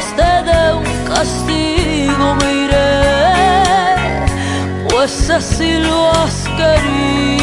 Dios 0.00 0.16
te 0.16 0.50
dé 0.50 0.72
un 0.72 1.04
castigo, 1.04 2.34
me 2.36 2.50
iré, 2.64 4.24
pues 4.88 5.28
así 5.28 5.78
lo 5.78 6.10
has 6.10 6.48
querido. 6.56 7.39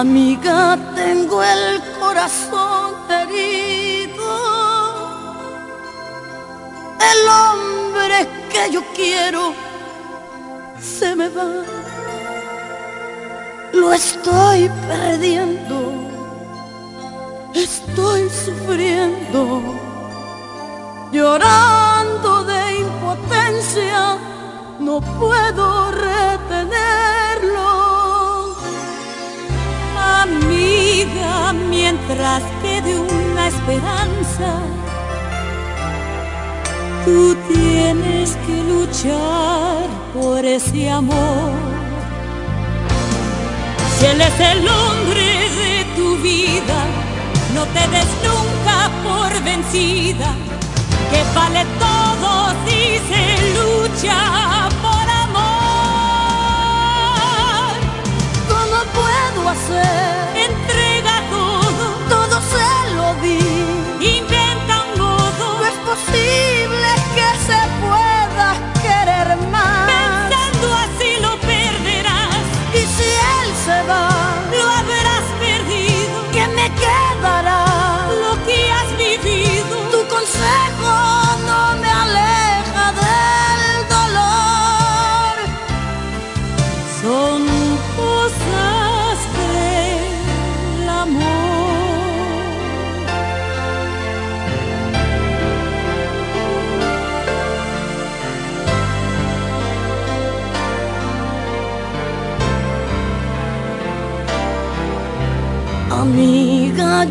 Amiga, 0.00 0.59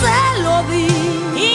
se 0.00 0.42
lo 0.42 0.62
di. 0.70 0.88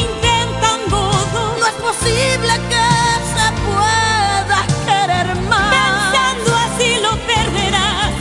Intentan 0.01 0.80
todo, 0.89 1.57
no 1.59 1.65
es 1.65 1.77
posible 1.88 2.53
que 2.71 2.88
se 3.33 3.47
pueda 3.68 4.59
querer 4.88 5.36
más. 5.50 5.74
Pensando 5.75 6.50
así 6.65 6.89
lo 7.01 7.12
perderás. 7.31 8.12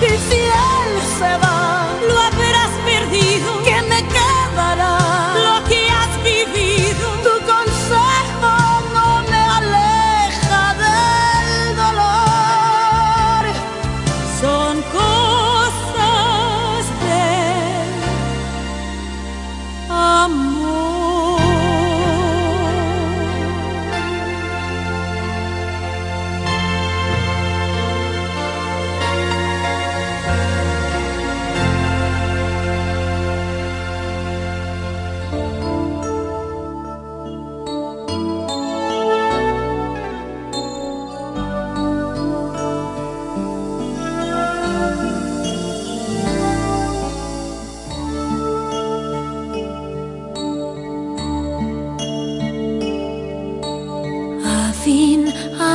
Y 0.00 0.10
si 0.28 0.40
él 0.40 0.92
se 1.18 1.36
va. 1.38 1.53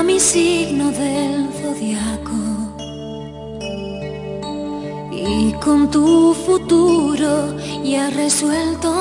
mi 0.10 0.20
signo 0.20 0.90
del 0.90 1.48
zodiaco 1.60 2.42
y 5.12 5.54
con 5.64 5.92
tu 5.92 6.34
futuro 6.34 7.56
ya 7.84 8.10
resuelto. 8.10 8.92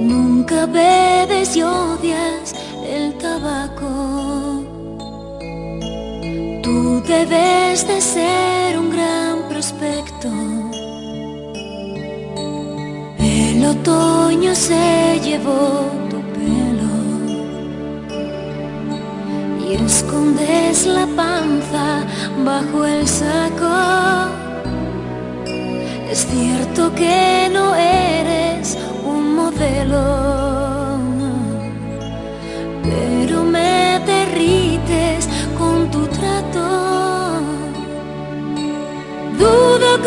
Nunca 0.00 0.66
bebes 0.66 1.56
y 1.56 1.62
odias 1.62 2.54
el 2.86 3.18
tabaco. 3.18 3.90
Tú 6.62 7.02
debes 7.08 7.88
de 7.88 8.00
ser 8.00 8.78
un 8.78 8.88
gran 8.90 9.48
prospecto. 9.48 10.30
El 13.18 13.64
otoño 13.64 14.54
se 14.54 15.20
llevó 15.24 16.07
y 19.68 19.74
escondes 19.74 20.86
la 20.86 21.06
panza 21.14 22.04
bajo 22.44 22.86
el 22.86 23.06
saco. 23.06 23.74
Es 26.10 26.26
cierto 26.26 26.94
que 26.94 27.50
no 27.52 27.74
eres 27.74 28.78
un 29.04 29.34
modelo, 29.34 30.98
pero 32.82 33.44
me 33.44 34.00
derrites 34.06 35.28
con 35.58 35.90
tu 35.90 36.06
trato. 36.06 36.68
Dudo 39.38 39.98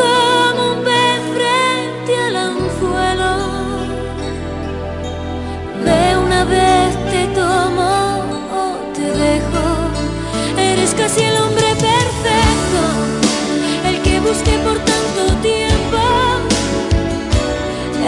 busqué 14.33 14.57
por 14.59 14.77
tanto 14.91 15.21
tiempo, 15.41 15.99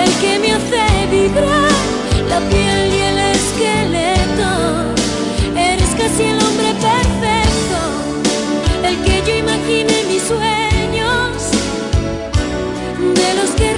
el 0.04 0.12
que 0.22 0.40
me 0.40 0.54
hace 0.54 0.86
vibrar 1.12 1.72
la 2.30 2.40
piel 2.50 2.94
y 2.98 3.00
el 3.10 3.18
esqueleto. 3.36 4.52
Eres 5.58 5.92
casi 6.02 6.24
el 6.24 6.40
hombre 6.46 6.70
perfecto, 6.90 7.80
el 8.88 8.96
que 9.04 9.16
yo 9.28 9.34
imaginé 9.38 9.98
mis 10.08 10.24
sueños, 10.24 11.28
de 13.20 13.30
los 13.40 13.50
que 13.58 13.74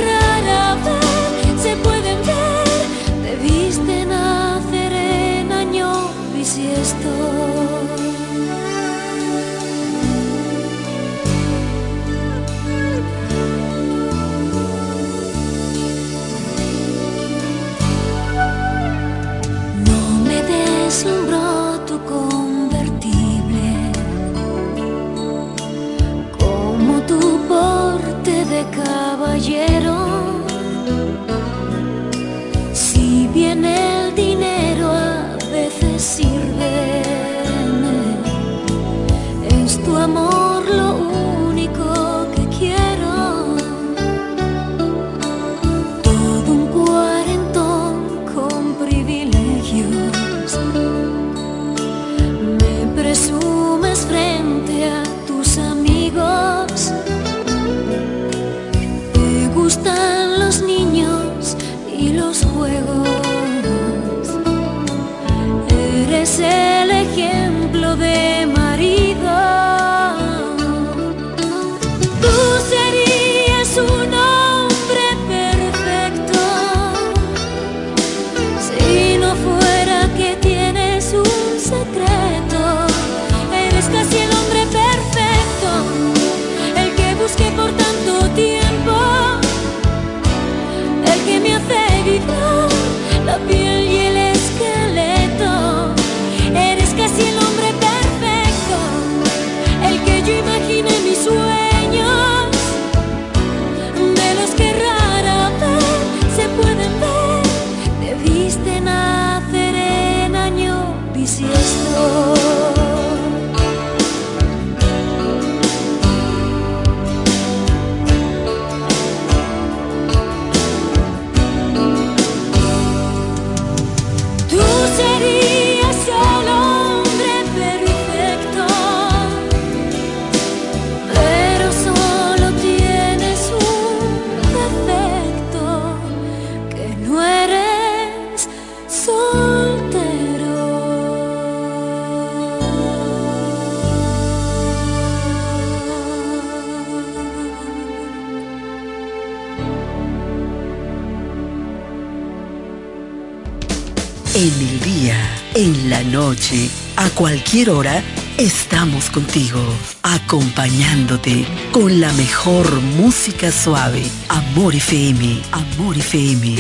a 156.98 157.10
cualquier 157.12 157.70
hora, 157.70 158.04
estamos 158.38 159.10
contigo, 159.10 159.60
acompañándote 160.04 161.46
con 161.72 162.02
la 162.02 162.12
mejor 162.14 162.82
música 162.82 163.52
suave. 163.52 164.04
Amor 164.28 164.76
FM, 164.76 165.42
Amor 165.52 165.98
FM. 165.98 166.56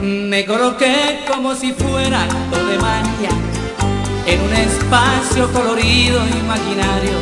Me 0.00 0.46
coloqué 0.46 1.26
como 1.30 1.54
si 1.54 1.72
fuera 1.74 2.22
acto 2.22 2.64
de 2.64 2.78
magia 2.78 3.28
en 4.26 4.40
un 4.40 4.52
espacio 4.54 5.52
colorido 5.52 6.18
imaginario, 6.26 7.18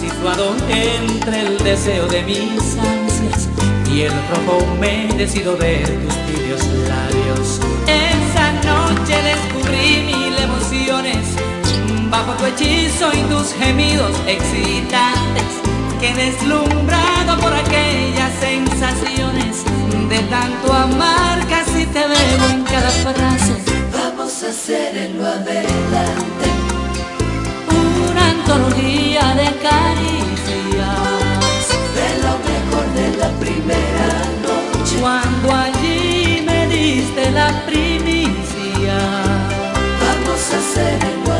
situado 0.00 0.56
entre 0.70 1.40
el 1.42 1.58
deseo 1.58 2.06
de 2.06 2.22
mis 2.22 2.78
ansias 2.78 3.50
y 3.92 4.02
el 4.02 4.12
rojo 4.30 4.64
humedecido 4.72 5.54
de 5.56 5.80
tus 5.80 6.16
tibios 6.24 6.64
labios. 6.88 7.60
Esa 7.86 8.52
noche 8.52 9.14
descubrí 9.22 10.02
mil 10.06 10.34
emociones 10.34 11.26
bajo 12.08 12.32
tu 12.38 12.46
hechizo 12.46 13.10
y 13.12 13.20
tus 13.30 13.52
gemidos 13.52 14.12
excitantes, 14.26 15.44
que 16.00 16.14
deslumbrado 16.14 17.38
por 17.38 17.52
aquellas 17.52 18.32
sensaciones 18.40 19.65
de 20.08 20.20
tanto 20.30 20.72
amar 20.72 21.46
casi 21.48 21.84
te 21.86 22.06
veo 22.06 22.50
en 22.50 22.62
cada 22.64 22.90
frase. 22.90 23.54
Vamos 23.92 24.42
a 24.42 24.48
hacerlo 24.48 25.26
adelante. 25.26 26.46
Una 28.10 28.30
antología 28.30 29.34
de 29.34 29.48
caricias. 29.66 30.96
De 31.98 32.08
lo 32.24 32.34
mejor 32.48 32.86
de 32.94 33.16
la 33.16 33.30
primera 33.40 34.10
noche. 34.46 34.96
Cuando 35.00 35.54
allí 35.54 36.42
me 36.46 36.66
diste 36.68 37.30
la 37.32 37.48
primicia. 37.66 38.98
Vamos 40.04 40.42
a 40.52 40.58
hacerlo 40.62 41.35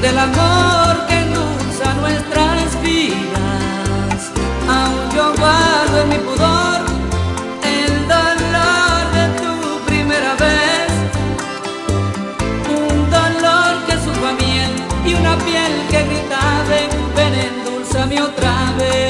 del 0.00 0.18
amor 0.18 1.06
que 1.06 1.14
endulza 1.14 1.92
nuestras 2.00 2.82
vidas. 2.82 4.30
Aún 4.68 5.10
yo 5.14 5.34
guardo 5.36 6.00
en 6.02 6.08
mi 6.08 6.16
pudor 6.16 6.80
el 7.62 8.08
dolor 8.08 9.02
de 9.12 9.24
tu 9.40 9.84
primera 9.86 10.34
vez, 10.36 10.90
un 12.68 13.10
dolor 13.10 13.84
que 13.86 13.92
supo 14.04 14.26
a 14.26 14.32
miel 14.32 14.72
y 15.04 15.14
una 15.14 15.36
piel 15.38 15.72
que 15.90 16.04
gritaba 16.04 16.64
ven, 16.68 16.90
ven 17.14 17.34
endulzame 17.34 18.22
otra 18.22 18.72
vez. 18.78 19.09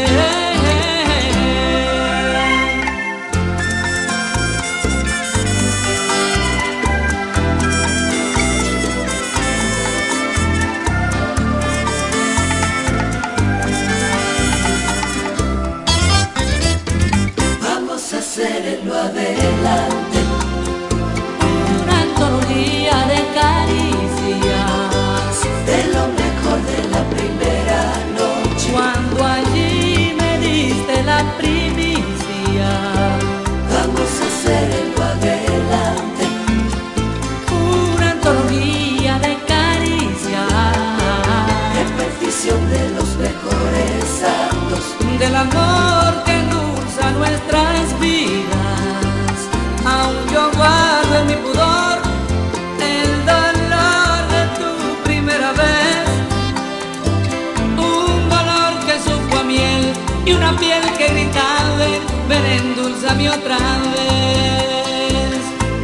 Ven, 62.30 62.46
endulzame 62.46 63.28
otra 63.28 63.58
vez. 63.94 65.40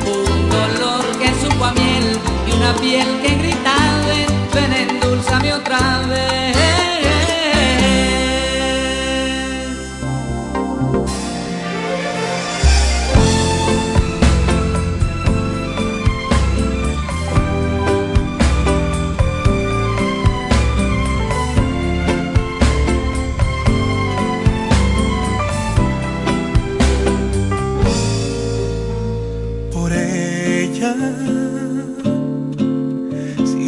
Un 0.07 0.49
dolor 0.49 1.05
que 1.19 1.29
supo 1.43 1.65
a 1.65 1.73
miel 1.73 2.19
y 2.47 2.53
una 2.57 2.73
piel 2.75 3.09
que 3.21 3.35
gritaba, 3.35 4.15
ven, 4.55 4.73
endulzame 4.73 5.53
otra 5.53 6.03
vez. 6.09 6.56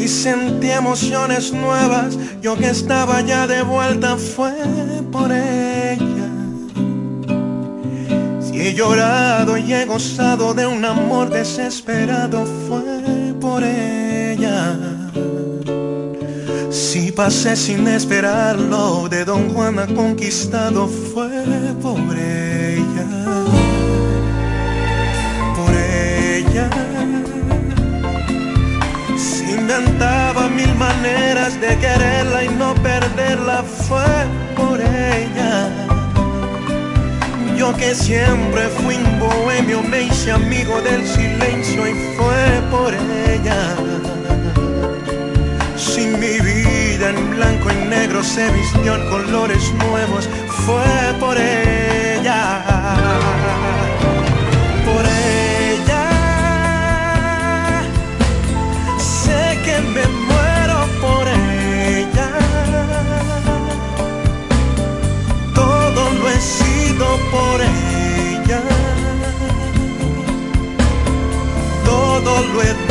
Emociones 0.09 1.53
nuevas, 1.53 2.16
yo 2.40 2.57
que 2.57 2.71
estaba 2.71 3.21
ya 3.21 3.47
de 3.47 3.62
vuelta 3.62 4.16
fue 4.16 4.55
por 5.12 5.31
ella. 5.31 6.31
Si 8.40 8.59
he 8.61 8.75
llorado 8.75 9.59
y 9.59 9.73
he 9.75 9.85
gozado 9.85 10.55
de 10.55 10.66
un 10.66 10.85
amor 10.85 11.29
desesperado 11.29 12.47
fue 12.68 13.35
por 13.38 13.62
ella. 13.62 14.77
Si 16.71 17.12
pasé 17.12 17.55
sin 17.55 17.87
esperarlo, 17.87 19.09
de 19.11 19.25
Don 19.27 19.51
Juan 19.53 19.79
ha 19.79 19.87
conquistado 19.87 20.88
fue 20.88 21.29
por 21.83 22.16
ella. 22.16 22.47
Inventaba 29.68 30.48
mil 30.48 30.74
maneras 30.76 31.61
de 31.61 31.76
quererla 31.76 32.44
y 32.44 32.48
no 32.48 32.74
perderla 32.76 33.62
fue 33.62 34.26
por 34.57 34.81
ella. 34.81 35.68
Yo 37.54 37.76
que 37.76 37.94
siempre 37.94 38.68
fui 38.68 38.96
un 38.96 39.20
bohemio 39.20 39.83
me 39.83 40.04
hice 40.04 40.33
amigo 40.33 40.81
del 40.81 41.07
silencio 41.07 41.87
y 41.87 41.92
fue 42.16 42.62
por 42.70 42.94
ella. 42.94 43.76
Sin 45.76 46.18
mi 46.18 46.40
vida 46.40 47.11
en 47.11 47.37
blanco 47.37 47.70
y 47.70 47.88
negro 47.88 48.24
se 48.24 48.50
vistió 48.50 48.94
en 48.94 49.11
colores 49.11 49.70
nuevos, 49.87 50.31
fue 50.64 51.12
por 51.20 51.37
ella. 51.37 52.77
Me 59.82 60.06
muero 60.28 60.78
por 61.00 61.28
ella. 61.28 62.28
Todo 65.54 66.10
lo 66.18 66.28
he 66.28 66.40
sido 66.40 67.06
por 67.30 67.60
ella. 67.60 68.62
Todo 71.84 72.42
lo 72.52 72.62
he 72.62 72.88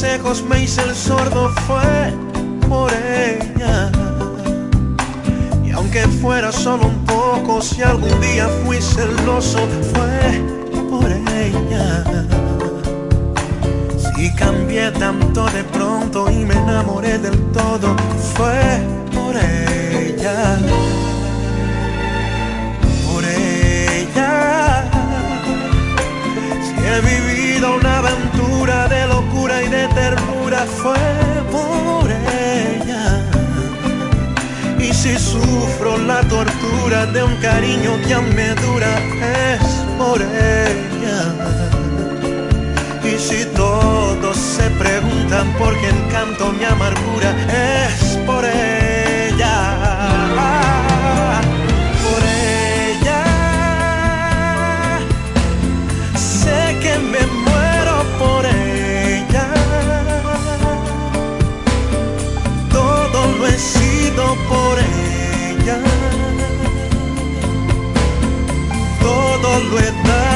consejos 0.00 0.42
me 0.48 0.62
hice 0.62 0.80
el 0.82 0.94
sordo 0.94 1.50
fue 1.66 2.14
por 2.66 2.90
ella. 2.90 3.92
Y 5.62 5.72
aunque 5.72 6.08
fuera 6.08 6.50
solo 6.50 6.86
un 6.86 7.04
poco, 7.04 7.60
si 7.60 7.82
algún 7.82 8.18
día 8.18 8.48
fui 8.64 8.80
celoso 8.80 9.58
fue 9.92 10.40
por 10.88 11.10
ella. 11.10 12.02
Si 13.98 14.34
cambié 14.36 14.90
tanto 14.92 15.44
de 15.50 15.64
pronto 15.64 16.30
y 16.30 16.46
me 16.46 16.54
enamoré 16.54 17.18
del 17.18 17.38
todo 17.52 17.94
fue 18.34 18.80
por 19.14 19.36
ella. 19.36 20.58
Por 23.06 23.22
ella. 23.22 24.90
Si 26.64 26.86
he 26.86 27.00
vivido 27.02 27.76
una 27.76 27.98
aventura 27.98 28.29
de 28.90 29.64
y 29.64 29.68
de 29.68 29.86
ternura 29.88 30.66
fue 30.82 30.98
por 31.52 32.10
ella. 32.10 33.22
Y 34.78 34.92
si 34.92 35.16
sufro 35.16 35.96
la 35.98 36.20
tortura 36.22 37.06
de 37.06 37.22
un 37.22 37.36
cariño 37.36 37.92
que 38.04 38.14
aún 38.14 38.34
me 38.34 38.48
dura, 38.56 38.92
es 39.54 39.62
por 39.96 40.20
ella. 40.20 41.20
Y 43.04 43.18
si 43.18 43.44
todos 43.54 44.36
se 44.36 44.68
preguntan 44.70 45.52
por 45.56 45.72
qué 45.80 45.88
encanto 45.88 46.52
mi 46.52 46.64
amargura, 46.64 47.30
es 47.48 48.16
por 48.26 48.44
ella. 48.44 48.69
Por 64.16 64.78
ella. 64.78 65.78
Todo 69.00 69.60
lo 69.60 69.78
he 69.78 69.92
dado 70.08 70.29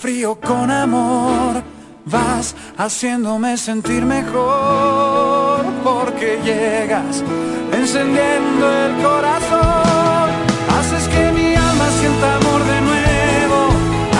frío 0.00 0.34
con 0.34 0.70
amor, 0.70 1.62
vas 2.06 2.56
haciéndome 2.78 3.58
sentir 3.58 4.02
mejor 4.02 5.62
porque 5.84 6.40
llegas 6.42 7.22
encendiendo 7.70 8.64
el 8.84 8.92
corazón, 9.02 10.30
haces 10.78 11.06
que 11.08 11.32
mi 11.32 11.54
alma 11.54 11.88
sienta 12.00 12.36
amor 12.36 12.64
de 12.72 12.80
nuevo, 12.80 13.58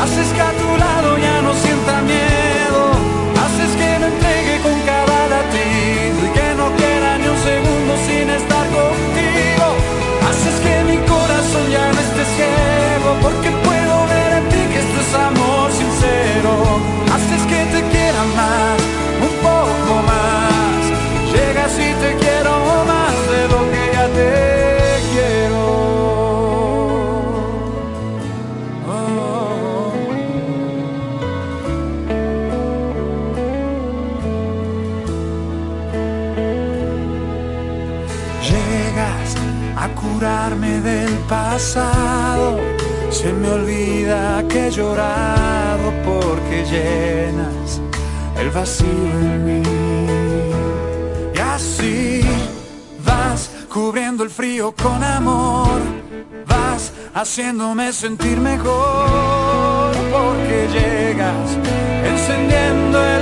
haces 0.02 0.28
que 0.34 0.42
a 0.42 0.52
tu 0.52 0.69
pasado. 41.30 42.58
Se 43.10 43.32
me 43.32 43.48
olvida 43.50 44.44
que 44.48 44.66
he 44.66 44.70
llorado 44.70 45.92
porque 46.04 46.64
llenas 46.64 47.80
el 48.36 48.50
vacío 48.50 49.12
en 49.34 49.44
mí. 49.46 49.62
Y 51.34 51.38
así 51.38 52.20
vas 53.04 53.50
cubriendo 53.72 54.24
el 54.24 54.30
frío 54.30 54.74
con 54.82 55.02
amor. 55.02 55.80
Vas 56.46 56.92
haciéndome 57.14 57.92
sentir 57.92 58.38
mejor 58.38 59.92
porque 60.10 60.68
llegas 60.76 61.48
encendiendo 62.04 62.98
el 63.16 63.19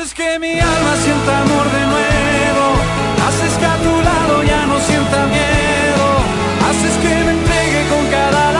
Haces 0.00 0.14
que 0.14 0.38
mi 0.38 0.58
alma 0.58 0.96
sienta 1.04 1.42
amor 1.42 1.70
de 1.70 1.86
nuevo, 1.92 2.64
haces 3.28 3.52
que 3.58 3.66
a 3.66 3.76
tu 3.76 4.00
lado 4.00 4.42
ya 4.44 4.64
no 4.64 4.80
sienta 4.80 5.26
miedo, 5.26 6.06
haces 6.70 6.96
que 7.02 7.24
me 7.24 7.32
entregue 7.32 7.86
con 7.90 8.06
cada 8.06 8.59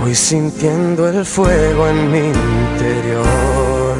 Voy 0.00 0.14
sintiendo 0.14 1.06
el 1.08 1.26
fuego 1.26 1.86
en 1.86 2.10
mi 2.10 2.18
interior. 2.18 3.96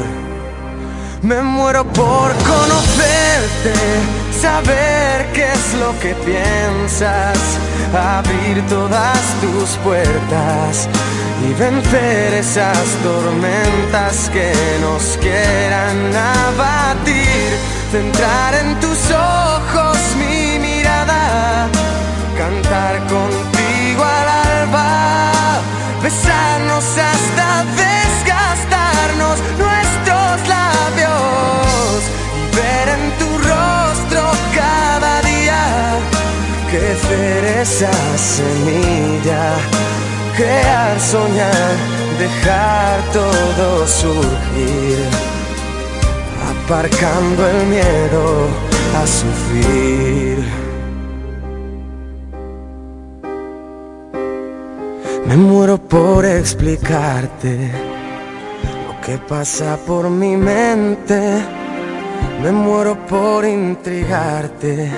Me 1.21 1.39
muero 1.43 1.83
por 1.85 2.33
conocerte, 2.33 3.73
saber 4.41 5.31
qué 5.31 5.45
es 5.53 5.73
lo 5.75 5.97
que 5.99 6.15
piensas, 6.25 7.37
abrir 7.93 8.65
todas 8.67 9.19
tus 9.41 9.77
puertas 9.83 10.89
y 11.47 11.53
vencer 11.53 12.33
esas 12.33 12.79
tormentas 13.03 14.31
que 14.33 14.51
nos 14.81 15.17
quieran 15.17 16.15
abatir. 16.15 17.49
Centrar 17.91 18.55
en 18.55 18.79
tus 18.79 19.11
ojos 19.11 19.97
mi 20.17 20.57
mirada, 20.57 21.69
cantar 22.35 22.97
contigo 23.01 24.03
al 24.03 24.27
alba 24.27 24.30
besarnos 26.01 26.83
hasta 26.83 27.65
desgastarnos 27.85 29.39
nuestros 29.57 30.47
labios. 30.47 32.01
Y 32.37 32.55
ver 32.55 32.87
en 32.97 33.11
tu 33.19 33.29
rostro 33.37 34.31
cada 34.55 35.21
día 35.21 35.99
crecer 36.69 37.43
esa 37.61 37.91
semilla, 38.17 39.55
crear, 40.35 40.99
soñar, 40.99 41.75
dejar 42.17 42.99
todo 43.13 43.87
surgir, 43.87 44.97
aparcando 46.51 47.47
el 47.47 47.67
miedo 47.67 48.47
a 48.95 49.07
sufrir. 49.07 50.70
Me 55.31 55.37
muero 55.37 55.77
por 55.77 56.25
explicarte 56.25 57.71
lo 58.85 58.99
que 58.99 59.17
pasa 59.17 59.77
por 59.87 60.09
mi 60.09 60.35
mente. 60.35 61.41
Me 62.43 62.51
muero 62.51 62.97
por 63.07 63.45
intrigarte 63.45 64.91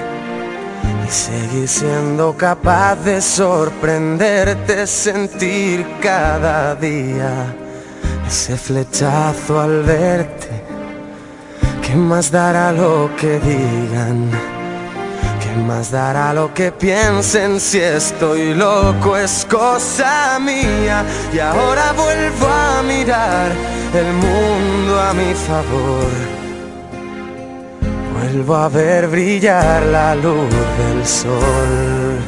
y 1.06 1.12
seguir 1.12 1.68
siendo 1.68 2.36
capaz 2.36 2.96
de 2.96 3.22
sorprenderte, 3.22 4.88
sentir 4.88 5.86
cada 6.02 6.74
día 6.78 7.56
ese 8.28 8.58
flechazo 8.58 9.62
al 9.62 9.84
verte. 9.84 10.50
¿Qué 11.86 11.94
más 11.94 12.32
dará 12.32 12.72
lo 12.72 13.16
que 13.18 13.40
digan? 13.40 14.53
Más 15.56 15.92
dará 15.92 16.34
lo 16.34 16.54
que 16.54 16.72
piensen 16.72 17.60
si 17.60 17.80
estoy 17.80 18.54
loco? 18.54 19.18
Es 19.18 19.46
cosa 19.50 20.40
mía 20.40 21.06
y 21.34 21.40
ahora 21.40 21.94
vuelvo 21.94 22.48
a 22.48 22.82
mirar 22.84 23.52
el 23.94 24.14
mundo 24.14 25.02
a 25.02 25.14
mi 25.14 25.34
favor. 25.34 26.12
Vuelvo 28.14 28.56
a 28.56 28.70
ver 28.70 29.08
brillar 29.08 29.84
la 29.84 30.16
luz 30.16 30.50
del 30.78 31.06
sol. 31.06 32.20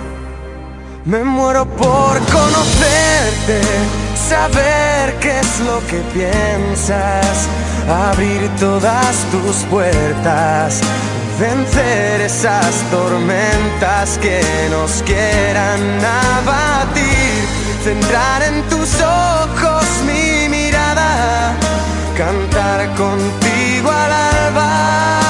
Me 1.06 1.24
muero 1.24 1.66
por 1.66 2.20
conocerte, 2.20 3.62
saber 4.30 5.14
qué 5.20 5.40
es 5.40 5.60
lo 5.60 5.80
que 5.88 6.02
piensas, 6.14 7.48
abrir 7.88 8.50
todas 8.60 9.16
tus 9.32 9.58
puertas 9.70 10.82
vencer 11.40 12.22
esas 12.22 12.76
tormentas 12.92 14.18
que 14.20 14.42
nos 14.70 15.02
quieran 15.04 15.82
abatir, 16.04 17.48
centrar 17.84 18.44
en 18.44 18.62
tus 18.70 18.90
ojos 19.02 19.86
mi 20.06 20.48
mirada, 20.50 21.54
cantar 22.18 22.88
contigo 22.96 23.92
al 23.92 24.12
alba, 24.12 25.22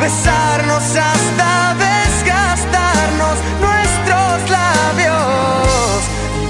besarnos 0.00 0.82
hasta 0.82 1.74
desgastarnos 1.86 3.38
nuestros 3.60 4.50
labios, 4.50 6.02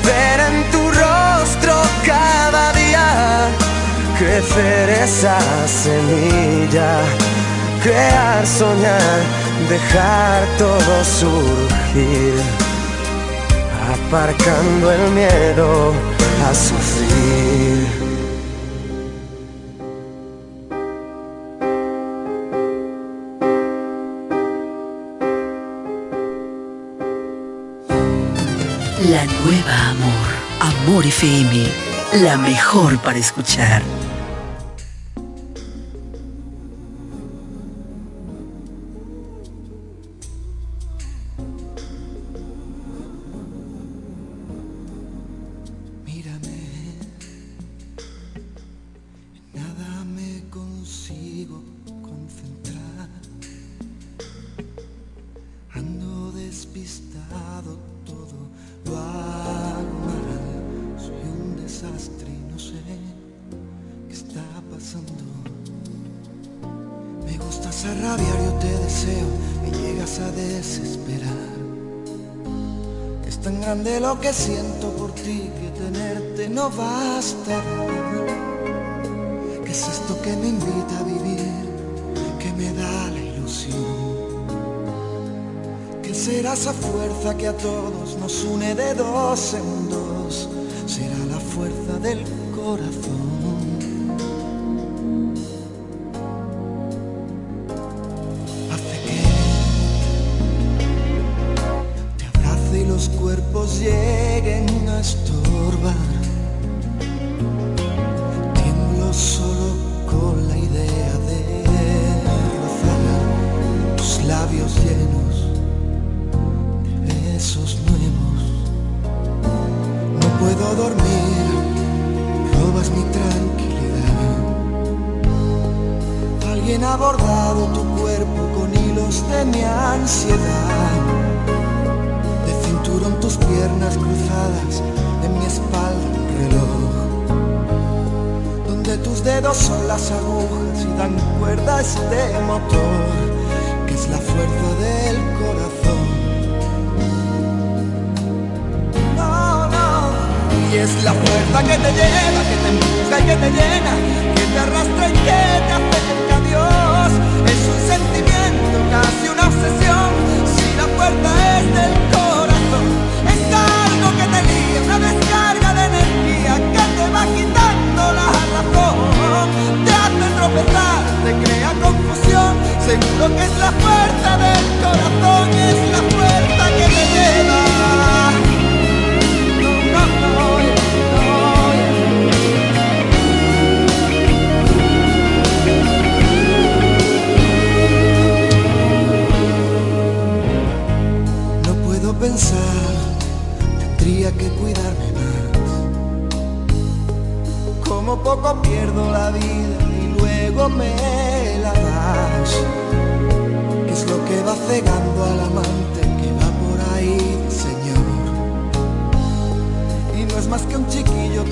ver 0.04 0.40
en 0.40 0.70
tu 0.72 0.90
rostro 0.90 1.74
cada 2.04 2.72
día 2.72 3.48
crecer 4.18 4.90
esa 4.90 5.38
semilla 5.68 7.02
crear, 7.82 8.46
soñar, 8.46 9.20
dejar 9.68 10.46
todo 10.58 11.04
surgir, 11.04 12.34
aparcando 13.92 14.92
el 14.92 15.10
miedo 15.12 15.92
a 16.48 16.54
sufrir. 16.54 17.86
La 29.10 29.24
nueva 29.24 29.90
amor, 29.90 30.28
Amor 30.60 31.06
FM, 31.06 31.66
la 32.24 32.36
mejor 32.36 32.98
para 32.98 33.18
escuchar. 33.18 33.82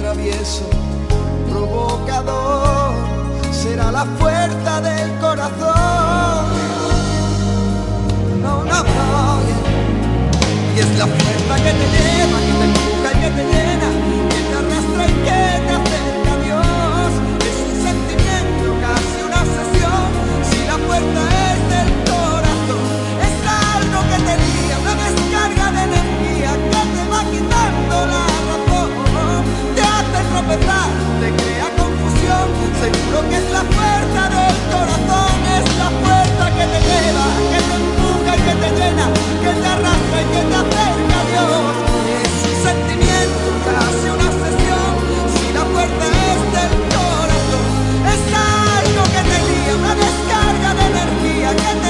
travieso, 0.07 0.63
provocador, 1.51 2.95
será 3.51 3.91
la 3.91 4.05
fuerza 4.05 4.81
del 4.81 5.11
corazón. 5.19 6.47
No, 8.41 8.65
no, 8.71 8.79
no, 8.85 9.41
y 10.77 10.79
es 10.79 10.91
la 10.97 11.07
fuerza 11.07 11.55
que 11.57 11.73
te 11.81 11.87
lleva, 11.95 12.39
que 12.47 12.53
te 12.61 12.65
empuja 12.71 13.09
y 13.11 13.19
que 13.23 13.31
te 13.37 13.45
llena, 13.53 13.89
que 14.31 14.41
te 14.49 14.55
arrastra 14.61 15.03
y 15.07 15.15
que 15.27 15.41
te 15.67 15.73
acerca 15.81 16.31
a 16.35 16.39
Dios. 16.47 17.11
Es 17.49 17.57
un 17.67 17.75
sentimiento, 17.87 18.65
casi 18.87 19.19
una 19.27 19.39
obsesión, 19.43 20.09
si 20.49 20.59
la 20.69 20.77
fuerza 20.87 21.21
es 21.31 21.36
verdad 30.47 30.89
te 31.21 31.29
crea 31.43 31.69
confusión, 31.77 32.47
seguro 32.79 33.29
que 33.29 33.37
es 33.37 33.51
la 33.51 33.65
fuerza 33.67 34.23
del 34.31 34.57
corazón, 34.71 35.35
es 35.59 35.67
la 35.83 35.91
fuerza 36.03 36.45
que 36.55 36.65
te 36.71 36.81
lleva, 36.87 37.27
que 37.51 37.61
te 37.67 37.75
empuja 37.83 38.31
y 38.37 38.41
que 38.47 38.55
te 38.63 38.71
llena, 38.79 39.07
que 39.43 39.53
te 39.61 39.67
arrastra 39.67 40.19
y 40.23 40.27
que 40.35 40.43
te 40.47 40.57
acerca 40.63 41.17
a 41.19 41.27
Dios. 41.33 41.75
Es 42.23 42.35
un 42.47 42.57
sentimiento, 42.63 43.47
casi 43.67 44.07
una 44.15 44.27
obsesión, 44.31 44.93
si 45.35 45.47
la 45.53 45.65
fuerza 45.67 46.05
es 46.31 46.41
del 46.55 46.73
corazón, 46.95 47.67
es 48.15 48.23
algo 48.31 49.03
que 49.15 49.23
te 49.31 49.39
guía, 49.47 49.73
una 49.83 49.95
descarga 49.99 50.71
de 50.79 50.85
energía 50.95 51.51
que 51.59 51.73
te 51.83 51.86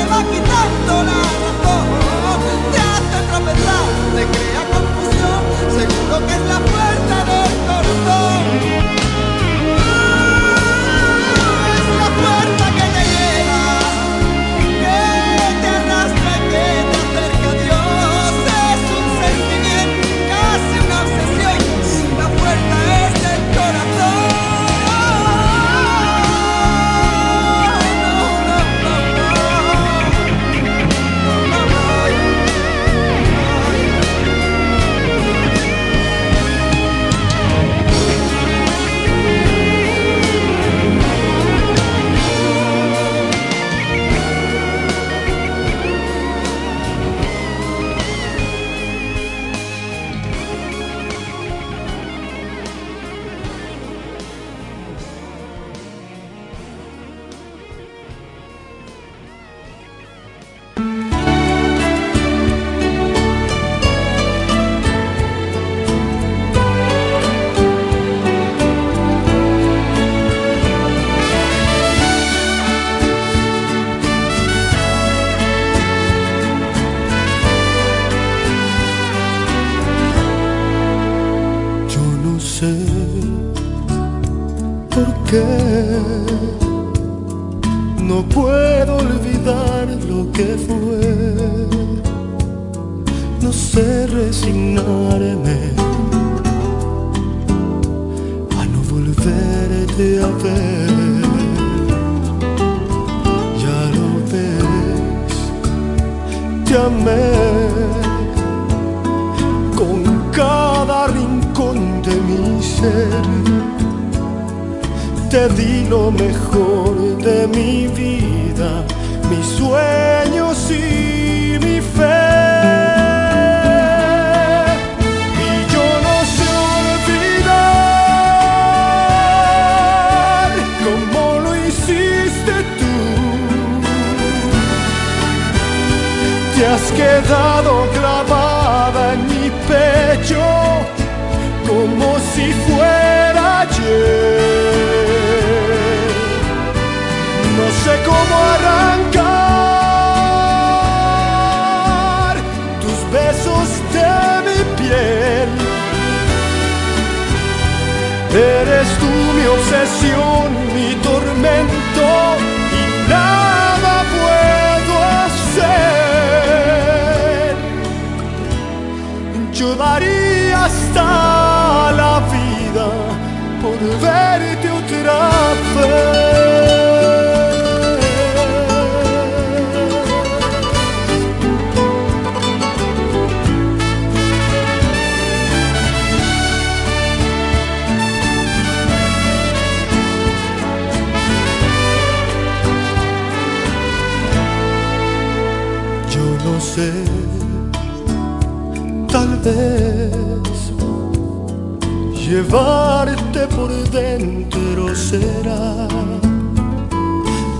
llevarte 202.28 203.46
por 203.48 203.70
dentro 203.90 204.94
será 204.94 205.88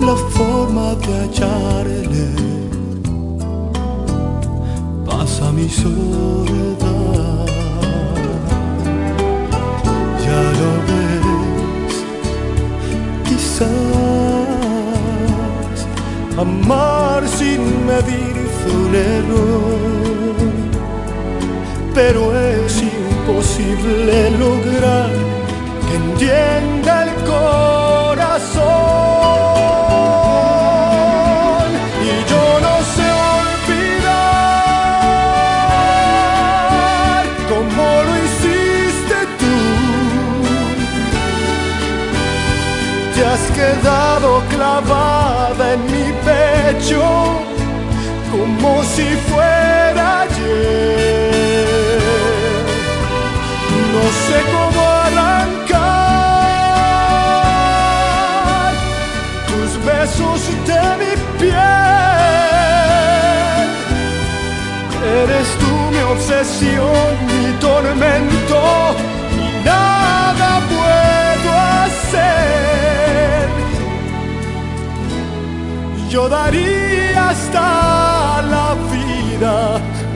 la 0.01 0.15
forma 0.35 0.95
de 1.05 1.13
hallarle. 1.21 2.29
Paz 5.05 5.41
a 5.41 5.51
mi 5.51 5.67
soledad. 5.69 7.45
Ya 10.25 10.41
lo 10.59 10.71
ves, 10.89 11.95
quizás 13.27 13.67
amar 16.37 17.21
sin 17.27 17.61
medir 17.85 18.35
fue 18.57 18.73
un 18.85 18.95
error 18.95 20.26
pero 21.97 22.23
es 22.37 22.79
imposible 22.79 24.29
lograr 24.37 25.09
que 25.87 25.95
entienda 25.95 26.91
el 27.05 27.13
corazón. 27.25 28.61
Y 32.05 32.13
yo 32.31 32.45
no 32.65 32.75
sé 32.93 33.07
olvidar 33.41 34.13
como 37.51 37.85
lo 38.07 38.13
hiciste 38.25 39.19
tú. 39.41 39.57
Te 43.15 43.21
has 43.25 43.43
quedado 43.59 44.29
clavada 44.53 45.63
en 45.73 45.81
mi 45.93 46.07
pecho 46.27 47.03
como 48.31 48.69
si 48.83 49.07
fuera 49.29 49.76
obsesión, 66.11 67.09
mi 67.27 67.51
tormento, 67.59 68.61
y 69.35 69.65
nada 69.65 70.61
puedo 70.73 71.51
hacer. 71.83 73.47
Yo 76.09 76.29
daría 76.29 77.29
hasta 77.29 78.41
la 78.53 78.75
vida 78.91 79.55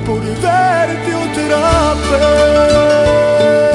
por 0.06 0.22
verte 0.22 1.12
otra 1.26 1.94
vez. 2.10 3.71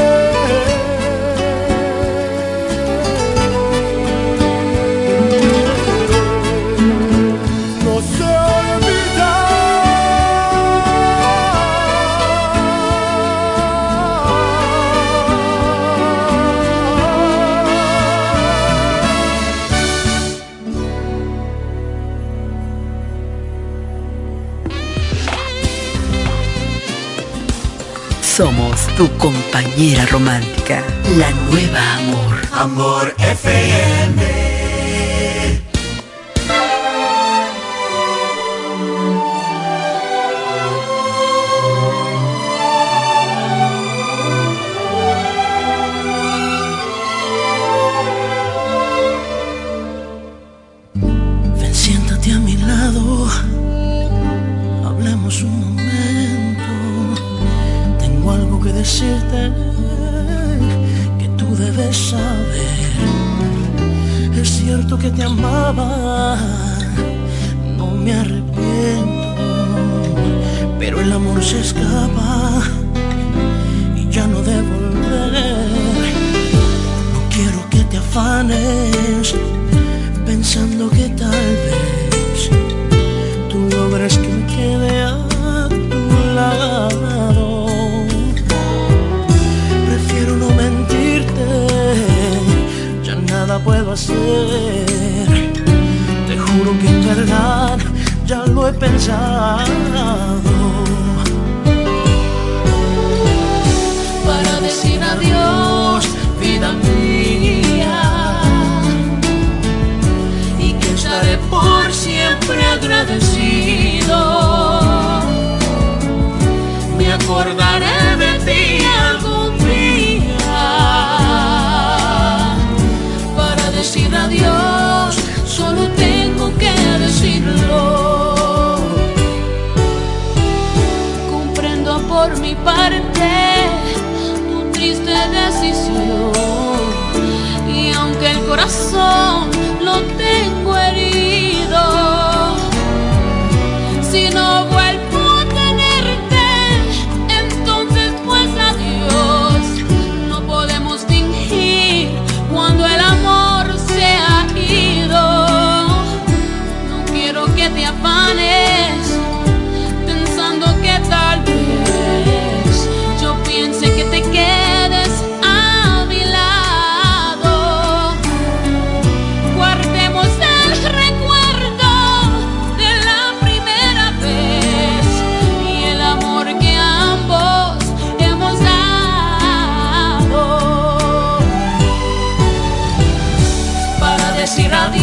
compañera 29.77 30.07
romántica, 30.07 30.83
la 31.19 31.31
nueva 31.51 31.97
amor. 31.97 32.41
Amor 32.53 33.15
FM. 33.19 34.46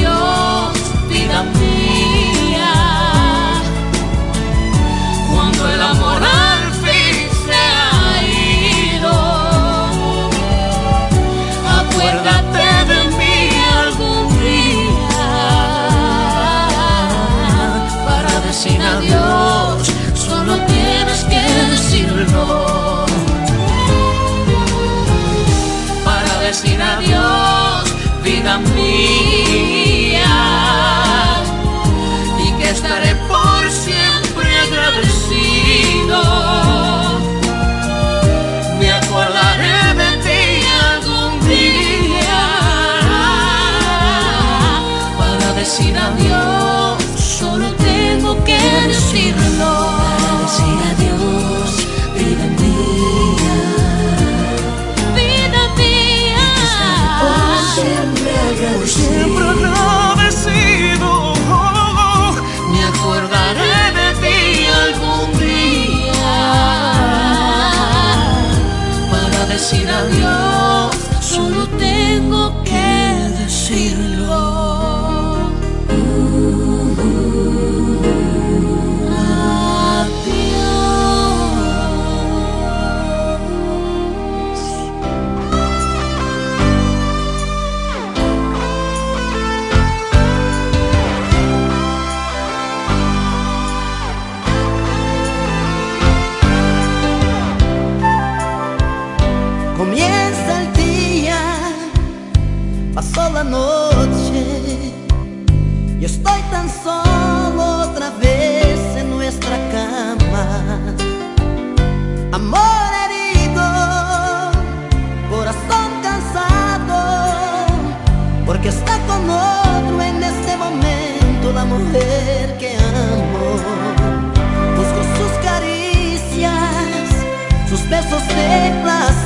Dios, 0.04 0.74
dígame. 1.08 1.83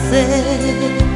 hacer. 0.07 1.07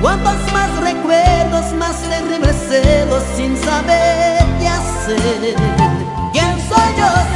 Cuantos 0.00 0.52
más 0.52 0.70
recuerdos, 0.80 1.72
más 1.74 1.96
terribles 2.02 2.56
celos 2.68 3.22
sin 3.36 3.56
saber 3.56 4.44
qué 4.60 4.68
hacer. 4.68 5.56
¿Quién 6.32 6.56
soy 6.68 6.96
yo? 6.98 7.35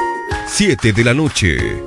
7 0.53 0.91
de 0.91 1.05
la 1.05 1.13
noche. 1.13 1.81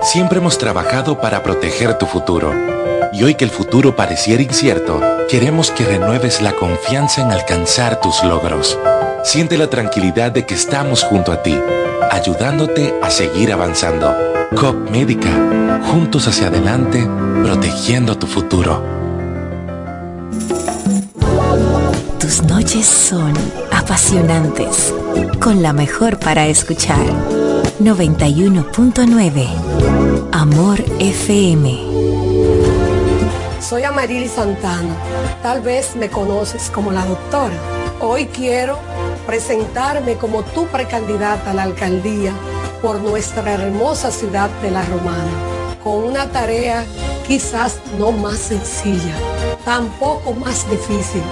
Siempre 0.00 0.38
hemos 0.38 0.58
trabajado 0.58 1.20
para 1.20 1.42
proteger 1.42 1.98
tu 1.98 2.06
futuro. 2.06 2.54
Y 3.12 3.24
hoy 3.24 3.34
que 3.34 3.44
el 3.44 3.50
futuro 3.50 3.96
pareciera 3.96 4.44
incierto, 4.44 5.00
queremos 5.28 5.72
que 5.72 5.84
renueves 5.84 6.40
la 6.40 6.52
confianza 6.52 7.20
en 7.20 7.32
alcanzar 7.32 8.00
tus 8.00 8.22
logros. 8.22 8.78
Siente 9.24 9.58
la 9.58 9.68
tranquilidad 9.68 10.30
de 10.30 10.46
que 10.46 10.54
estamos 10.54 11.02
junto 11.02 11.32
a 11.32 11.42
ti, 11.42 11.58
ayudándote 12.12 12.94
a 13.02 13.10
seguir 13.10 13.52
avanzando. 13.52 14.16
COP 14.54 14.88
Médica, 14.88 15.82
juntos 15.90 16.28
hacia 16.28 16.46
adelante, 16.46 17.04
protegiendo 17.42 18.16
tu 18.16 18.28
futuro. 18.28 18.84
Tus 22.20 22.40
noches 22.44 22.86
son 22.86 23.34
apasionantes, 23.84 24.94
con 25.40 25.62
la 25.62 25.74
mejor 25.74 26.18
para 26.18 26.46
escuchar. 26.46 27.04
91.9 27.80 29.46
Amor 30.32 30.80
FM. 30.98 31.78
Soy 33.60 33.82
Amarili 33.82 34.26
Santana. 34.26 34.96
Tal 35.42 35.60
vez 35.60 35.96
me 35.96 36.08
conoces 36.08 36.70
como 36.70 36.92
la 36.92 37.04
doctora. 37.04 37.52
Hoy 38.00 38.24
quiero 38.26 38.78
presentarme 39.26 40.14
como 40.14 40.44
tu 40.44 40.66
precandidata 40.68 41.50
a 41.50 41.54
la 41.54 41.64
alcaldía 41.64 42.32
por 42.80 43.02
nuestra 43.02 43.52
hermosa 43.52 44.10
ciudad 44.10 44.48
de 44.62 44.70
La 44.70 44.82
Romana, 44.86 45.30
con 45.82 46.04
una 46.04 46.30
tarea 46.30 46.86
quizás 47.28 47.80
no 47.98 48.12
más 48.12 48.38
sencilla, 48.38 49.14
tampoco 49.64 50.32
más 50.34 50.68
difícil, 50.70 51.22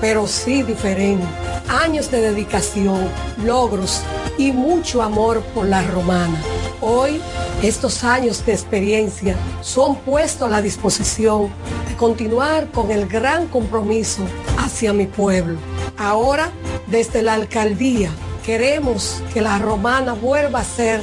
pero 0.00 0.26
sí 0.26 0.62
diferente. 0.62 1.26
Años 1.68 2.10
de 2.10 2.20
dedicación, 2.20 3.08
logros 3.44 4.02
y 4.36 4.52
mucho 4.52 5.02
amor 5.02 5.42
por 5.54 5.66
La 5.66 5.82
Romana. 5.82 6.40
Hoy, 6.80 7.20
estos 7.62 8.04
años 8.04 8.44
de 8.46 8.52
experiencia 8.52 9.36
son 9.62 9.96
puestos 9.96 10.48
a 10.48 10.50
la 10.50 10.62
disposición 10.62 11.50
de 11.88 11.96
continuar 11.96 12.70
con 12.70 12.90
el 12.90 13.06
gran 13.06 13.48
compromiso 13.48 14.22
hacia 14.58 14.92
mi 14.92 15.06
pueblo. 15.06 15.58
Ahora, 15.98 16.50
desde 16.86 17.22
la 17.22 17.34
alcaldía, 17.34 18.10
queremos 18.44 19.22
que 19.34 19.42
la 19.42 19.58
romana 19.58 20.14
vuelva 20.14 20.60
a 20.60 20.64
ser 20.64 21.02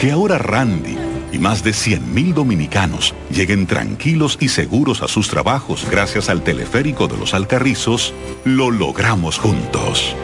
Que 0.00 0.12
ahora 0.12 0.38
Randy 0.38 0.96
y 1.30 1.38
más 1.38 1.62
de 1.62 1.72
100.000 1.72 2.32
dominicanos 2.32 3.14
lleguen 3.30 3.66
tranquilos 3.66 4.38
y 4.40 4.48
seguros 4.48 5.02
a 5.02 5.08
sus 5.08 5.28
trabajos 5.28 5.86
gracias 5.90 6.30
al 6.30 6.42
teleférico 6.42 7.06
de 7.06 7.18
los 7.18 7.34
Alcarrizos, 7.34 8.14
lo 8.44 8.70
logramos 8.70 9.38
juntos. 9.38 10.16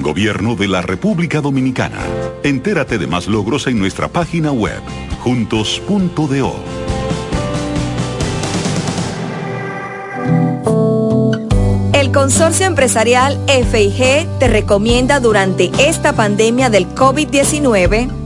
Gobierno 0.00 0.56
de 0.56 0.66
la 0.66 0.82
República 0.82 1.40
Dominicana. 1.40 2.00
Entérate 2.42 2.98
de 2.98 3.06
más 3.06 3.28
logros 3.28 3.68
en 3.68 3.78
nuestra 3.78 4.08
página 4.08 4.50
web, 4.50 4.80
juntos.do. 5.20 6.56
El 11.92 12.10
Consorcio 12.10 12.66
Empresarial 12.66 13.38
FIG 13.46 14.26
te 14.40 14.48
recomienda 14.48 15.20
durante 15.20 15.70
esta 15.78 16.12
pandemia 16.12 16.70
del 16.70 16.88
COVID-19 16.88 18.25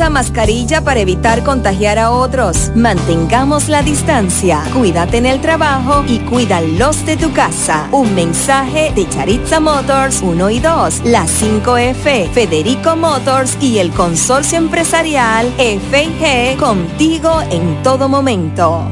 Usa 0.00 0.08
mascarilla 0.08 0.80
para 0.80 1.00
evitar 1.00 1.44
contagiar 1.44 1.98
a 1.98 2.10
otros. 2.10 2.72
Mantengamos 2.74 3.68
la 3.68 3.82
distancia. 3.82 4.62
Cuídate 4.72 5.18
en 5.18 5.26
el 5.26 5.42
trabajo 5.42 6.04
y 6.08 6.20
cuida 6.20 6.62
los 6.62 7.04
de 7.04 7.18
tu 7.18 7.30
casa. 7.34 7.86
Un 7.92 8.14
mensaje 8.14 8.92
de 8.94 9.06
Charitza 9.06 9.60
Motors 9.60 10.22
1 10.22 10.50
y 10.52 10.58
2, 10.58 11.02
la 11.04 11.26
5F, 11.26 12.30
Federico 12.30 12.96
Motors 12.96 13.58
y 13.60 13.76
el 13.76 13.90
consorcio 13.90 14.56
empresarial 14.56 15.52
FG 15.58 16.56
contigo 16.58 17.42
en 17.50 17.82
todo 17.82 18.08
momento. 18.08 18.82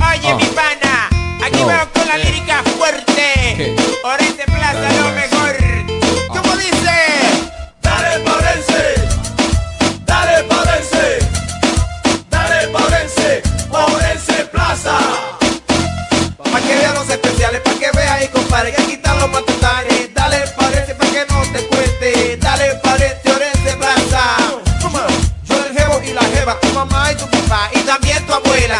Oye, 0.00 0.34
mi 0.34 0.46
pana, 0.46 1.10
aquí 1.44 1.58
vamos 1.58 1.88
con 1.92 2.08
la 2.08 2.16
lírica 2.16 2.62
fuerte. 2.78 3.76
Orense 4.02 4.44
Plaza, 4.46 5.25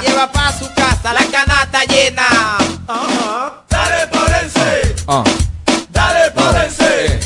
Lleva 0.03 0.31
pa' 0.31 0.53
su 0.53 0.67
casa 0.75 1.13
la 1.13 1.25
canasta 1.27 1.85
llena. 1.85 2.27
Ajá. 2.87 3.63
Dale 3.69 4.09
Orense, 4.13 4.95
dale 5.91 6.33
Orense, 6.37 7.21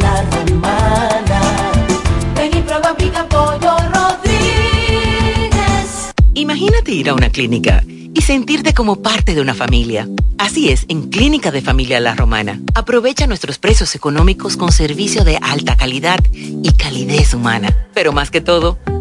la 0.00 0.22
romana. 0.22 1.40
Ven 2.34 2.56
y 2.56 2.62
prueba 2.62 2.96
Rodríguez. 3.94 5.58
Imagínate 6.34 6.92
ir 6.92 7.10
a 7.10 7.14
una 7.14 7.30
clínica 7.30 7.82
y 7.86 8.20
sentirte 8.22 8.74
como 8.74 9.02
parte 9.02 9.34
de 9.34 9.40
una 9.40 9.54
familia. 9.54 10.08
Así 10.38 10.70
es, 10.70 10.86
en 10.88 11.10
Clínica 11.10 11.50
de 11.50 11.60
Familia 11.60 12.00
La 12.00 12.14
Romana. 12.14 12.60
Aprovecha 12.74 13.26
nuestros 13.26 13.58
precios 13.58 13.94
económicos 13.94 14.56
con 14.56 14.70
servicio 14.72 15.24
de 15.24 15.36
alta 15.42 15.76
calidad 15.76 16.20
y 16.32 16.72
calidez 16.72 17.34
humana. 17.34 17.76
Pero 17.92 18.12
más 18.12 18.30
que 18.30 18.40
todo, 18.40 18.78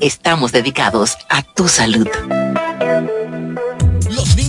Estamos 0.00 0.52
dedicados 0.52 1.16
a 1.28 1.42
tu 1.42 1.68
salud. 1.68 2.08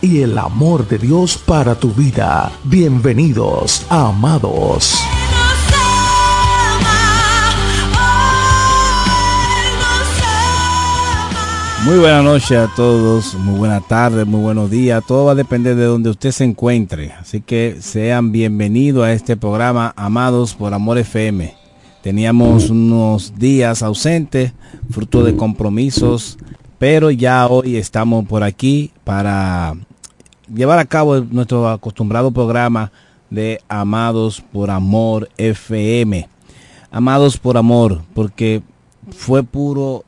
y 0.00 0.20
el 0.20 0.38
amor 0.38 0.88
de 0.88 0.98
Dios 0.98 1.36
para 1.36 1.74
tu 1.74 1.92
vida. 1.92 2.50
Bienvenidos 2.64 3.84
Amados. 3.88 5.02
Muy 11.84 11.98
buena 11.98 12.22
noche 12.22 12.56
a 12.56 12.68
todos, 12.68 13.34
muy 13.34 13.58
buena 13.58 13.80
tarde, 13.80 14.24
muy 14.24 14.40
buenos 14.40 14.70
días. 14.70 15.02
Todo 15.04 15.24
va 15.24 15.32
a 15.32 15.34
depender 15.34 15.74
de 15.74 15.84
donde 15.84 16.10
usted 16.10 16.30
se 16.30 16.44
encuentre. 16.44 17.12
Así 17.12 17.40
que 17.40 17.78
sean 17.80 18.30
bienvenidos 18.30 19.04
a 19.04 19.12
este 19.12 19.36
programa 19.36 19.92
Amados 19.96 20.54
por 20.54 20.72
Amor 20.72 20.98
FM. 20.98 21.52
Teníamos 22.00 22.70
unos 22.70 23.36
días 23.36 23.82
ausentes, 23.82 24.52
fruto 24.90 25.24
de 25.24 25.34
compromisos, 25.34 26.38
pero 26.82 27.12
ya 27.12 27.46
hoy 27.46 27.76
estamos 27.76 28.26
por 28.26 28.42
aquí 28.42 28.90
para 29.04 29.76
llevar 30.52 30.80
a 30.80 30.84
cabo 30.84 31.20
nuestro 31.20 31.68
acostumbrado 31.68 32.32
programa 32.32 32.90
de 33.30 33.60
Amados 33.68 34.42
por 34.52 34.68
Amor 34.68 35.28
FM. 35.36 36.28
Amados 36.90 37.38
por 37.38 37.56
Amor, 37.56 38.02
porque 38.14 38.64
fue 39.12 39.44
puro 39.44 40.04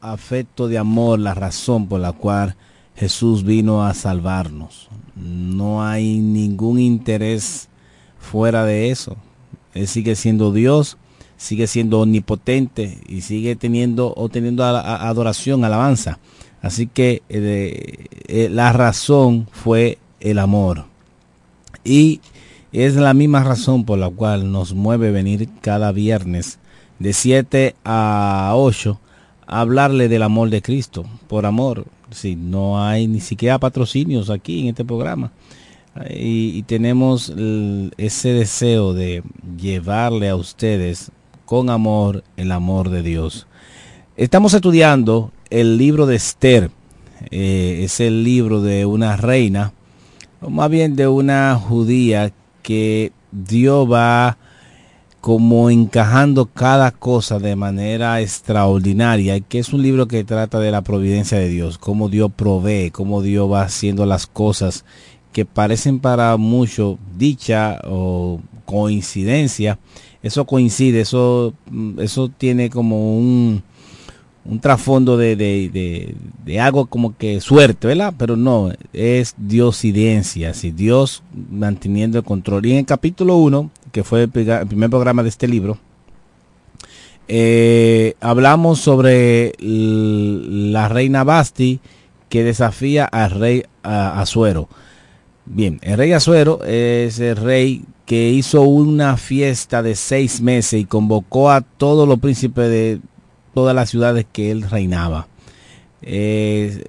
afecto 0.00 0.66
de 0.66 0.78
amor 0.78 1.18
la 1.18 1.34
razón 1.34 1.86
por 1.86 2.00
la 2.00 2.12
cual 2.12 2.56
Jesús 2.96 3.44
vino 3.44 3.84
a 3.84 3.92
salvarnos. 3.92 4.88
No 5.14 5.84
hay 5.84 6.20
ningún 6.20 6.80
interés 6.80 7.68
fuera 8.18 8.64
de 8.64 8.90
eso. 8.90 9.14
Él 9.74 9.86
sigue 9.86 10.16
siendo 10.16 10.52
Dios, 10.52 10.96
sigue 11.42 11.66
siendo 11.66 12.00
omnipotente 12.00 12.98
y 13.08 13.22
sigue 13.22 13.56
teniendo 13.56 14.14
o 14.16 14.28
teniendo 14.28 14.64
adoración, 14.64 15.64
alabanza. 15.64 16.20
Así 16.60 16.86
que 16.86 17.22
eh, 17.28 18.06
eh, 18.28 18.48
la 18.48 18.72
razón 18.72 19.48
fue 19.50 19.98
el 20.20 20.38
amor. 20.38 20.84
Y 21.84 22.20
es 22.72 22.94
la 22.94 23.12
misma 23.12 23.42
razón 23.42 23.84
por 23.84 23.98
la 23.98 24.08
cual 24.08 24.52
nos 24.52 24.72
mueve 24.72 25.10
venir 25.10 25.48
cada 25.60 25.90
viernes 25.90 26.60
de 27.00 27.12
7 27.12 27.74
a 27.84 28.52
8 28.54 29.00
a 29.44 29.60
hablarle 29.60 30.08
del 30.08 30.22
amor 30.22 30.48
de 30.48 30.62
Cristo, 30.62 31.04
por 31.26 31.44
amor. 31.44 31.86
Si 32.12 32.36
no 32.36 32.80
hay 32.80 33.08
ni 33.08 33.18
siquiera 33.18 33.58
patrocinios 33.58 34.30
aquí 34.30 34.60
en 34.60 34.68
este 34.68 34.84
programa. 34.84 35.32
Y, 36.08 36.62
tenemos 36.62 37.32
ese 37.98 38.32
deseo 38.32 38.94
de 38.94 39.22
llevarle 39.60 40.28
a 40.28 40.36
ustedes 40.36 41.10
con 41.52 41.68
amor 41.68 42.24
el 42.38 42.50
amor 42.50 42.88
de 42.88 43.02
Dios. 43.02 43.46
Estamos 44.16 44.54
estudiando 44.54 45.32
el 45.50 45.76
libro 45.76 46.06
de 46.06 46.16
Esther. 46.16 46.70
Eh, 47.30 47.80
es 47.82 48.00
el 48.00 48.24
libro 48.24 48.62
de 48.62 48.86
una 48.86 49.18
reina, 49.18 49.74
o 50.40 50.48
más 50.48 50.70
bien 50.70 50.96
de 50.96 51.08
una 51.08 51.54
judía 51.56 52.32
que 52.62 53.12
Dios 53.32 53.86
va 53.86 54.38
como 55.20 55.68
encajando 55.68 56.46
cada 56.46 56.90
cosa 56.90 57.38
de 57.38 57.54
manera 57.54 58.22
extraordinaria, 58.22 59.38
que 59.40 59.58
es 59.58 59.74
un 59.74 59.82
libro 59.82 60.08
que 60.08 60.24
trata 60.24 60.58
de 60.58 60.70
la 60.70 60.80
providencia 60.80 61.36
de 61.36 61.50
Dios, 61.50 61.76
cómo 61.76 62.08
Dios 62.08 62.32
provee, 62.34 62.90
cómo 62.90 63.20
Dios 63.20 63.52
va 63.52 63.60
haciendo 63.60 64.06
las 64.06 64.26
cosas 64.26 64.86
que 65.34 65.44
parecen 65.44 66.00
para 66.00 66.34
muchos 66.38 66.96
dicha 67.18 67.78
o 67.84 68.40
coincidencia. 68.64 69.78
Eso 70.22 70.44
coincide, 70.44 71.00
eso, 71.00 71.52
eso 71.98 72.28
tiene 72.28 72.70
como 72.70 73.16
un, 73.18 73.62
un 74.44 74.60
trasfondo 74.60 75.16
de, 75.16 75.36
de, 75.36 76.14
de, 76.44 76.60
algo 76.60 76.86
como 76.86 77.16
que 77.16 77.40
suerte, 77.40 77.88
¿verdad? 77.88 78.14
Pero 78.16 78.36
no, 78.36 78.70
es 78.92 79.34
diosidencia, 79.36 80.54
si 80.54 80.70
Dios 80.70 81.22
manteniendo 81.50 82.18
el 82.18 82.24
control. 82.24 82.66
Y 82.66 82.72
en 82.72 82.78
el 82.78 82.86
capítulo 82.86 83.36
1, 83.36 83.70
que 83.90 84.04
fue 84.04 84.22
el, 84.22 84.30
primer 84.30 84.90
programa 84.90 85.22
de 85.22 85.28
este 85.28 85.48
libro, 85.48 85.78
eh, 87.28 88.14
hablamos 88.20 88.80
sobre 88.80 89.52
la 89.58 90.88
reina 90.88 91.24
Basti 91.24 91.80
que 92.28 92.44
desafía 92.44 93.04
al 93.04 93.30
rey 93.30 93.64
Azuero. 93.82 94.68
Bien, 95.44 95.80
el 95.82 95.98
rey 95.98 96.12
Azuero 96.12 96.62
es 96.64 97.18
el 97.18 97.36
rey 97.36 97.84
que 98.06 98.30
hizo 98.30 98.62
una 98.62 99.16
fiesta 99.16 99.82
de 99.82 99.96
seis 99.96 100.40
meses 100.40 100.80
y 100.80 100.84
convocó 100.84 101.50
a 101.50 101.62
todos 101.62 102.08
los 102.08 102.20
príncipes 102.20 102.70
de 102.70 103.00
todas 103.52 103.74
las 103.74 103.90
ciudades 103.90 104.24
que 104.32 104.50
él 104.50 104.62
reinaba. 104.62 105.26
Eh, 106.00 106.84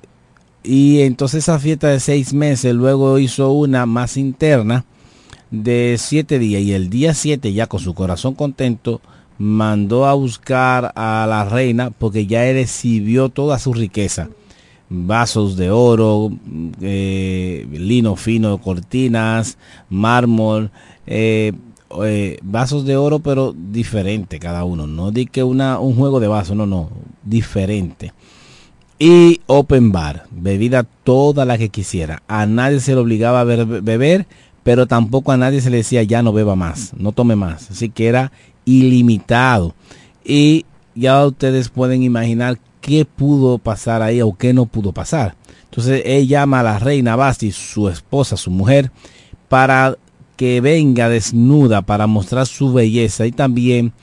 y 0.63 1.01
entonces 1.01 1.43
esa 1.43 1.59
fiesta 1.59 1.89
de 1.89 1.99
seis 1.99 2.33
meses 2.33 2.73
luego 2.73 3.19
hizo 3.19 3.51
una 3.51 3.85
más 3.85 4.17
interna 4.17 4.85
de 5.51 5.95
siete 5.99 6.39
días 6.39 6.61
y 6.61 6.73
el 6.73 6.89
día 6.89 7.13
siete 7.13 7.53
ya 7.53 7.67
con 7.67 7.79
su 7.79 7.93
corazón 7.93 8.33
contento 8.33 9.01
mandó 9.37 10.05
a 10.05 10.13
buscar 10.13 10.93
a 10.95 11.25
la 11.27 11.45
reina 11.45 11.91
porque 11.91 12.25
ya 12.25 12.41
recibió 12.43 13.29
toda 13.29 13.59
su 13.59 13.73
riqueza 13.73 14.29
vasos 14.93 15.57
de 15.57 15.71
oro 15.71 16.31
eh, 16.79 17.67
lino 17.71 18.15
fino 18.15 18.59
cortinas 18.59 19.57
mármol 19.89 20.69
eh, 21.07 21.51
eh, 22.03 22.39
vasos 22.41 22.85
de 22.85 22.97
oro, 22.97 23.19
pero 23.19 23.53
diferente 23.53 24.39
cada 24.39 24.63
uno. 24.63 24.87
No 24.87 25.11
di 25.11 25.25
que 25.25 25.43
una, 25.43 25.79
un 25.79 25.95
juego 25.95 26.19
de 26.19 26.27
vasos, 26.27 26.55
no, 26.55 26.65
no, 26.65 26.89
diferente. 27.23 28.13
Y 28.99 29.41
open 29.47 29.91
bar, 29.91 30.25
bebida 30.31 30.83
toda 31.03 31.45
la 31.45 31.57
que 31.57 31.69
quisiera. 31.69 32.23
A 32.27 32.45
nadie 32.45 32.79
se 32.79 32.93
le 32.93 33.01
obligaba 33.01 33.41
a 33.41 33.43
beber, 33.43 34.27
pero 34.63 34.87
tampoco 34.87 35.31
a 35.31 35.37
nadie 35.37 35.61
se 35.61 35.69
le 35.69 35.77
decía 35.77 36.03
ya 36.03 36.23
no 36.23 36.31
beba 36.31 36.55
más, 36.55 36.93
no 36.97 37.11
tome 37.11 37.35
más. 37.35 37.69
Así 37.71 37.89
que 37.89 38.07
era 38.07 38.31
ilimitado. 38.65 39.75
Y 40.23 40.65
ya 40.95 41.25
ustedes 41.25 41.69
pueden 41.69 42.03
imaginar 42.03 42.59
qué 42.83 43.05
pudo 43.05 43.59
pasar 43.59 44.01
ahí 44.01 44.21
o 44.21 44.33
qué 44.33 44.53
no 44.53 44.65
pudo 44.65 44.91
pasar. 44.91 45.35
Entonces 45.63 46.03
él 46.05 46.27
llama 46.27 46.59
a 46.59 46.63
la 46.63 46.79
reina 46.79 47.15
Basti, 47.15 47.53
su 47.53 47.87
esposa, 47.87 48.35
su 48.35 48.51
mujer, 48.51 48.91
para 49.47 49.95
que 50.35 50.59
venga 50.59 51.07
desnuda 51.07 51.81
para 51.81 52.07
mostrar 52.07 52.45
su 52.45 52.73
belleza 52.73 53.25
y 53.25 53.31
también 53.31 53.93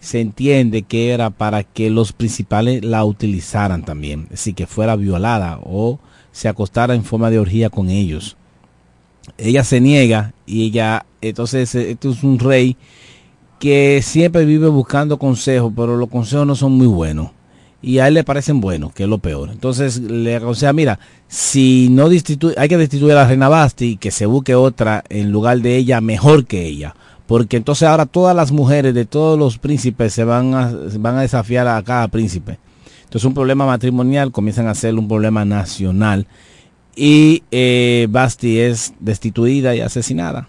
se 0.00 0.20
entiende 0.20 0.82
que 0.82 1.10
era 1.10 1.30
para 1.30 1.62
que 1.62 1.90
los 1.90 2.12
principales 2.12 2.84
la 2.84 3.04
utilizaran 3.04 3.84
también, 3.84 4.26
así 4.34 4.52
que 4.52 4.66
fuera 4.66 4.96
violada 4.96 5.60
o 5.62 6.00
se 6.32 6.48
acostara 6.48 6.94
en 6.94 7.04
forma 7.04 7.30
de 7.30 7.38
orgía 7.38 7.70
con 7.70 7.88
ellos. 7.88 8.36
Ella 9.38 9.62
se 9.62 9.80
niega 9.80 10.34
y 10.44 10.66
ella, 10.66 11.06
entonces, 11.20 11.72
esto 11.74 12.10
es 12.10 12.24
un 12.24 12.40
rey 12.40 12.76
que 13.60 14.02
siempre 14.02 14.44
vive 14.44 14.66
buscando 14.68 15.20
consejos, 15.20 15.72
pero 15.74 15.96
los 15.96 16.08
consejos 16.08 16.46
no 16.46 16.56
son 16.56 16.72
muy 16.72 16.88
buenos 16.88 17.33
y 17.84 17.98
a 17.98 18.08
él 18.08 18.14
le 18.14 18.24
parecen 18.24 18.60
buenos, 18.60 18.94
que 18.94 19.02
es 19.02 19.08
lo 19.08 19.18
peor. 19.18 19.50
Entonces 19.50 20.00
le 20.00 20.36
aconseja, 20.36 20.72
mira, 20.72 20.98
si 21.28 21.88
no 21.90 22.08
destituye, 22.08 22.54
hay 22.56 22.68
que 22.68 22.78
destituir 22.78 23.12
a 23.12 23.16
la 23.16 23.26
reina 23.26 23.48
Basti, 23.48 23.98
que 23.98 24.10
se 24.10 24.24
busque 24.24 24.54
otra 24.54 25.04
en 25.10 25.30
lugar 25.30 25.60
de 25.60 25.76
ella 25.76 26.00
mejor 26.00 26.46
que 26.46 26.64
ella. 26.64 26.94
Porque 27.26 27.58
entonces 27.58 27.86
ahora 27.86 28.06
todas 28.06 28.34
las 28.34 28.52
mujeres 28.52 28.94
de 28.94 29.04
todos 29.04 29.38
los 29.38 29.58
príncipes 29.58 30.14
se 30.14 30.24
van 30.24 30.54
a, 30.54 30.72
van 30.98 31.18
a 31.18 31.22
desafiar 31.22 31.68
a 31.68 31.82
cada 31.82 32.08
príncipe. 32.08 32.58
Entonces 33.04 33.24
un 33.26 33.34
problema 33.34 33.66
matrimonial 33.66 34.32
comienzan 34.32 34.66
a 34.66 34.74
ser 34.74 34.94
un 34.94 35.06
problema 35.06 35.44
nacional. 35.44 36.26
Y 36.96 37.42
eh, 37.50 38.06
Basti 38.08 38.60
es 38.60 38.94
destituida 38.98 39.74
y 39.74 39.80
asesinada. 39.80 40.48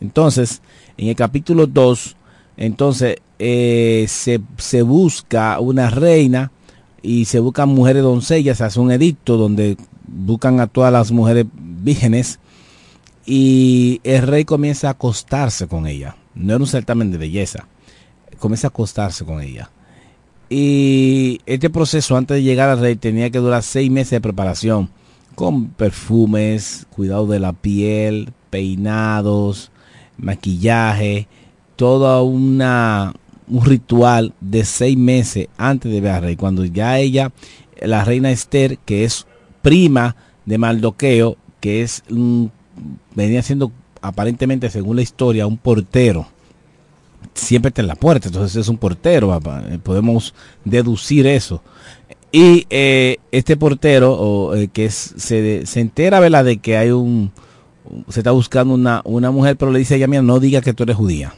Entonces, 0.00 0.62
en 0.96 1.08
el 1.08 1.16
capítulo 1.16 1.66
2, 1.66 2.16
entonces 2.56 3.16
eh, 3.38 4.06
se, 4.08 4.40
se, 4.56 4.82
busca 4.82 5.60
una 5.60 5.90
reina 5.90 6.50
y 7.02 7.26
se 7.26 7.40
buscan 7.40 7.68
mujeres 7.68 8.02
doncellas, 8.02 8.58
se 8.58 8.64
hace 8.64 8.80
un 8.80 8.90
edicto 8.90 9.36
donde 9.36 9.76
buscan 10.06 10.60
a 10.60 10.66
todas 10.66 10.92
las 10.92 11.12
mujeres 11.12 11.46
vírgenes 11.54 12.38
y 13.26 14.00
el 14.04 14.22
rey 14.26 14.44
comienza 14.44 14.88
a 14.88 14.92
acostarse 14.92 15.66
con 15.66 15.86
ella. 15.86 16.16
No 16.34 16.54
era 16.54 16.62
un 16.62 16.68
certamen 16.68 17.10
de 17.10 17.18
belleza, 17.18 17.66
comienza 18.38 18.68
a 18.68 18.70
acostarse 18.70 19.24
con 19.24 19.40
ella. 19.40 19.70
Y 20.48 21.40
este 21.44 21.70
proceso 21.70 22.16
antes 22.16 22.36
de 22.36 22.42
llegar 22.44 22.68
al 22.70 22.78
rey 22.78 22.96
tenía 22.96 23.30
que 23.30 23.38
durar 23.38 23.62
seis 23.62 23.90
meses 23.90 24.12
de 24.12 24.20
preparación, 24.20 24.90
con 25.34 25.68
perfumes, 25.68 26.86
cuidado 26.90 27.26
de 27.26 27.40
la 27.40 27.52
piel, 27.52 28.32
peinados, 28.50 29.70
maquillaje, 30.16 31.26
toda 31.76 32.22
una, 32.22 33.14
un 33.48 33.64
ritual 33.64 34.34
de 34.40 34.64
seis 34.64 34.96
meses 34.96 35.48
antes 35.56 35.92
de 35.92 36.00
ver 36.00 36.12
al 36.12 36.22
rey. 36.22 36.36
Cuando 36.36 36.64
ya 36.64 36.98
ella, 36.98 37.30
la 37.80 38.04
reina 38.04 38.30
Esther, 38.30 38.78
que 38.78 39.04
es 39.04 39.26
prima 39.62 40.16
de 40.44 40.58
Maldoqueo, 40.58 41.36
que 41.60 41.82
es 41.82 42.02
un, 42.10 42.50
venía 43.14 43.42
siendo 43.42 43.70
aparentemente, 44.00 44.70
según 44.70 44.96
la 44.96 45.02
historia, 45.02 45.46
un 45.46 45.58
portero. 45.58 46.26
Siempre 47.34 47.68
está 47.68 47.82
en 47.82 47.88
la 47.88 47.96
puerta, 47.96 48.28
entonces 48.28 48.56
es 48.56 48.68
un 48.68 48.78
portero, 48.78 49.38
podemos 49.82 50.32
deducir 50.64 51.26
eso. 51.26 51.62
Y 52.32 52.66
eh, 52.70 53.18
este 53.30 53.56
portero, 53.56 54.54
eh, 54.54 54.68
que 54.68 54.90
se, 54.90 55.66
se 55.66 55.80
entera, 55.80 56.20
¿verdad?, 56.20 56.44
de 56.44 56.58
que 56.58 56.76
hay 56.76 56.90
un, 56.90 57.32
se 58.08 58.20
está 58.20 58.30
buscando 58.30 58.74
una, 58.74 59.02
una 59.04 59.30
mujer, 59.30 59.56
pero 59.56 59.70
le 59.70 59.78
dice 59.78 59.94
a 59.94 59.96
ella, 59.98 60.06
mira, 60.06 60.22
no 60.22 60.40
diga 60.40 60.60
que 60.60 60.72
tú 60.72 60.84
eres 60.84 60.96
judía 60.96 61.34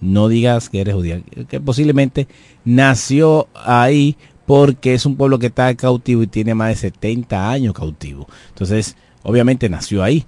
no 0.00 0.28
digas 0.28 0.68
que 0.68 0.80
eres 0.80 0.94
judía, 0.94 1.22
que 1.48 1.60
posiblemente 1.60 2.28
nació 2.64 3.48
ahí 3.54 4.16
porque 4.46 4.94
es 4.94 5.04
un 5.04 5.16
pueblo 5.16 5.38
que 5.38 5.46
está 5.46 5.74
cautivo 5.74 6.22
y 6.22 6.26
tiene 6.26 6.54
más 6.54 6.68
de 6.68 6.76
70 6.76 7.50
años 7.50 7.74
cautivo. 7.74 8.26
Entonces, 8.48 8.96
obviamente 9.22 9.68
nació 9.68 10.02
ahí, 10.02 10.24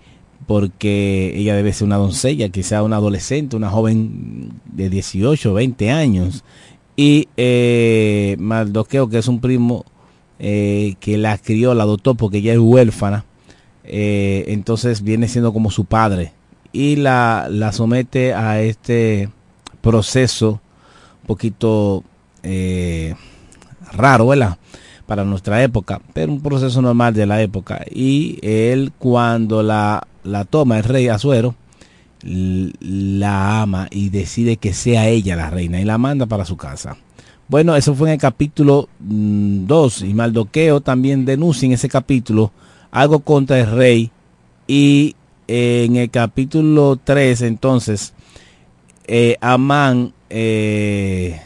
porque 0.46 1.32
ella 1.36 1.54
debe 1.54 1.72
ser 1.72 1.86
una 1.86 1.96
doncella, 1.96 2.48
quizá 2.50 2.82
una 2.82 2.96
adolescente, 2.96 3.56
una 3.56 3.70
joven 3.70 4.60
de 4.66 4.90
18, 4.90 5.54
20 5.54 5.90
años. 5.90 6.44
Y 6.96 7.28
eh, 7.36 8.36
que 9.10 9.18
es 9.18 9.28
un 9.28 9.40
primo 9.40 9.86
eh, 10.38 10.96
que 11.00 11.16
la 11.16 11.38
crió, 11.38 11.72
la 11.74 11.84
adoptó 11.84 12.14
porque 12.14 12.38
ella 12.38 12.52
es 12.52 12.58
huérfana, 12.58 13.24
eh, 13.84 14.44
entonces 14.48 15.02
viene 15.02 15.28
siendo 15.28 15.52
como 15.52 15.70
su 15.70 15.86
padre 15.86 16.32
y 16.72 16.96
la, 16.96 17.48
la 17.50 17.72
somete 17.72 18.34
a 18.34 18.60
este 18.60 19.30
proceso 19.82 20.60
un 21.22 21.26
poquito 21.26 22.04
eh, 22.42 23.14
raro, 23.92 24.28
¿verdad? 24.28 24.58
Para 25.06 25.24
nuestra 25.24 25.62
época, 25.62 26.00
pero 26.12 26.32
un 26.32 26.40
proceso 26.40 26.80
normal 26.80 27.14
de 27.14 27.26
la 27.26 27.42
época. 27.42 27.84
Y 27.90 28.38
él 28.42 28.92
cuando 28.98 29.62
la, 29.62 30.06
la 30.24 30.44
toma 30.44 30.78
el 30.78 30.84
rey 30.84 31.08
Azuero, 31.08 31.54
la 32.22 33.62
ama 33.62 33.88
y 33.90 34.10
decide 34.10 34.56
que 34.56 34.74
sea 34.74 35.08
ella 35.08 35.36
la 35.36 35.50
reina 35.50 35.80
y 35.80 35.84
la 35.84 35.98
manda 35.98 36.26
para 36.26 36.44
su 36.44 36.56
casa. 36.56 36.96
Bueno, 37.48 37.74
eso 37.74 37.94
fue 37.94 38.08
en 38.08 38.14
el 38.14 38.20
capítulo 38.20 38.88
2 39.00 40.02
mm, 40.02 40.06
y 40.06 40.14
Maldoqueo 40.14 40.80
también 40.80 41.24
denuncia 41.24 41.66
en 41.66 41.72
ese 41.72 41.88
capítulo 41.88 42.52
algo 42.92 43.20
contra 43.20 43.58
el 43.58 43.70
rey 43.70 44.10
y 44.68 45.16
en 45.48 45.96
el 45.96 46.10
capítulo 46.10 46.98
3 47.02 47.42
entonces 47.42 48.12
eh, 49.12 49.36
Amán 49.40 50.14
eh, 50.30 51.40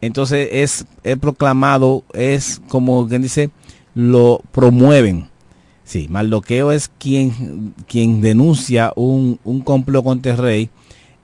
entonces 0.00 0.48
es, 0.50 0.86
proclamado, 1.20 2.04
es 2.12 2.60
como 2.68 3.06
quien 3.06 3.22
dice, 3.22 3.50
lo 3.94 4.40
promueven. 4.50 5.28
Sí, 5.84 6.08
Maldoqueo 6.10 6.72
es 6.72 6.90
quien, 6.98 7.74
quien 7.86 8.20
denuncia 8.20 8.92
un, 8.96 9.38
un 9.44 9.60
complot 9.60 10.04
contra 10.04 10.32
el 10.32 10.38
rey. 10.38 10.70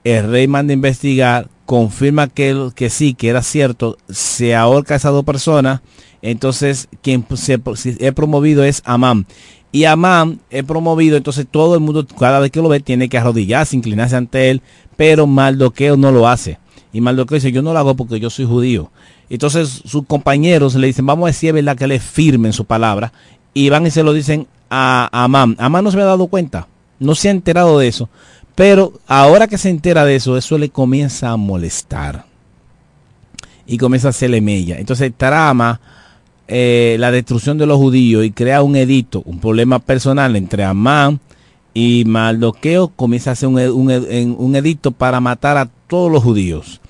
El 0.03 0.29
rey 0.29 0.47
manda 0.47 0.71
a 0.71 0.75
investigar, 0.75 1.49
confirma 1.65 2.27
que, 2.27 2.69
que 2.73 2.89
sí, 2.89 3.15
que 3.15 3.29
era 3.29 3.41
cierto, 3.41 3.97
se 4.09 4.55
ahorca 4.55 4.93
a 4.93 4.97
esas 4.97 5.11
dos 5.11 5.25
personas. 5.25 5.81
Entonces, 6.21 6.87
quien 7.01 7.25
se, 7.35 7.59
he 7.99 8.11
promovido 8.11 8.63
es 8.63 8.81
Amán. 8.85 9.25
Y 9.71 9.85
Amán 9.85 10.39
es 10.49 10.63
promovido, 10.63 11.15
entonces 11.15 11.45
todo 11.49 11.75
el 11.75 11.81
mundo, 11.81 12.05
cada 12.07 12.39
vez 12.39 12.51
que 12.51 12.61
lo 12.61 12.69
ve, 12.69 12.79
tiene 12.79 13.07
que 13.07 13.17
arrodillarse, 13.17 13.75
inclinarse 13.75 14.15
ante 14.15 14.49
él, 14.49 14.61
pero 14.97 15.27
Maldoqueo 15.27 15.95
no 15.95 16.11
lo 16.11 16.27
hace. 16.27 16.57
Y 16.91 17.01
Maldoqueo 17.01 17.35
dice, 17.35 17.51
yo 17.51 17.61
no 17.61 17.73
lo 17.73 17.79
hago 17.79 17.95
porque 17.95 18.19
yo 18.19 18.29
soy 18.29 18.45
judío. 18.45 18.91
Entonces 19.29 19.83
sus 19.85 20.05
compañeros 20.07 20.73
le 20.73 20.87
dicen, 20.87 21.05
vamos 21.05 21.25
a 21.25 21.27
decir, 21.27 21.53
¿verdad? 21.53 21.77
Que 21.77 21.87
le 21.87 21.99
firmen 21.99 22.51
su 22.51 22.65
palabra. 22.65 23.13
Y 23.53 23.69
van 23.69 23.85
y 23.85 23.91
se 23.91 24.03
lo 24.03 24.13
dicen 24.13 24.47
a 24.71 25.07
Amán. 25.11 25.55
Amán 25.59 25.83
no 25.83 25.91
se 25.91 25.97
me 25.97 26.03
ha 26.03 26.07
dado 26.07 26.27
cuenta, 26.27 26.67
no 26.99 27.13
se 27.13 27.27
ha 27.27 27.31
enterado 27.31 27.77
de 27.77 27.87
eso. 27.87 28.09
Pero 28.55 28.93
ahora 29.07 29.47
que 29.47 29.57
se 29.57 29.69
entera 29.69 30.03
de 30.03 30.15
eso, 30.15 30.35
eso 30.35 30.57
le 30.57 30.69
comienza 30.69 31.29
a 31.29 31.37
molestar. 31.37 32.25
Y 33.67 33.77
comienza 33.77 34.07
a 34.07 34.09
hacerle 34.09 34.41
mella. 34.41 34.77
Entonces 34.79 35.13
trama 35.15 35.79
eh, 36.51 36.97
la 36.99 37.11
destrucción 37.11 37.59
de 37.59 37.67
los 37.67 37.77
judíos 37.77 38.25
y 38.25 38.31
crea 38.31 38.63
un 38.63 38.75
edicto, 38.75 39.21
un 39.25 39.39
problema 39.39 39.77
personal 39.77 40.35
entre 40.35 40.63
Amán 40.63 41.19
y 41.75 42.05
Maldoqueo, 42.07 42.87
comienza 42.87 43.29
a 43.29 43.33
hacer 43.33 43.49
un, 43.49 43.59
un, 43.59 44.55
edicto 44.55 44.89
para 44.89 45.19
matar 45.19 45.57
a 45.57 45.69
todos 45.85 46.11
los 46.11 46.23
judíos. 46.23 46.81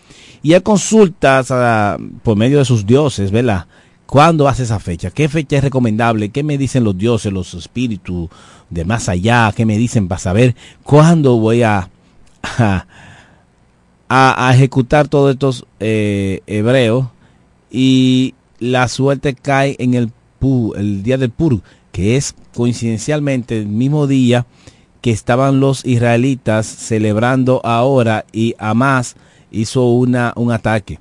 Y 0.42 0.54
él 0.54 0.64
consulta 0.64 1.98
por 2.24 2.38
medio 2.38 2.60
de 2.60 2.64
sus 2.64 2.86
dioses, 2.86 3.32
¿verdad? 3.32 3.66
¿Cuándo 4.06 4.48
hace 4.48 4.64
esa 4.64 4.80
fecha? 4.80 5.12
¿Qué 5.12 5.28
fecha 5.28 5.58
es 5.58 5.64
recomendable? 5.66 6.30
¿Qué 6.30 6.42
me 6.42 6.58
dicen 6.58 6.86
los 6.86 6.98
dioses, 6.98 7.34
los 7.34 7.54
espíritus 7.54 8.30
de 8.70 8.86
más 8.86 9.10
allá? 9.10 9.52
¿Qué 9.54 9.66
me 9.66 9.78
dicen 9.78 10.08
para 10.08 10.20
saber 10.20 10.56
cuándo 10.84 11.38
voy 11.38 11.64
a, 11.64 11.90
a, 14.08 14.52
ejecutar 14.54 15.10
todos 15.10 15.34
estos 15.34 15.66
eh, 15.82 16.44
hebreos? 16.48 17.08
Y 17.70 18.36
la 18.60 18.88
suerte 18.88 19.36
cae 19.36 19.76
en 19.80 19.94
el, 19.94 20.12
el 20.76 21.04
día 21.04 21.18
del 21.18 21.32
Pur, 21.32 21.62
que 21.92 22.16
es 22.16 22.36
coincidencialmente 22.54 23.58
el 23.58 23.68
mismo 23.68 24.08
día 24.08 24.46
que 25.02 25.12
estaban 25.12 25.60
los 25.60 25.86
israelitas 25.86 26.66
celebrando 26.66 27.62
ahora 27.64 28.26
y 28.32 28.56
Hamas 28.60 29.16
hizo 29.52 29.86
una, 29.86 30.34
un 30.36 30.52
ataque 30.52 31.00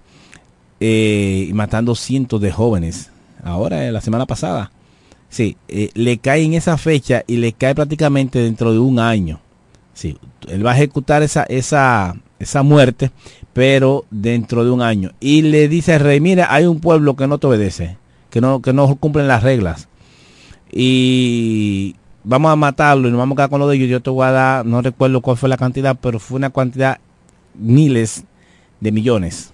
eh, 0.80 1.50
matando 1.54 1.94
cientos 1.94 2.40
de 2.40 2.52
jóvenes. 2.52 3.10
Ahora, 3.42 3.86
eh, 3.86 3.92
la 3.92 4.00
semana 4.00 4.26
pasada. 4.26 4.70
Sí, 5.28 5.56
eh, 5.68 5.90
le 5.94 6.18
cae 6.18 6.42
en 6.42 6.54
esa 6.54 6.78
fecha 6.78 7.22
y 7.26 7.36
le 7.36 7.52
cae 7.52 7.74
prácticamente 7.74 8.38
dentro 8.38 8.72
de 8.72 8.78
un 8.78 8.98
año. 8.98 9.40
Sí, 9.92 10.16
él 10.46 10.64
va 10.64 10.72
a 10.72 10.76
ejecutar 10.76 11.22
esa, 11.22 11.42
esa, 11.44 12.14
esa 12.38 12.62
muerte 12.62 13.10
pero 13.58 14.04
dentro 14.12 14.64
de 14.64 14.70
un 14.70 14.82
año. 14.82 15.10
Y 15.18 15.42
le 15.42 15.66
dice 15.66 15.94
al 15.94 16.00
rey, 16.00 16.20
mira, 16.20 16.46
hay 16.54 16.66
un 16.66 16.78
pueblo 16.78 17.16
que 17.16 17.26
no 17.26 17.38
te 17.38 17.48
obedece, 17.48 17.96
que 18.30 18.40
no, 18.40 18.62
que 18.62 18.72
no 18.72 18.94
cumplen 18.94 19.26
las 19.26 19.42
reglas. 19.42 19.88
Y 20.70 21.96
vamos 22.22 22.52
a 22.52 22.54
matarlo 22.54 23.08
y 23.08 23.10
nos 23.10 23.18
vamos 23.18 23.34
a 23.34 23.38
quedar 23.38 23.50
con 23.50 23.58
lo 23.58 23.66
de 23.66 23.74
ellos. 23.74 23.88
Yo 23.88 24.00
te 24.00 24.10
voy 24.10 24.26
a 24.26 24.30
dar, 24.30 24.64
no 24.64 24.80
recuerdo 24.80 25.20
cuál 25.22 25.36
fue 25.36 25.48
la 25.48 25.56
cantidad, 25.56 25.98
pero 26.00 26.20
fue 26.20 26.36
una 26.36 26.50
cantidad, 26.50 26.98
miles 27.54 28.22
de 28.78 28.92
millones. 28.92 29.52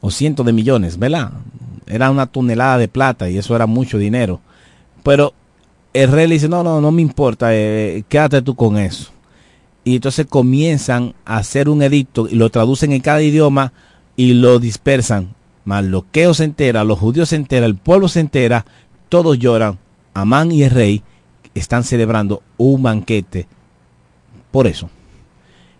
O 0.00 0.12
cientos 0.12 0.46
de 0.46 0.52
millones, 0.52 0.96
¿verdad? 0.96 1.32
Era 1.88 2.12
una 2.12 2.26
tonelada 2.26 2.78
de 2.78 2.86
plata 2.86 3.28
y 3.28 3.36
eso 3.36 3.56
era 3.56 3.66
mucho 3.66 3.98
dinero. 3.98 4.40
Pero 5.02 5.34
el 5.92 6.12
rey 6.12 6.28
le 6.28 6.34
dice, 6.34 6.48
no, 6.48 6.62
no, 6.62 6.80
no 6.80 6.92
me 6.92 7.02
importa, 7.02 7.48
eh, 7.52 8.04
quédate 8.08 8.42
tú 8.42 8.54
con 8.54 8.78
eso 8.78 9.15
y 9.86 9.94
entonces 9.94 10.26
comienzan 10.26 11.14
a 11.24 11.36
hacer 11.36 11.68
un 11.68 11.80
edicto 11.80 12.26
y 12.28 12.34
lo 12.34 12.50
traducen 12.50 12.90
en 12.90 13.00
cada 13.00 13.22
idioma 13.22 13.72
y 14.16 14.34
lo 14.34 14.58
dispersan. 14.58 15.36
Mardoqueo 15.64 16.34
se 16.34 16.42
entera, 16.42 16.82
los 16.82 16.98
judíos 16.98 17.28
se 17.28 17.36
enteran, 17.36 17.70
el 17.70 17.76
pueblo 17.76 18.08
se 18.08 18.18
entera, 18.18 18.66
todos 19.08 19.38
lloran. 19.38 19.78
Amán 20.12 20.50
y 20.50 20.64
el 20.64 20.72
rey 20.72 21.04
están 21.54 21.84
celebrando 21.84 22.42
un 22.56 22.82
banquete 22.82 23.46
por 24.50 24.66
eso. 24.66 24.90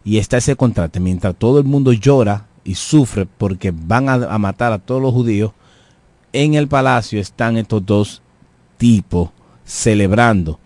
Y 0.05 0.19
está 0.19 0.37
ese 0.37 0.55
contrato. 0.55 1.01
Mientras 1.01 1.35
todo 1.35 1.59
el 1.59 1.65
mundo 1.65 1.93
llora 1.93 2.47
y 2.63 2.77
sufre 2.77 3.27
porque 3.27 3.73
van 3.75 4.09
a, 4.09 4.13
a 4.33 4.39
matar 4.39 4.73
a 4.73 4.79
todos 4.79 5.03
los 5.03 5.13
judíos, 5.13 5.51
en 6.33 6.55
el 6.55 6.69
palacio 6.69 7.19
están 7.19 7.57
estos 7.57 7.85
dos 7.85 8.23
tipos 8.79 9.31
celebrando 9.65 10.61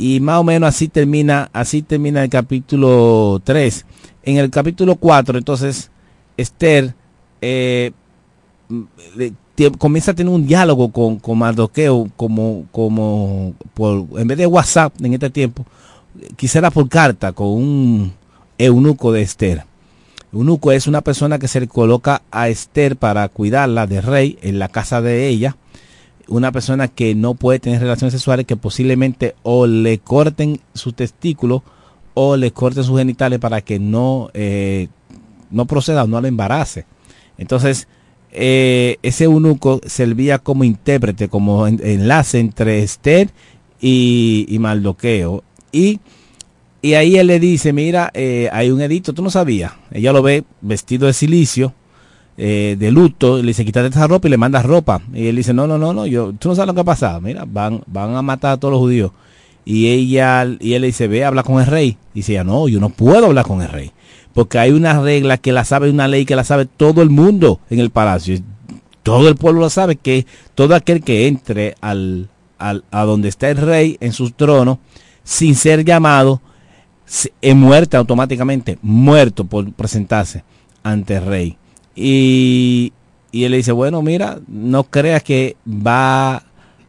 y 0.00 0.18
más 0.20 0.38
o 0.38 0.44
menos 0.44 0.70
así 0.70 0.88
termina, 0.88 1.50
así 1.52 1.82
termina 1.82 2.22
el 2.22 2.30
capítulo 2.30 3.38
3. 3.44 3.84
En 4.22 4.38
el 4.38 4.48
capítulo 4.48 4.96
4, 4.96 5.36
entonces, 5.36 5.90
Esther 6.38 6.94
eh, 7.42 7.92
comienza 9.76 10.12
a 10.12 10.14
tener 10.14 10.32
un 10.32 10.46
diálogo 10.46 10.90
con, 10.90 11.18
con 11.18 11.36
Mardoqueo, 11.36 12.08
como, 12.16 12.64
como 12.72 13.52
por, 13.74 14.06
en 14.18 14.26
vez 14.26 14.38
de 14.38 14.46
WhatsApp 14.46 14.94
en 15.02 15.12
este 15.12 15.28
tiempo, 15.28 15.66
quisiera 16.34 16.70
por 16.70 16.88
carta 16.88 17.32
con 17.32 17.48
un 17.48 18.12
eunuco 18.56 19.12
de 19.12 19.20
Esther. 19.20 19.64
Eunuco 20.32 20.72
es 20.72 20.86
una 20.86 21.02
persona 21.02 21.38
que 21.38 21.48
se 21.48 21.60
le 21.60 21.68
coloca 21.68 22.22
a 22.30 22.48
Esther 22.48 22.96
para 22.96 23.28
cuidarla 23.28 23.86
de 23.86 24.00
rey 24.00 24.38
en 24.40 24.58
la 24.58 24.68
casa 24.68 25.02
de 25.02 25.28
ella 25.28 25.56
una 26.30 26.52
persona 26.52 26.88
que 26.88 27.14
no 27.14 27.34
puede 27.34 27.58
tener 27.58 27.80
relaciones 27.80 28.12
sexuales 28.12 28.46
que 28.46 28.56
posiblemente 28.56 29.34
o 29.42 29.66
le 29.66 29.98
corten 29.98 30.60
su 30.74 30.92
testículo 30.92 31.62
o 32.14 32.36
le 32.36 32.52
corten 32.52 32.84
sus 32.84 32.98
genitales 32.98 33.38
para 33.38 33.60
que 33.60 33.78
no, 33.78 34.30
eh, 34.32 34.88
no 35.50 35.66
proceda 35.66 36.04
o 36.04 36.06
no 36.06 36.20
le 36.20 36.28
embarace. 36.28 36.86
Entonces, 37.36 37.88
eh, 38.32 38.98
ese 39.02 39.24
eunuco 39.24 39.80
servía 39.86 40.38
como 40.38 40.64
intérprete, 40.64 41.28
como 41.28 41.66
enlace 41.66 42.38
entre 42.38 42.82
Esther 42.82 43.30
y, 43.80 44.56
Maldoqueo. 44.60 45.42
Y, 45.72 46.00
y, 46.82 46.94
ahí 46.94 47.16
él 47.16 47.26
le 47.26 47.40
dice, 47.40 47.72
mira, 47.72 48.10
eh, 48.14 48.48
hay 48.52 48.70
un 48.70 48.80
edicto, 48.80 49.12
tú 49.12 49.22
no 49.22 49.30
sabías. 49.30 49.72
Ella 49.90 50.12
lo 50.12 50.22
ve 50.22 50.44
vestido 50.60 51.06
de 51.06 51.12
silicio, 51.12 51.74
eh, 52.42 52.74
de 52.78 52.90
luto, 52.90 53.36
le 53.36 53.48
dice, 53.48 53.66
quítate 53.66 53.88
esa 53.88 54.06
ropa 54.06 54.26
y 54.26 54.30
le 54.30 54.38
manda 54.38 54.62
ropa. 54.62 55.02
Y 55.12 55.26
él 55.26 55.36
dice, 55.36 55.52
no, 55.52 55.66
no, 55.66 55.76
no, 55.76 55.92
no, 55.92 56.06
yo, 56.06 56.32
tú 56.32 56.48
no 56.48 56.54
sabes 56.54 56.68
lo 56.68 56.74
que 56.74 56.80
ha 56.80 56.84
pasado, 56.84 57.20
mira, 57.20 57.44
van, 57.46 57.82
van 57.86 58.16
a 58.16 58.22
matar 58.22 58.52
a 58.52 58.56
todos 58.56 58.72
los 58.72 58.80
judíos. 58.80 59.12
Y 59.66 59.88
ella, 59.88 60.46
y 60.58 60.72
él 60.72 60.80
le 60.80 60.86
dice, 60.86 61.06
ve, 61.06 61.22
habla 61.22 61.42
con 61.42 61.60
el 61.60 61.66
rey. 61.66 61.98
Y 62.14 62.20
dice, 62.20 62.42
no, 62.42 62.66
yo 62.66 62.80
no 62.80 62.88
puedo 62.88 63.26
hablar 63.26 63.44
con 63.44 63.60
el 63.60 63.68
rey. 63.68 63.92
Porque 64.32 64.58
hay 64.58 64.70
una 64.70 64.98
regla 65.02 65.36
que 65.36 65.52
la 65.52 65.66
sabe, 65.66 65.90
una 65.90 66.08
ley 66.08 66.24
que 66.24 66.34
la 66.34 66.44
sabe 66.44 66.64
todo 66.64 67.02
el 67.02 67.10
mundo 67.10 67.60
en 67.68 67.78
el 67.78 67.90
palacio. 67.90 68.38
Todo 69.02 69.28
el 69.28 69.34
pueblo 69.34 69.60
lo 69.60 69.68
sabe, 69.68 69.96
que 69.96 70.24
todo 70.54 70.74
aquel 70.74 71.02
que 71.02 71.26
entre 71.26 71.74
al, 71.82 72.30
al, 72.58 72.84
a 72.90 73.04
donde 73.04 73.28
está 73.28 73.50
el 73.50 73.58
rey 73.58 73.98
en 74.00 74.14
su 74.14 74.30
trono, 74.30 74.78
sin 75.24 75.54
ser 75.54 75.84
llamado, 75.84 76.40
es 77.42 77.54
muerto 77.54 77.98
automáticamente, 77.98 78.78
muerto 78.80 79.44
por 79.44 79.70
presentarse 79.74 80.42
ante 80.82 81.16
el 81.16 81.26
rey. 81.26 81.58
Y, 82.02 82.92
él 83.32 83.50
le 83.50 83.58
dice, 83.58 83.72
bueno, 83.72 84.00
mira, 84.00 84.40
no 84.48 84.84
creas 84.84 85.22
que 85.22 85.56
va 85.66 86.36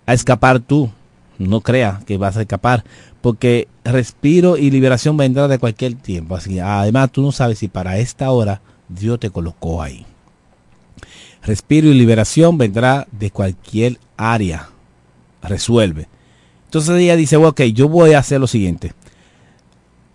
a 0.06 0.14
escapar 0.14 0.62
tú. 0.62 0.90
no 1.38 1.62
crea 1.62 2.02
que 2.06 2.18
vas 2.18 2.38
a 2.38 2.42
escapar, 2.42 2.84
porque 3.22 3.68
respiro 3.84 4.58
y 4.58 4.72
liberación 4.72 5.18
vendrá 5.18 5.48
de 5.48 5.60
cualquier 5.60 5.96
tiempo. 5.96 6.36
Así, 6.36 6.60
además, 6.60 7.12
tú 7.12 7.22
no 7.22 7.32
sabes 7.32 7.60
si 7.60 7.68
para 7.68 7.98
esta 7.98 8.32
hora 8.32 8.62
Dios 8.88 9.20
te 9.20 9.30
colocó 9.30 9.82
ahí. 9.82 10.06
Respiro 11.44 11.88
y 11.88 11.96
liberación 11.96 12.58
vendrá 12.58 13.08
de 13.12 13.32
cualquier 13.32 13.98
área. 14.16 14.70
Resuelve. 15.42 16.08
Entonces 16.66 16.98
ella 17.00 17.16
dice, 17.16 17.36
ok, 17.36 17.62
yo 17.74 17.90
voy 17.90 18.14
a 18.14 18.20
hacer 18.20 18.40
lo 18.40 18.48
siguiente. 18.48 18.94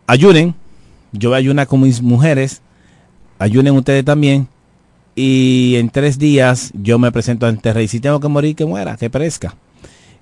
Ayunen. 0.07 0.55
Yo 1.13 1.31
voy 1.31 1.35
a 1.37 1.39
ayunar 1.39 1.67
con 1.67 1.81
mis 1.81 2.01
mujeres. 2.01 2.63
Ayunen 3.39 3.75
ustedes 3.75 4.05
también. 4.05 4.49
Y 5.19 5.77
en 5.77 5.89
tres 5.89 6.19
días 6.19 6.71
yo 6.75 6.99
me 6.99 7.11
presento 7.11 7.47
ante 7.47 7.71
el 7.71 7.75
rey. 7.75 7.89
Si 7.89 8.01
tengo 8.01 8.21
que 8.21 8.29
morir, 8.29 8.55
que 8.55 8.67
muera, 8.67 8.99
que 8.99 9.09
perezca. 9.09 9.57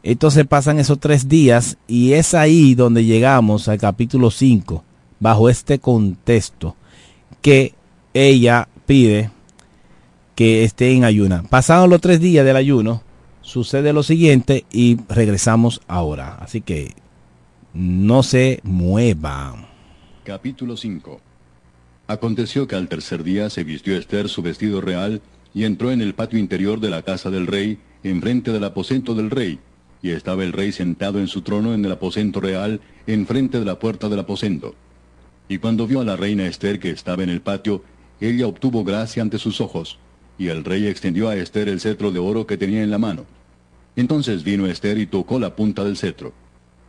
Entonces 0.04 0.46
pasan 0.46 0.78
esos 0.78 1.00
tres 1.00 1.28
días 1.28 1.76
y 1.88 2.12
es 2.12 2.32
ahí 2.32 2.76
donde 2.76 3.04
llegamos 3.04 3.68
al 3.68 3.78
capítulo 3.78 4.30
5, 4.30 4.84
bajo 5.18 5.48
este 5.48 5.80
contexto, 5.80 6.76
que 7.42 7.74
ella 8.12 8.68
pide 8.86 9.30
que 10.36 10.62
esté 10.62 10.92
en 10.92 11.04
ayuna. 11.04 11.42
Pasados 11.42 11.88
los 11.88 12.00
tres 12.00 12.20
días 12.20 12.44
del 12.44 12.56
ayuno, 12.56 13.02
sucede 13.40 13.92
lo 13.92 14.04
siguiente 14.04 14.64
y 14.70 14.98
regresamos 15.08 15.80
ahora. 15.88 16.36
Así 16.40 16.60
que 16.60 16.94
no 17.72 18.22
se 18.22 18.60
muevan. 18.62 19.66
Capítulo 20.22 20.76
5 20.76 21.33
Aconteció 22.06 22.68
que 22.68 22.76
al 22.76 22.88
tercer 22.88 23.24
día 23.24 23.50
se 23.50 23.64
vistió 23.64 23.96
Esther 23.96 24.28
su 24.28 24.42
vestido 24.42 24.80
real 24.80 25.22
y 25.54 25.64
entró 25.64 25.90
en 25.90 26.00
el 26.00 26.14
patio 26.14 26.38
interior 26.38 26.80
de 26.80 26.90
la 26.90 27.02
casa 27.02 27.30
del 27.30 27.46
rey, 27.46 27.78
enfrente 28.02 28.52
del 28.52 28.64
aposento 28.64 29.14
del 29.14 29.30
rey 29.30 29.58
y 30.04 30.10
estaba 30.10 30.44
el 30.44 30.52
rey 30.52 30.70
sentado 30.70 31.18
en 31.18 31.28
su 31.28 31.40
trono 31.40 31.72
en 31.72 31.82
el 31.82 31.90
aposento 31.90 32.38
real, 32.38 32.82
enfrente 33.06 33.58
de 33.58 33.64
la 33.64 33.78
puerta 33.78 34.10
del 34.10 34.18
aposento. 34.18 34.74
Y 35.48 35.56
cuando 35.56 35.86
vio 35.86 36.02
a 36.02 36.04
la 36.04 36.14
reina 36.14 36.46
Esther 36.46 36.78
que 36.78 36.90
estaba 36.90 37.22
en 37.22 37.30
el 37.30 37.40
patio, 37.40 37.82
ella 38.20 38.46
obtuvo 38.46 38.84
gracia 38.84 39.22
ante 39.22 39.38
sus 39.38 39.62
ojos, 39.62 39.98
y 40.36 40.48
el 40.48 40.62
rey 40.62 40.88
extendió 40.88 41.30
a 41.30 41.36
Esther 41.36 41.70
el 41.70 41.80
cetro 41.80 42.12
de 42.12 42.18
oro 42.18 42.46
que 42.46 42.58
tenía 42.58 42.82
en 42.82 42.90
la 42.90 42.98
mano. 42.98 43.24
Entonces 43.96 44.44
vino 44.44 44.66
Esther 44.66 44.98
y 44.98 45.06
tocó 45.06 45.38
la 45.38 45.56
punta 45.56 45.84
del 45.84 45.96
cetro. 45.96 46.34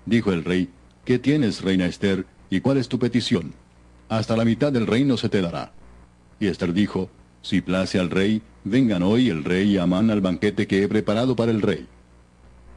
Dijo 0.06 0.34
el 0.34 0.44
rey, 0.44 0.68
¿qué 1.06 1.18
tienes, 1.18 1.62
reina 1.62 1.86
Esther, 1.86 2.26
y 2.50 2.60
cuál 2.60 2.76
es 2.76 2.90
tu 2.90 3.00
petición? 3.00 3.54
Hasta 4.10 4.38
la 4.38 4.46
mitad 4.46 4.72
del 4.72 4.88
reino 4.88 5.18
se 5.18 5.30
te 5.30 5.42
dará. 5.42 5.72
Y 6.40 6.48
Esther 6.48 6.74
dijo, 6.74 7.10
si 7.42 7.62
place 7.62 8.00
al 8.00 8.10
rey, 8.10 8.42
vengan 8.64 9.04
hoy 9.04 9.30
el 9.30 9.44
rey 9.44 9.72
y 9.72 9.78
Amán 9.78 10.10
al 10.10 10.22
banquete 10.22 10.68
que 10.68 10.84
he 10.84 10.88
preparado 10.88 11.36
para 11.36 11.52
el 11.52 11.62
rey. 11.62 11.88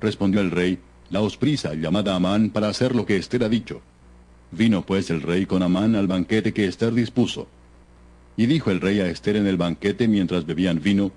Respondió 0.00 0.40
el 0.40 0.50
rey, 0.50 0.78
Daos 1.10 1.36
prisa, 1.36 1.74
llamad 1.74 2.08
a 2.08 2.16
Amán 2.16 2.50
para 2.50 2.68
hacer 2.68 2.94
lo 2.94 3.06
que 3.06 3.16
Esther 3.16 3.44
ha 3.44 3.48
dicho. 3.48 3.80
Vino 4.50 4.84
pues 4.84 5.10
el 5.10 5.22
rey 5.22 5.46
con 5.46 5.62
Amán 5.62 5.96
al 5.96 6.06
banquete 6.06 6.52
que 6.52 6.66
Esther 6.66 6.92
dispuso. 6.92 7.48
Y 8.36 8.46
dijo 8.46 8.70
el 8.70 8.80
rey 8.80 9.00
a 9.00 9.08
Esther 9.08 9.36
en 9.36 9.46
el 9.46 9.56
banquete 9.56 10.06
mientras 10.06 10.46
bebían 10.46 10.80
vino, 10.80 11.12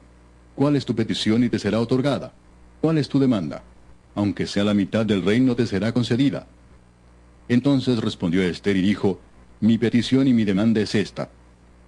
¿Cuál 0.56 0.76
es 0.76 0.86
tu 0.86 0.96
petición 0.96 1.44
y 1.44 1.50
te 1.50 1.60
será 1.60 1.80
otorgada? 1.80 2.34
¿Cuál 2.82 2.98
es 2.98 3.08
tu 3.08 3.20
demanda? 3.20 3.64
Aunque 4.16 4.48
sea 4.48 4.64
la 4.64 4.74
mitad 4.74 5.06
del 5.06 5.24
reino 5.24 5.56
te 5.56 5.66
será 5.66 5.94
concedida. 5.94 6.48
Entonces 7.48 8.00
respondió 8.00 8.44
Esther 8.44 8.76
y 8.76 8.82
dijo, 8.82 9.20
Mi 9.62 9.78
petición 9.78 10.28
y 10.28 10.34
mi 10.34 10.44
demanda 10.44 10.82
es 10.82 10.96
esta. 10.96 11.30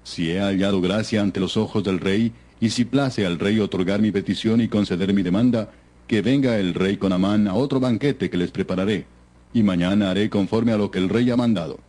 Si 0.04 0.30
he 0.30 0.40
hallado 0.40 0.80
gracia 0.80 1.24
ante 1.24 1.40
los 1.40 1.58
ojos 1.58 1.84
del 1.84 2.00
rey, 2.00 2.32
y 2.60 2.70
si 2.70 2.86
place 2.86 3.26
al 3.26 3.40
rey 3.40 3.60
otorgar 3.60 4.00
mi 4.00 4.12
petición 4.12 4.62
y 4.62 4.68
conceder 4.68 5.12
mi 5.12 5.24
demanda, 5.24 5.72
que 6.06 6.22
venga 6.22 6.60
el 6.60 6.76
rey 6.76 6.98
con 6.98 7.14
Amán 7.14 7.48
a 7.48 7.56
otro 7.56 7.80
banquete 7.80 8.30
que 8.30 8.38
les 8.38 8.52
prepararé, 8.52 9.08
y 9.56 9.64
mañana 9.64 10.12
haré 10.12 10.30
conforme 10.30 10.72
a 10.72 10.78
lo 10.78 10.92
que 10.92 11.00
el 11.00 11.10
rey 11.10 11.32
ha 11.32 11.36
mandado. 11.36 11.80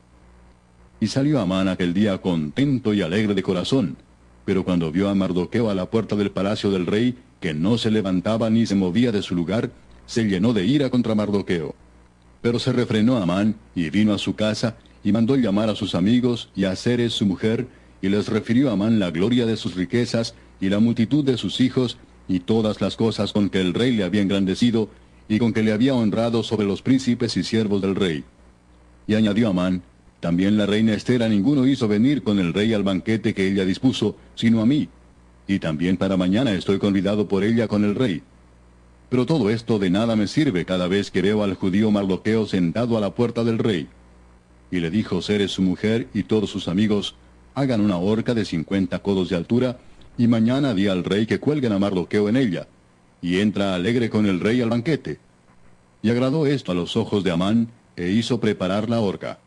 Y 1.00 1.08
salió 1.08 1.38
Amán 1.38 1.68
aquel 1.68 1.92
día 1.92 2.16
contento 2.16 2.94
y 2.94 3.02
alegre 3.02 3.34
de 3.34 3.42
corazón, 3.42 3.98
pero 4.46 4.64
cuando 4.64 4.90
vio 4.90 5.10
a 5.10 5.14
Mardoqueo 5.14 5.68
a 5.68 5.74
la 5.74 5.90
puerta 5.90 6.16
del 6.16 6.30
palacio 6.30 6.70
del 6.70 6.86
rey, 6.86 7.14
que 7.40 7.52
no 7.52 7.76
se 7.76 7.90
levantaba 7.90 8.48
ni 8.48 8.64
se 8.64 8.74
movía 8.74 9.12
de 9.12 9.20
su 9.20 9.34
lugar, 9.34 9.70
se 10.06 10.24
llenó 10.24 10.54
de 10.54 10.64
ira 10.64 10.88
contra 10.88 11.14
Mardoqueo. 11.14 11.74
Pero 12.40 12.58
se 12.58 12.72
refrenó 12.72 13.18
Amán 13.18 13.56
y 13.74 13.90
vino 13.90 14.14
a 14.14 14.18
su 14.18 14.34
casa 14.34 14.76
y 15.04 15.12
mandó 15.12 15.36
llamar 15.36 15.68
a 15.68 15.76
sus 15.76 15.94
amigos 15.94 16.48
y 16.56 16.64
a 16.64 16.74
Ceres 16.74 17.12
su 17.12 17.26
mujer, 17.26 17.68
y 18.02 18.08
les 18.08 18.28
refirió 18.28 18.70
a 18.70 18.72
Amán 18.72 18.98
la 18.98 19.10
gloria 19.10 19.46
de 19.46 19.56
sus 19.56 19.74
riquezas 19.74 20.34
y 20.60 20.70
la 20.70 20.80
multitud 20.80 21.24
de 21.24 21.36
sus 21.36 21.60
hijos 21.60 21.98
y 22.26 22.40
todas 22.40 22.80
las 22.80 22.96
cosas 22.96 23.32
con 23.32 23.50
que 23.50 23.60
el 23.60 23.74
rey 23.74 23.92
le 23.92 24.04
había 24.04 24.22
engrandecido, 24.22 24.88
y 25.28 25.38
con 25.38 25.52
que 25.52 25.62
le 25.62 25.72
había 25.72 25.94
honrado 25.94 26.42
sobre 26.42 26.66
los 26.66 26.82
príncipes 26.82 27.36
y 27.36 27.44
siervos 27.44 27.80
del 27.80 27.94
rey. 27.94 28.24
Y 29.06 29.14
añadió 29.14 29.48
Amán, 29.48 29.82
también 30.20 30.56
la 30.56 30.66
reina 30.66 30.94
Esther 30.94 31.28
ninguno 31.28 31.66
hizo 31.66 31.86
venir 31.86 32.22
con 32.22 32.38
el 32.38 32.54
rey 32.54 32.72
al 32.72 32.82
banquete 32.82 33.34
que 33.34 33.46
ella 33.46 33.64
dispuso, 33.64 34.16
sino 34.34 34.62
a 34.62 34.66
mí, 34.66 34.88
y 35.46 35.58
también 35.58 35.96
para 35.98 36.16
mañana 36.16 36.52
estoy 36.52 36.78
convidado 36.78 37.28
por 37.28 37.44
ella 37.44 37.68
con 37.68 37.84
el 37.84 37.94
rey. 37.94 38.22
Pero 39.10 39.26
todo 39.26 39.50
esto 39.50 39.78
de 39.78 39.90
nada 39.90 40.16
me 40.16 40.26
sirve 40.26 40.64
cada 40.64 40.88
vez 40.88 41.10
que 41.10 41.22
veo 41.22 41.42
al 41.42 41.54
judío 41.54 41.90
Mardoqueo 41.90 42.46
sentado 42.46 42.96
a 42.96 43.00
la 43.00 43.14
puerta 43.14 43.44
del 43.44 43.58
rey. 43.58 43.88
Y 44.70 44.80
le 44.80 44.90
dijo 44.90 45.22
Ceres 45.22 45.52
su 45.52 45.62
mujer 45.62 46.08
y 46.14 46.24
todos 46.24 46.50
sus 46.50 46.68
amigos, 46.68 47.14
hagan 47.54 47.80
una 47.80 47.98
horca 47.98 48.34
de 48.34 48.44
cincuenta 48.44 48.98
codos 49.00 49.28
de 49.28 49.36
altura, 49.36 49.78
y 50.16 50.26
mañana 50.26 50.74
di 50.74 50.88
al 50.88 51.04
rey 51.04 51.26
que 51.26 51.40
cuelguen 51.40 51.72
a 51.72 51.78
Mardoqueo 51.78 52.28
en 52.28 52.36
ella, 52.36 52.66
y 53.20 53.40
entra 53.40 53.74
alegre 53.74 54.10
con 54.10 54.26
el 54.26 54.40
rey 54.40 54.60
al 54.60 54.70
banquete. 54.70 55.18
Y 56.02 56.10
agradó 56.10 56.46
esto 56.46 56.72
a 56.72 56.74
los 56.74 56.96
ojos 56.96 57.24
de 57.24 57.30
Amán, 57.30 57.68
e 57.96 58.10
hizo 58.10 58.40
preparar 58.40 58.90
la 58.90 59.00
horca. 59.00 59.38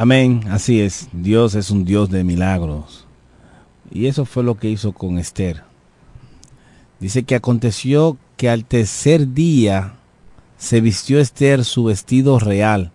Amén, 0.00 0.44
así 0.48 0.80
es. 0.80 1.10
Dios 1.12 1.54
es 1.54 1.70
un 1.70 1.84
Dios 1.84 2.08
de 2.08 2.24
milagros. 2.24 3.06
Y 3.92 4.06
eso 4.06 4.24
fue 4.24 4.42
lo 4.42 4.54
que 4.54 4.70
hizo 4.70 4.92
con 4.92 5.18
Esther. 5.18 5.62
Dice 7.00 7.24
que 7.24 7.34
aconteció 7.34 8.16
que 8.38 8.48
al 8.48 8.64
tercer 8.64 9.34
día 9.34 9.96
se 10.56 10.80
vistió 10.80 11.20
Esther 11.20 11.66
su 11.66 11.84
vestido 11.84 12.38
real 12.38 12.92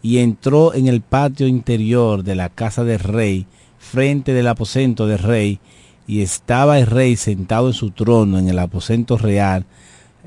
y 0.00 0.16
entró 0.16 0.72
en 0.72 0.86
el 0.86 1.02
patio 1.02 1.46
interior 1.46 2.24
de 2.24 2.36
la 2.36 2.48
casa 2.48 2.84
del 2.84 3.00
rey, 3.00 3.46
frente 3.78 4.32
del 4.32 4.48
aposento 4.48 5.06
del 5.06 5.18
rey, 5.18 5.60
y 6.06 6.22
estaba 6.22 6.78
el 6.78 6.86
rey 6.86 7.16
sentado 7.16 7.66
en 7.66 7.74
su 7.74 7.90
trono 7.90 8.38
en 8.38 8.48
el 8.48 8.58
aposento 8.60 9.18
real, 9.18 9.66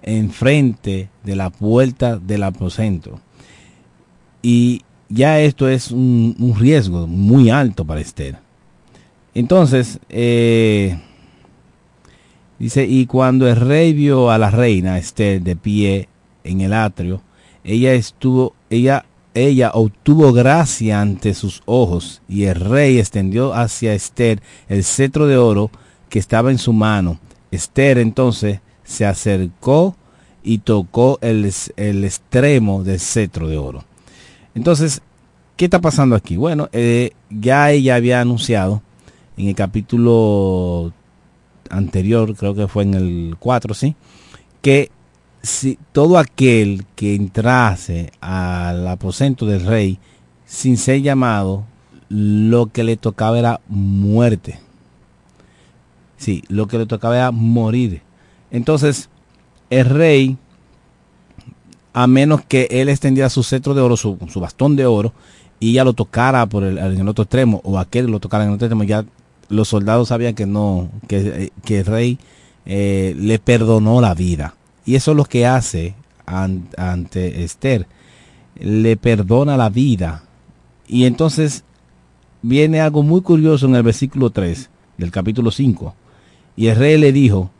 enfrente 0.03 1.09
de 1.23 1.35
la 1.35 1.49
puerta 1.49 2.19
del 2.19 2.43
aposento. 2.43 3.19
Y 4.43 4.83
ya 5.09 5.39
esto 5.39 5.67
es 5.67 5.91
un, 5.91 6.55
riesgo 6.57 7.07
muy 7.07 7.49
alto 7.49 7.85
para 7.85 8.01
Esther. 8.01 8.37
Entonces, 9.33 9.99
eh, 10.09 10.99
dice, 12.57 12.85
y 12.85 13.05
cuando 13.05 13.47
el 13.47 13.55
rey 13.55 13.93
vio 13.93 14.31
a 14.31 14.37
la 14.37 14.49
reina 14.49 14.97
Esther 14.97 15.41
de 15.41 15.55
pie 15.55 16.09
en 16.43 16.61
el 16.61 16.73
atrio, 16.73 17.21
ella 17.63 17.93
estuvo, 17.93 18.53
ella 18.69 19.05
ella 19.33 19.71
obtuvo 19.73 20.33
gracia 20.33 21.01
ante 21.01 21.33
sus 21.33 21.61
ojos, 21.65 22.21
y 22.27 22.45
el 22.45 22.55
rey 22.55 22.99
extendió 22.99 23.53
hacia 23.53 23.93
Esther 23.93 24.41
el 24.67 24.83
cetro 24.83 25.27
de 25.27 25.37
oro 25.37 25.69
que 26.09 26.19
estaba 26.19 26.51
en 26.51 26.57
su 26.57 26.73
mano. 26.73 27.19
Esther 27.51 27.99
entonces 27.99 28.59
se 28.83 29.05
acercó 29.05 29.95
y 30.43 30.59
tocó 30.59 31.19
el, 31.21 31.45
extremo 31.45 32.83
del 32.83 32.99
cetro 32.99 33.47
de 33.47 33.57
oro. 33.57 33.83
Entonces, 34.59 35.01
¿qué 35.55 35.63
está 35.63 35.79
pasando 35.79 36.17
aquí? 36.17 36.35
Bueno, 36.35 36.67
eh, 36.73 37.11
ya 37.29 37.71
ella 37.71 37.95
había 37.95 38.19
anunciado 38.19 38.81
en 39.37 39.47
el 39.47 39.55
capítulo 39.55 40.91
anterior, 41.69 42.35
creo 42.35 42.53
que 42.53 42.67
fue 42.67 42.83
en 42.83 42.93
el 42.93 43.35
4, 43.39 43.73
¿sí? 43.73 43.95
Que 44.61 44.91
si 45.41 45.79
todo 45.93 46.17
aquel 46.17 46.83
que 46.97 47.15
entrase 47.15 48.11
al 48.19 48.85
aposento 48.85 49.45
del 49.45 49.65
rey 49.65 49.97
sin 50.45 50.75
ser 50.75 51.01
llamado, 51.03 51.63
lo 52.09 52.65
que 52.65 52.83
le 52.83 52.97
tocaba 52.97 53.39
era 53.39 53.61
muerte. 53.69 54.59
Sí, 56.17 56.43
lo 56.49 56.67
que 56.67 56.79
le 56.79 56.85
tocaba 56.85 57.15
era 57.15 57.31
morir. 57.31 58.01
Entonces, 58.51 59.07
el 59.69 59.85
rey, 59.85 60.37
a 62.01 62.07
menos 62.07 62.41
que 62.45 62.69
él 62.71 62.87
extendiera 62.87 63.29
su 63.29 63.43
cetro 63.43 63.73
de 63.73 63.81
oro, 63.81 63.97
su, 63.97 64.17
bastón 64.35 64.77
de 64.77 64.85
oro, 64.85 65.11
y 65.59 65.73
ya 65.73 65.83
lo 65.83 65.91
tocara 65.91 66.45
por 66.45 66.63
el, 66.63 66.77
en 66.77 66.97
el 66.97 67.07
otro 67.09 67.23
extremo, 67.23 67.59
o 67.65 67.77
aquel 67.77 68.05
lo 68.05 68.21
tocara 68.21 68.45
en 68.45 68.51
el 68.51 68.55
otro 68.55 68.67
extremo, 68.67 68.85
ya 68.85 69.03
los 69.49 69.67
soldados 69.67 70.07
sabían 70.07 70.33
que 70.33 70.45
no, 70.45 70.89
que, 71.09 71.51
el 71.67 71.85
rey 71.85 72.17
eh, 72.65 73.13
le 73.19 73.37
perdonó 73.37 73.99
la 73.99 74.13
vida. 74.13 74.55
Y 74.85 74.95
eso 74.95 75.11
es 75.11 75.17
lo 75.17 75.25
que 75.25 75.45
hace 75.45 75.93
ante 76.25 77.43
Esther. 77.43 77.85
Le 78.55 78.95
perdona 78.95 79.57
la 79.57 79.69
vida. 79.69 80.23
Y 80.87 81.03
entonces 81.03 81.65
viene 82.41 82.79
algo 82.79 83.03
muy 83.03 83.19
curioso 83.21 83.65
en 83.65 83.75
el 83.75 83.83
versículo 83.83 84.29
3 84.29 84.69
del 84.97 85.11
capítulo 85.11 85.51
5. 85.51 85.93
Y 86.55 86.67
el 86.67 86.77
rey 86.77 86.97
le 86.97 87.11
dijo, 87.11 87.51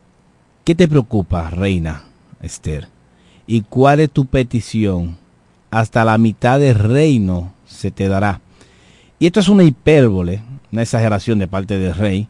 ¿qué 0.64 0.76
te 0.76 0.88
preocupa, 0.88 1.50
reina 1.50 2.06
Esther? 2.42 2.88
¿Y 3.52 3.62
cuál 3.62 4.00
es 4.00 4.12
tu 4.12 4.28
petición? 4.28 5.18
Hasta 5.72 6.06
la 6.06 6.20
mitad 6.20 6.60
del 6.60 6.76
reino 6.76 7.52
se 7.66 7.90
te 7.90 8.08
dará. 8.08 8.42
Y 9.18 9.26
esto 9.26 9.40
es 9.40 9.50
una 9.50 9.64
hipérbole, 9.64 10.44
una 10.72 10.84
exageración 10.84 11.40
de 11.40 11.48
parte 11.48 11.80
del 11.80 11.96
rey, 11.96 12.28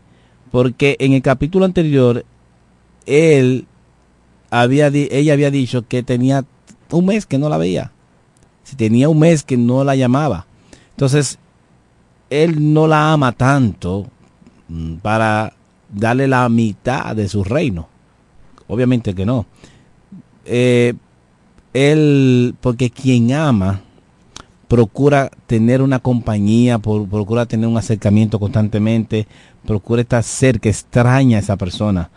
porque 0.50 0.96
en 0.98 1.12
el 1.12 1.22
capítulo 1.22 1.66
anterior 1.66 2.24
él 3.06 3.68
había 4.50 4.88
ella 4.88 5.34
había 5.34 5.52
dicho 5.52 5.86
que 5.86 6.04
tenía 6.04 6.46
un 6.90 7.08
mes 7.08 7.26
que 7.26 7.38
no 7.38 7.50
la 7.50 7.58
veía. 7.58 7.92
Si 8.64 8.78
tenía 8.78 9.10
un 9.10 9.20
mes 9.20 9.44
que 9.44 9.58
no 9.58 9.84
la 9.84 9.98
llamaba. 9.98 10.46
Entonces, 10.92 11.38
él 12.30 12.74
no 12.74 12.88
la 12.88 13.12
ama 13.12 13.34
tanto 13.34 14.08
mm, 14.70 14.94
para 14.96 15.52
darle 15.90 16.30
la 16.30 16.48
mitad 16.48 17.14
de 17.14 17.28
su 17.28 17.44
reino. 17.44 17.90
Obviamente 18.70 19.14
que 19.14 19.26
no. 19.26 19.46
Eh, 20.46 20.94
él, 21.74 22.56
porque 22.62 22.90
quien 22.90 23.34
ama, 23.34 23.82
procura 24.68 25.32
tener 25.48 25.82
una 25.82 26.00
compañía, 26.00 26.80
procura 26.80 27.46
tener 27.46 27.68
un 27.68 27.78
acercamiento 27.78 28.40
constantemente, 28.40 29.28
procura 29.66 30.02
estar 30.02 30.24
cerca, 30.24 30.70
extraña 30.70 31.38
a 31.38 31.42
esa 31.42 31.58
persona 31.58 32.10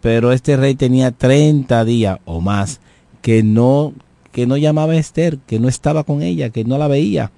pero 0.00 0.32
este 0.32 0.56
rey 0.56 0.74
tenía 0.74 1.10
30 1.10 1.84
días 1.84 2.18
o 2.24 2.40
más 2.40 2.80
que 3.22 3.42
no 3.42 3.92
que 4.32 4.46
no 4.46 4.56
llamaba 4.56 4.92
a 4.92 4.96
Esther, 4.96 5.38
que 5.38 5.58
no 5.58 5.66
estaba 5.66 6.04
con 6.04 6.22
ella, 6.22 6.50
que 6.50 6.64
no 6.64 6.78
la 6.78 6.86
veía. 6.86 7.32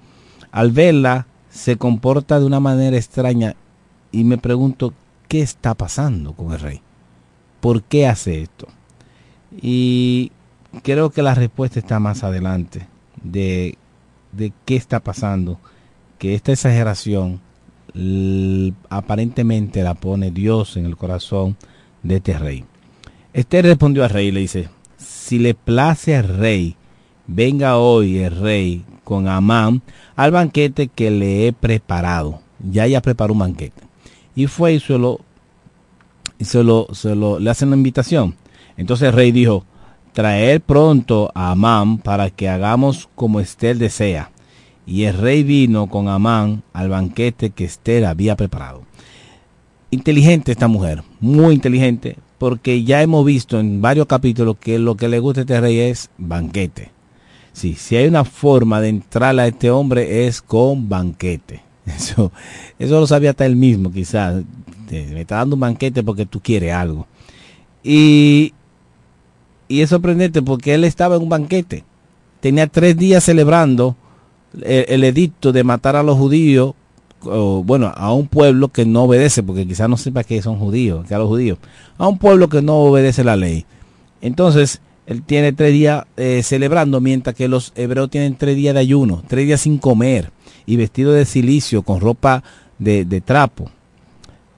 Al 0.51 0.71
verla 0.71 1.25
se 1.49 1.75
comporta 1.75 2.39
de 2.39 2.45
una 2.45 2.59
manera 2.59 2.95
extraña 2.95 3.55
y 4.11 4.23
me 4.23 4.37
pregunto 4.37 4.93
qué 5.27 5.41
está 5.41 5.73
pasando 5.73 6.33
con 6.33 6.53
el 6.53 6.59
rey. 6.59 6.81
¿Por 7.61 7.81
qué 7.81 8.05
hace 8.05 8.43
esto? 8.43 8.67
Y 9.59 10.31
creo 10.81 11.09
que 11.09 11.21
la 11.21 11.35
respuesta 11.35 11.79
está 11.79 11.99
más 11.99 12.23
adelante 12.23 12.87
de, 13.21 13.77
de 14.31 14.51
qué 14.65 14.75
está 14.75 14.99
pasando, 14.99 15.59
que 16.17 16.35
esta 16.35 16.51
exageración 16.51 17.41
aparentemente 18.89 19.83
la 19.83 19.93
pone 19.93 20.31
Dios 20.31 20.77
en 20.77 20.85
el 20.85 20.97
corazón 20.97 21.57
de 22.01 22.15
este 22.15 22.37
rey. 22.37 22.65
Esther 23.33 23.65
respondió 23.65 24.03
al 24.03 24.09
rey 24.09 24.27
y 24.27 24.31
le 24.31 24.39
dice, 24.39 24.69
si 24.97 25.39
le 25.39 25.53
place 25.53 26.15
al 26.15 26.27
rey, 26.27 26.75
venga 27.27 27.77
hoy 27.77 28.19
el 28.19 28.39
rey 28.39 28.85
con 29.03 29.27
Amán 29.27 29.81
al 30.15 30.31
banquete 30.31 30.87
que 30.87 31.11
le 31.11 31.47
he 31.47 31.53
preparado. 31.53 32.41
Ya 32.59 32.85
ella 32.85 33.01
preparó 33.01 33.33
un 33.33 33.39
banquete. 33.39 33.83
Y 34.35 34.47
fue 34.47 34.73
y 34.73 34.79
se 34.79 34.97
lo, 34.97 35.19
se 36.39 36.63
lo, 36.63 36.87
se 36.93 37.15
lo 37.15 37.39
le 37.39 37.49
hacen 37.49 37.69
la 37.69 37.75
invitación. 37.75 38.35
Entonces 38.77 39.09
el 39.09 39.13
rey 39.13 39.31
dijo, 39.31 39.65
traer 40.13 40.61
pronto 40.61 41.31
a 41.35 41.51
Amán 41.51 41.97
para 41.97 42.29
que 42.29 42.47
hagamos 42.47 43.09
como 43.15 43.39
Esther 43.39 43.77
desea. 43.77 44.31
Y 44.85 45.03
el 45.03 45.17
rey 45.17 45.43
vino 45.43 45.87
con 45.87 46.07
Amán 46.07 46.63
al 46.73 46.89
banquete 46.89 47.49
que 47.49 47.65
Esther 47.65 48.05
había 48.05 48.35
preparado 48.35 48.83
inteligente 49.93 50.51
esta 50.51 50.67
mujer, 50.67 51.03
muy 51.19 51.55
inteligente, 51.55 52.17
porque 52.37 52.83
ya 52.83 53.01
hemos 53.01 53.25
visto 53.25 53.59
en 53.59 53.81
varios 53.81 54.07
capítulos 54.07 54.57
que 54.59 54.79
lo 54.79 54.95
que 54.95 55.07
le 55.07 55.19
gusta 55.19 55.41
a 55.41 55.43
este 55.43 55.61
rey 55.61 55.79
es 55.79 56.09
banquete. 56.17 56.91
Sí, 57.53 57.75
si 57.75 57.95
hay 57.95 58.07
una 58.07 58.25
forma 58.25 58.81
de 58.81 58.89
entrar 58.89 59.39
a 59.39 59.47
este 59.47 59.69
hombre 59.69 60.25
es 60.25 60.41
con 60.41 60.89
banquete. 60.89 61.61
Eso, 61.85 62.31
eso 62.79 62.97
lo 63.01 63.05
sabía 63.05 63.31
hasta 63.31 63.45
él 63.45 63.57
mismo, 63.57 63.91
quizás. 63.91 64.41
Me 64.89 65.19
está 65.19 65.35
dando 65.37 65.55
un 65.57 65.59
banquete 65.59 66.01
porque 66.01 66.25
tú 66.25 66.39
quieres 66.39 66.73
algo. 66.73 67.07
Y, 67.83 68.53
y 69.73 69.81
es 69.81 69.89
sorprendente 69.89 70.43
porque 70.43 70.75
él 70.75 70.83
estaba 70.83 71.15
en 71.15 71.23
un 71.23 71.29
banquete. 71.29 71.83
Tenía 72.41 72.67
tres 72.67 72.95
días 72.95 73.23
celebrando 73.23 73.95
el, 74.61 75.03
edicto 75.03 75.51
de 75.51 75.63
matar 75.63 75.95
a 75.95 76.03
los 76.03 76.15
judíos 76.15 76.75
bueno, 77.23 77.91
a 77.95 78.13
un 78.13 78.27
pueblo 78.27 78.67
que 78.67 78.85
no 78.85 79.05
obedece, 79.05 79.41
porque 79.41 79.65
quizás 79.65 79.89
no 79.89 79.97
sepa 79.97 80.23
que 80.23 80.43
son 80.43 80.59
judíos, 80.59 81.07
que 81.07 81.15
a 81.15 81.17
los 81.17 81.27
judíos, 81.27 81.57
a 81.97 82.07
un 82.07 82.19
pueblo 82.19 82.49
que 82.49 82.61
no 82.61 82.75
obedece 82.81 83.23
la 83.23 83.35
ley. 83.35 83.65
Entonces, 84.21 84.79
él 85.07 85.23
tiene 85.23 85.53
tres 85.53 85.73
días 85.73 86.05
eh, 86.17 86.43
celebrando, 86.43 87.01
mientras 87.01 87.35
que 87.35 87.47
los 87.47 87.71
hebreos 87.75 88.11
tienen 88.11 88.35
tres 88.35 88.55
días 88.55 88.75
de 88.75 88.81
ayuno, 88.81 89.23
tres 89.27 89.47
días 89.47 89.61
sin 89.61 89.79
comer 89.79 90.31
y 90.67 90.75
vestido 90.75 91.13
de 91.13 91.25
silicio 91.25 91.81
con 91.81 91.99
ropa 91.99 92.43
de, 92.77 93.21
trapo. 93.25 93.71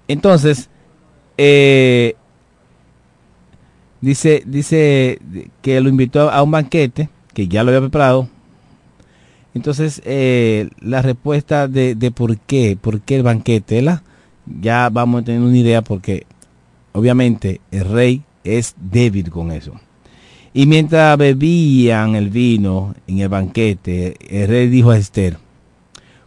Entonces, 0.10 0.70
eh, 1.38 2.16
dice, 4.06 4.44
dice 4.46 5.20
que 5.62 5.82
lo 5.82 5.90
invitó 5.90 6.30
a 6.30 6.42
un 6.44 6.52
banquete, 6.52 7.10
que 7.34 7.48
ya 7.48 7.64
lo 7.64 7.70
había 7.70 7.82
preparado, 7.82 8.30
entonces, 9.56 10.02
eh, 10.04 10.70
la 10.82 11.02
respuesta 11.02 11.70
de, 11.70 11.96
por 12.14 12.38
qué, 12.38 12.78
por 12.80 13.00
qué 13.00 13.16
el 13.16 13.24
banquete, 13.24 13.82
la, 13.82 14.04
ya 14.60 14.90
vamos 14.90 15.22
a 15.22 15.26
tener 15.26 15.42
una 15.42 15.58
idea 15.58 15.82
porque 15.82 16.28
obviamente 16.92 17.62
el 17.72 17.86
rey 17.86 18.24
es 18.44 18.76
débil 18.78 19.30
con 19.32 19.54
eso. 19.54 19.74
Y 20.54 20.66
mientras 20.66 21.18
bebían 21.18 22.16
el 22.16 22.30
vino 22.30 22.96
en 23.08 23.20
el 23.20 23.30
banquete, 23.30 24.18
el 24.30 24.50
rey 24.50 24.68
dijo 24.68 24.92
a 24.92 24.98
Esther, 24.98 25.38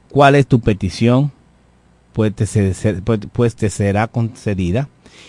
¿cuál 0.08 0.34
es 0.34 0.46
tu 0.46 0.60
petición? 0.60 1.30
Pues 2.14 2.34
te, 2.34 2.46
pues, 3.04 3.20
pues 3.30 3.54
te 3.54 3.68
será 3.68 4.06
concedida. 4.06 4.88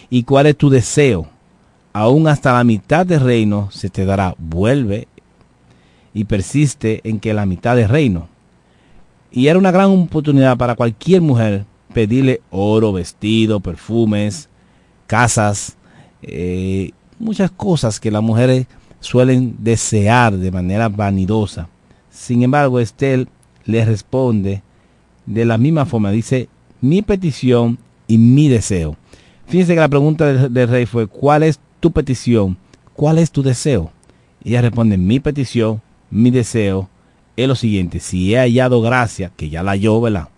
¿Y 0.09 0.23
cuál 0.23 0.47
es 0.47 0.55
tu 0.55 0.69
deseo? 0.69 1.27
Aún 1.93 2.27
hasta 2.27 2.53
la 2.53 2.63
mitad 2.63 3.05
del 3.05 3.21
reino 3.21 3.69
se 3.71 3.89
te 3.89 4.05
dará. 4.05 4.35
Vuelve 4.37 5.07
y 6.13 6.25
persiste 6.25 7.01
en 7.03 7.19
que 7.19 7.33
la 7.33 7.45
mitad 7.45 7.75
del 7.75 7.89
reino. 7.89 8.27
Y 9.31 9.47
era 9.47 9.59
una 9.59 9.71
gran 9.71 9.91
oportunidad 9.91 10.57
para 10.57 10.75
cualquier 10.75 11.21
mujer 11.21 11.65
pedirle 11.93 12.41
oro, 12.51 12.93
vestido, 12.93 13.59
perfumes, 13.59 14.49
casas, 15.07 15.75
eh, 16.21 16.91
muchas 17.17 17.51
cosas 17.51 17.99
que 17.99 18.11
las 18.11 18.21
mujeres 18.21 18.67
suelen 18.99 19.55
desear 19.59 20.37
de 20.37 20.51
manera 20.51 20.89
vanidosa. 20.89 21.67
Sin 22.09 22.43
embargo, 22.43 22.79
Estel 22.79 23.27
le 23.65 23.85
responde 23.85 24.61
de 25.25 25.45
la 25.45 25.57
misma 25.57 25.85
forma, 25.85 26.11
dice, 26.11 26.49
mi 26.81 27.01
petición 27.01 27.77
y 28.07 28.17
mi 28.17 28.49
deseo. 28.49 28.95
Fíjense 29.47 29.73
que 29.73 29.79
la 29.79 29.89
pregunta 29.89 30.25
del, 30.49 30.67
rey 30.67 30.85
fue, 30.85 31.07
¿cuál 31.07 31.43
es 31.43 31.59
tu 31.79 31.91
petición? 31.91 32.57
¿Cuál 32.93 33.17
es 33.17 33.31
tu 33.31 33.43
deseo? 33.43 33.91
Ella 34.43 34.61
responde, 34.61 34.97
mi 34.97 35.19
petición, 35.19 35.81
mi 36.09 36.31
deseo 36.31 36.89
es 37.35 37.47
lo 37.47 37.55
siguiente, 37.55 37.99
si 37.99 38.33
he 38.33 38.37
hallado 38.37 38.81
gracia, 38.81 39.31
que 39.35 39.49
ya 39.49 39.63
la 39.63 39.71
halló, 39.71 40.01
¿verdad? 40.01 40.29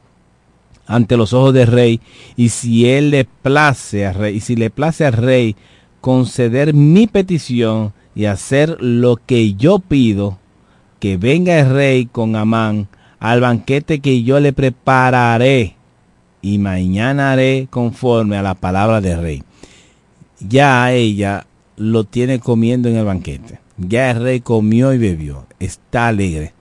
Ante 0.85 1.17
los 1.17 1.33
ojos 1.33 1.53
del 1.53 1.67
rey, 1.67 1.99
y 2.35 2.49
si 2.49 2.87
él 2.89 3.11
le 3.11 3.25
place 3.25 4.05
al 4.05 4.15
rey, 4.15 4.35
y 4.37 4.39
si 4.39 4.55
le 4.55 4.69
place 4.69 5.05
al 5.05 5.13
rey 5.13 5.55
conceder 5.99 6.73
mi 6.73 7.07
petición 7.07 7.93
y 8.13 8.25
hacer 8.25 8.77
lo 8.81 9.17
que 9.17 9.53
yo 9.53 9.79
pido, 9.79 10.37
que 10.99 11.17
venga 11.17 11.59
el 11.59 11.69
rey 11.69 12.05
con 12.05 12.35
Amán 12.35 12.87
al 13.19 13.41
banquete 13.41 13.99
que 13.99 14.23
yo 14.23 14.39
le 14.39 14.53
prepararé 14.53 15.75
y 16.41 16.57
mañana 16.57 17.31
haré 17.31 17.67
conforme 17.69 18.37
a 18.37 18.41
la 18.41 18.55
palabra 18.55 18.99
del 18.99 19.21
rey. 19.21 19.43
Ya 20.47 20.91
ella 20.91 21.45
lo 21.77 22.03
tiene 22.03 22.39
comiendo 22.39 22.89
en 22.89 22.97
el 22.97 23.05
banquete. 23.05 23.59
Ya 23.77 24.11
el 24.11 24.21
rey 24.21 24.41
comió 24.41 24.93
y 24.93 24.97
bebió. 24.97 25.45
Está 25.59 26.07
alegre. 26.07 26.53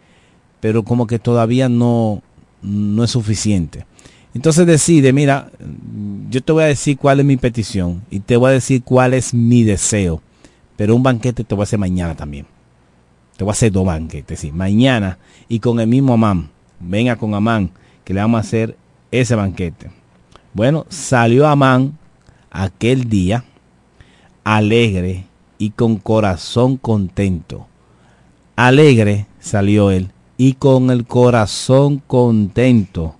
Pero 0.61 0.83
como 0.83 1.07
que 1.07 1.19
todavía 1.19 1.69
no, 1.69 2.23
no 2.63 3.05
es 3.05 3.11
suficiente. 3.11 3.87
Entonces 4.35 4.67
decide, 4.67 5.13
mira, 5.13 5.51
yo 6.31 6.43
te 6.43 6.53
voy 6.53 6.63
a 6.63 6.67
decir 6.67 6.97
cuál 6.97 7.21
es 7.21 7.27
mi 7.27 7.37
petición 7.37 8.03
y 8.11 8.21
te 8.21 8.37
voy 8.37 8.51
a 8.51 8.55
decir 8.55 8.83
cuál 8.83 9.15
es 9.15 9.35
mi 9.35 9.65
deseo. 9.65 10.23
Pero 10.77 10.95
un 10.95 11.03
banquete 11.03 11.45
te 11.45 11.55
voy 11.55 11.63
a 11.63 11.65
hacer 11.65 11.79
mañana 11.79 12.15
también. 12.15 12.47
Te 13.37 13.45
voy 13.45 13.51
a 13.51 13.53
hacer 13.53 13.73
dos 13.73 13.85
banquetes, 13.85 14.41
sí. 14.41 14.53
Mañana 14.53 15.19
y 15.49 15.59
con 15.59 15.81
el 15.81 15.89
mismo 15.89 16.15
Amán. 16.15 16.51
Venga 16.79 17.17
con 17.17 17.35
Amán, 17.35 17.71
que 18.05 18.15
le 18.15 18.21
vamos 18.21 18.39
a 18.39 18.41
hacer 18.41 18.77
ese 19.11 19.35
banquete. 19.35 19.91
Bueno, 20.55 20.87
salió 20.89 21.47
Amán 21.47 21.99
aquel 22.51 23.09
día 23.09 23.45
alegre 24.45 25.27
y 25.59 25.71
con 25.71 25.97
corazón 25.97 26.77
contento. 26.77 27.67
Alegre 28.57 29.27
salió 29.39 29.91
él 29.91 30.11
y 30.37 30.55
con 30.55 30.91
el 30.91 31.07
corazón 31.07 32.03
contento. 32.07 33.15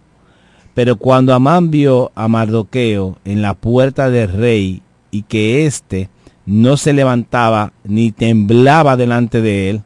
Pero 0.75 0.97
cuando 0.97 1.35
Amán 1.35 1.71
vio 1.71 2.13
a 2.15 2.29
Mardoqueo 2.29 3.19
en 3.25 3.43
la 3.43 3.55
puerta 3.55 4.09
del 4.09 4.33
rey 4.33 4.83
y 5.11 5.23
que 5.23 5.67
éste 5.67 6.09
no 6.47 6.77
se 6.77 6.93
levantaba 6.93 7.73
ni 7.85 8.13
temblaba 8.13 8.97
delante 8.97 9.43
de 9.43 9.71
él, 9.71 9.83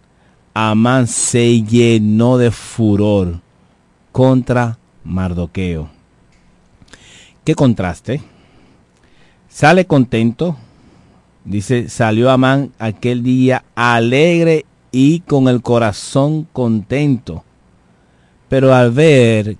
Amán 0.55 1.09
se 1.09 1.63
llenó 1.63 2.39
de 2.39 2.53
furor 2.53 3.41
contra 4.13 4.79
Mardoqueo. 5.03 5.89
¿Qué 7.45 7.55
contraste? 7.57 8.23
Sale 9.49 9.87
contento, 9.87 10.57
dice, 11.45 11.89
salió 11.89 12.31
Amán 12.31 12.73
aquel 12.79 13.23
día 13.23 13.65
alegre 13.75 14.65
y 14.91 15.21
con 15.21 15.49
el 15.49 15.63
corazón 15.63 16.47
contento. 16.53 17.45
Pero 18.49 18.75
al 18.75 18.93
ver 18.93 19.57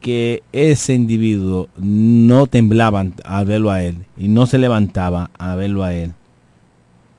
que 0.00 0.42
ese 0.52 0.94
individuo 0.94 1.68
no 1.76 2.46
temblaba 2.46 3.04
al 3.24 3.44
verlo 3.44 3.70
a 3.70 3.82
él 3.82 4.06
y 4.16 4.28
no 4.28 4.46
se 4.46 4.58
levantaba 4.58 5.30
a 5.38 5.54
verlo 5.54 5.84
a 5.84 5.92
él, 5.92 6.14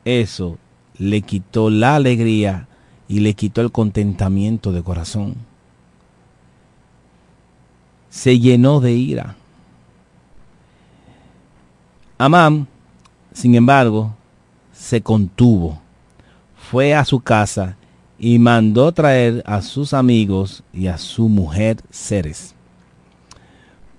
eso 0.06 0.58
le 0.98 1.22
quitó 1.22 1.70
la 1.70 1.96
alegría 1.96 2.68
y 3.08 3.20
le 3.20 3.34
quitó 3.34 3.62
el 3.62 3.72
contentamiento 3.72 4.72
de 4.72 4.84
corazón. 4.84 5.36
Se 8.10 8.40
llenó 8.40 8.80
de 8.80 8.94
ira. 8.94 9.36
Amán, 12.18 12.68
sin 13.34 13.56
embargo, 13.56 14.14
se 14.74 15.02
contuvo, 15.02 15.80
fue 16.56 16.94
a 16.94 17.06
su 17.06 17.20
casa 17.20 17.78
y 18.18 18.40
mandó 18.40 18.92
traer 18.92 19.44
a 19.46 19.62
sus 19.62 19.94
amigos 19.94 20.64
y 20.74 20.88
a 20.88 20.98
su 20.98 21.28
mujer 21.30 21.78
Ceres. 21.92 22.56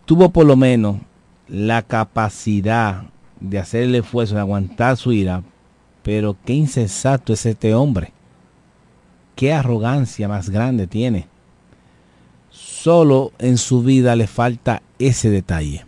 Tuvo 0.04 0.30
por 0.30 0.46
lo 0.46 0.56
menos 0.56 0.96
la 1.48 1.82
capacidad 1.82 3.04
de 3.40 3.58
hacer 3.58 3.84
el 3.84 3.94
esfuerzo 3.94 4.34
de 4.34 4.40
aguantar 4.40 4.96
su 4.96 5.12
ira, 5.12 5.42
pero 6.02 6.36
qué 6.44 6.54
insensato 6.54 7.32
es 7.32 7.46
este 7.46 7.74
hombre 7.74 8.12
qué 9.34 9.52
arrogancia 9.52 10.28
más 10.28 10.50
grande 10.50 10.86
tiene. 10.86 11.26
Solo 12.50 13.32
en 13.38 13.58
su 13.58 13.82
vida 13.82 14.16
le 14.16 14.26
falta 14.26 14.82
ese 14.98 15.30
detalle. 15.30 15.84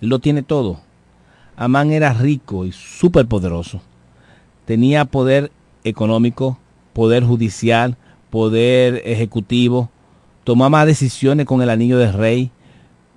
lo 0.00 0.18
tiene 0.18 0.42
todo. 0.42 0.80
Amán 1.60 1.90
era 1.90 2.14
rico 2.14 2.64
y 2.64 2.72
súper 2.72 3.26
poderoso. 3.26 3.82
Tenía 4.64 5.04
poder 5.04 5.52
económico, 5.84 6.58
poder 6.94 7.22
judicial, 7.22 7.98
poder 8.30 9.02
ejecutivo. 9.04 9.90
Tomaba 10.44 10.86
decisiones 10.86 11.44
con 11.44 11.60
el 11.60 11.68
anillo 11.68 11.98
del 11.98 12.14
rey, 12.14 12.50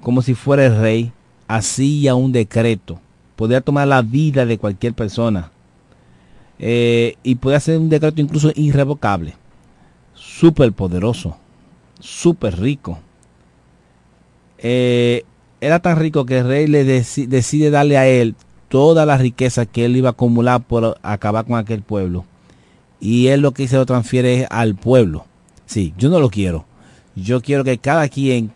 como 0.02 0.22
si 0.22 0.34
fuera 0.34 0.66
el 0.66 0.78
rey. 0.78 1.14
Hacía 1.48 2.16
un 2.16 2.34
decreto. 2.34 3.00
Podía 3.38 3.62
tomar 3.62 3.88
la 3.88 4.02
vida 4.02 4.46
de 4.46 4.58
cualquier 4.58 4.94
persona. 4.94 5.50
Eh, 6.60 7.16
y 7.24 7.36
puede 7.36 7.56
hacer 7.56 7.80
un 7.80 7.88
decreto 7.88 8.20
incluso 8.20 8.52
irrevocable. 8.56 9.36
Súper 10.16 10.74
poderoso, 10.74 11.38
súper 12.02 12.60
rico. 12.60 13.00
Eh, 14.58 15.24
era 15.66 15.80
tan 15.80 15.98
rico 15.98 16.26
que 16.26 16.40
el 16.40 16.48
rey 16.48 16.68
le 16.68 16.84
decide 16.84 17.70
darle 17.70 17.98
a 17.98 18.08
él 18.08 18.36
toda 18.68 19.06
la 19.06 19.18
riqueza 19.18 19.66
que 19.66 19.86
él 19.86 19.96
iba 19.96 20.10
a 20.10 20.12
acumular 20.12 20.62
por 20.62 20.98
acabar 21.04 21.46
con 21.46 21.58
aquel 21.58 21.82
pueblo. 21.82 22.26
Y 23.00 23.28
él 23.28 23.42
lo 23.42 23.52
que 23.52 23.68
se 23.68 23.76
lo 23.76 23.86
transfiere 23.86 24.48
al 24.50 24.76
pueblo. 24.76 25.26
Sí, 25.66 25.94
yo 25.98 26.10
no 26.10 26.20
lo 26.20 26.30
quiero. 26.30 26.66
Yo 27.16 27.42
quiero 27.42 27.64
que 27.64 27.78
cada 27.78 28.10
quien 28.10 28.52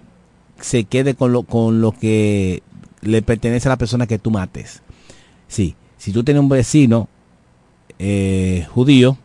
se 0.60 0.84
quede 0.86 1.16
con 1.16 1.32
lo, 1.32 1.44
con 1.44 1.82
lo 1.82 1.92
que 1.92 2.64
le 3.02 3.22
pertenece 3.22 3.68
a 3.68 3.72
la 3.72 3.78
persona 3.78 4.08
que 4.08 4.20
tú 4.20 4.32
mates. 4.32 4.82
Sí, 5.48 5.76
si 5.98 6.12
tú 6.12 6.24
tienes 6.24 6.42
un 6.42 6.50
vecino 6.50 7.08
eh, 8.00 8.66
judío 8.74 9.18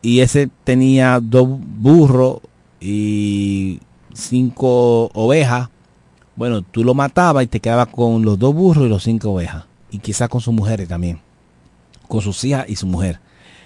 y 0.00 0.20
ese 0.20 0.48
tenía 0.64 1.20
dos 1.20 1.48
burros 1.48 2.38
y 2.80 3.80
cinco 4.14 5.10
ovejas. 5.14 5.68
Bueno, 6.42 6.62
tú 6.62 6.82
lo 6.82 6.92
matabas 6.92 7.44
y 7.44 7.46
te 7.46 7.60
quedabas 7.60 7.86
con 7.86 8.24
los 8.24 8.36
dos 8.36 8.52
burros 8.52 8.86
y 8.86 8.88
los 8.88 9.04
cinco 9.04 9.30
ovejas. 9.30 9.64
Y 9.92 10.00
quizás 10.00 10.28
con 10.28 10.40
sus 10.40 10.52
mujeres 10.52 10.88
también. 10.88 11.20
Con 12.08 12.20
sus 12.20 12.42
hijas 12.42 12.68
y 12.68 12.74
su 12.74 12.84
mujer. 12.88 13.20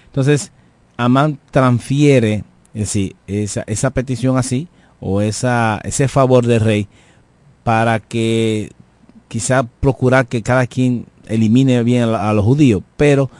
Entonces, 0.05 0.51
Amán 0.95 1.39
transfiere 1.49 2.43
esa, 2.75 3.89
petición 3.89 4.37
así, 4.37 4.67
o 4.99 5.21
esa, 5.21 5.81
ese 5.85 6.07
favor 6.07 6.45
del 6.45 6.59
rey, 6.59 6.87
para 7.63 7.99
que 7.99 8.71
quizás 9.27 9.65
procurar 9.79 10.27
que 10.27 10.43
cada 10.43 10.67
quien 10.67 11.07
elimine 11.25 11.81
bien 11.81 12.03
a 12.03 12.31
los 12.31 12.45
judíos. 12.45 12.83
Pero 12.95 13.31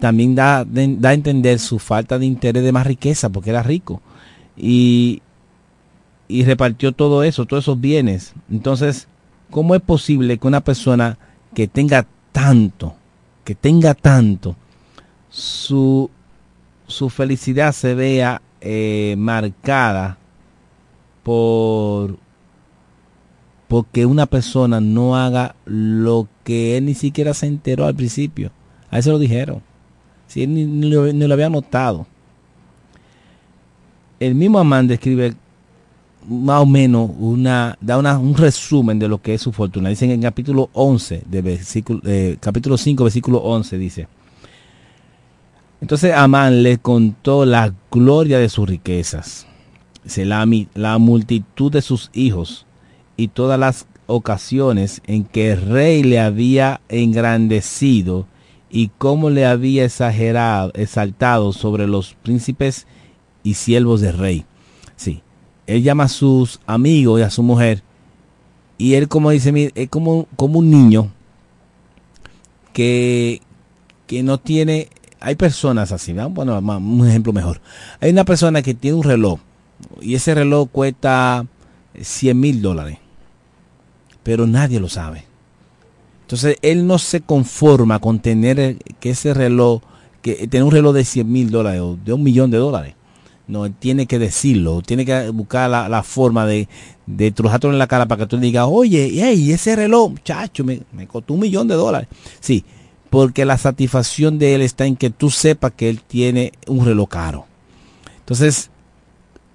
también 0.00 0.34
da, 0.34 0.64
da 0.64 1.10
a 1.10 1.12
entender 1.12 1.58
su 1.58 1.78
falta 1.78 2.18
de 2.18 2.24
interés 2.24 2.64
de 2.64 2.72
más 2.72 2.86
riqueza, 2.86 3.28
porque 3.28 3.50
era 3.50 3.62
rico. 3.62 4.00
Y, 4.56 5.20
y 6.28 6.44
repartió 6.44 6.92
todo 6.92 7.22
eso, 7.22 7.46
todos 7.46 7.64
esos 7.64 7.80
bienes. 7.80 8.34
Entonces, 8.50 9.08
¿cómo 9.50 9.74
es 9.74 9.82
posible 9.82 10.38
que 10.38 10.46
una 10.46 10.62
persona 10.62 11.18
que 11.54 11.68
tenga 11.68 12.06
tanto, 12.32 12.94
que 13.44 13.54
tenga 13.54 13.94
tanto, 13.94 14.56
su, 15.30 16.10
su 16.86 17.08
felicidad 17.10 17.72
se 17.72 17.94
vea 17.94 18.42
eh, 18.60 19.14
marcada 19.18 20.18
por 21.22 22.18
porque 23.68 24.06
una 24.06 24.26
persona 24.26 24.80
no 24.80 25.16
haga 25.16 25.56
lo 25.64 26.28
que 26.44 26.76
él 26.76 26.86
ni 26.86 26.94
siquiera 26.94 27.34
se 27.34 27.46
enteró 27.46 27.86
al 27.86 27.94
principio. 27.94 28.52
A 28.90 28.98
eso 28.98 29.10
lo 29.12 29.18
dijeron. 29.18 29.62
Si 30.28 30.46
ni, 30.46 30.88
lo, 30.88 31.02
había 31.32 31.50
notado. 31.50 32.06
El 34.20 34.34
mismo 34.34 34.58
Amán 34.58 34.86
describe 34.86 35.34
más 36.28 36.62
o 36.62 36.66
menos 36.66 37.10
una, 37.18 37.76
da 37.80 37.98
una, 37.98 38.18
un 38.18 38.34
resumen 38.34 38.98
de 38.98 39.08
lo 39.08 39.20
que 39.20 39.34
es 39.34 39.42
su 39.42 39.52
fortuna. 39.52 39.88
Dicen 39.88 40.10
en 40.10 40.22
capítulo 40.22 40.70
11, 40.72 41.24
de 41.26 41.42
versículo, 41.42 42.00
eh, 42.04 42.36
capítulo 42.40 42.76
5, 42.76 43.04
versículo 43.04 43.38
11, 43.38 43.78
dice. 43.78 44.08
Entonces 45.80 46.14
Amán 46.14 46.62
le 46.62 46.78
contó 46.78 47.44
la 47.44 47.72
gloria 47.90 48.38
de 48.38 48.48
sus 48.48 48.68
riquezas 48.68 49.46
la, 50.16 50.46
la 50.74 50.98
multitud 50.98 51.72
de 51.72 51.82
sus 51.82 52.10
hijos 52.14 52.66
y 53.16 53.28
todas 53.28 53.58
las 53.58 53.86
ocasiones 54.06 55.02
en 55.06 55.24
que 55.24 55.52
el 55.52 55.62
rey 55.62 56.02
le 56.02 56.20
había 56.20 56.80
engrandecido 56.88 58.26
y 58.70 58.90
cómo 58.98 59.30
le 59.30 59.46
había 59.46 59.84
exagerado, 59.84 60.70
exaltado 60.74 61.52
sobre 61.52 61.86
los 61.86 62.14
príncipes 62.22 62.86
y 63.42 63.54
siervos 63.54 64.00
del 64.00 64.16
rey. 64.16 64.44
Sí, 64.96 65.22
él 65.66 65.82
llama 65.82 66.04
a 66.04 66.08
sus 66.08 66.60
amigos 66.66 67.20
y 67.20 67.22
a 67.22 67.30
su 67.30 67.42
mujer 67.42 67.82
y 68.78 68.94
él 68.94 69.08
como 69.08 69.30
dice, 69.30 69.72
es 69.74 69.88
como, 69.88 70.26
como 70.36 70.58
un 70.58 70.70
niño 70.70 71.10
que, 72.72 73.40
que 74.06 74.22
no 74.22 74.38
tiene, 74.38 74.88
hay 75.20 75.34
personas 75.34 75.92
así, 75.92 76.12
bueno, 76.12 76.58
un 76.58 77.08
ejemplo 77.08 77.32
mejor. 77.32 77.60
Hay 78.00 78.10
una 78.10 78.24
persona 78.24 78.62
que 78.62 78.74
tiene 78.74 78.96
un 78.96 79.02
reloj 79.02 79.40
y 80.00 80.14
ese 80.14 80.34
reloj 80.34 80.68
cuesta 80.70 81.46
100 81.98 82.38
mil 82.38 82.60
dólares, 82.60 82.98
pero 84.22 84.46
nadie 84.46 84.78
lo 84.78 84.88
sabe. 84.88 85.24
Entonces 86.22 86.56
él 86.60 86.86
no 86.86 86.98
se 86.98 87.20
conforma 87.22 87.98
con 88.00 88.18
tener 88.18 88.76
que 89.00 89.10
ese 89.10 89.32
reloj, 89.32 89.80
que 90.20 90.48
tener 90.48 90.64
un 90.64 90.72
reloj 90.72 90.92
de 90.92 91.04
100 91.04 91.32
mil 91.32 91.50
dólares 91.50 91.80
o 91.80 91.96
de 92.04 92.12
un 92.12 92.22
millón 92.22 92.50
de 92.50 92.58
dólares. 92.58 92.94
No, 93.48 93.70
tiene 93.70 94.06
que 94.06 94.18
decirlo, 94.18 94.82
tiene 94.82 95.04
que 95.04 95.30
buscar 95.30 95.70
la, 95.70 96.02
forma 96.02 96.46
de, 96.46 96.68
de 97.06 97.30
trujártelo 97.30 97.72
en 97.72 97.78
la 97.78 97.86
cara 97.86 98.06
para 98.06 98.22
que 98.24 98.26
tú 98.26 98.38
digas, 98.38 98.66
oye, 98.68 99.08
hey, 99.12 99.52
ese 99.52 99.76
reloj, 99.76 100.14
chacho, 100.24 100.64
me, 100.64 100.82
me 100.92 101.06
costó 101.06 101.34
un 101.34 101.40
millón 101.40 101.68
de 101.68 101.76
dólares. 101.76 102.08
Sí, 102.40 102.64
porque 103.08 103.44
la 103.44 103.56
satisfacción 103.56 104.38
de 104.40 104.56
él 104.56 104.62
está 104.62 104.84
en 104.86 104.96
que 104.96 105.10
tú 105.10 105.30
sepas 105.30 105.72
que 105.76 105.88
él 105.88 106.02
tiene 106.02 106.52
un 106.66 106.84
reloj 106.84 107.08
caro. 107.08 107.46
Entonces, 108.18 108.70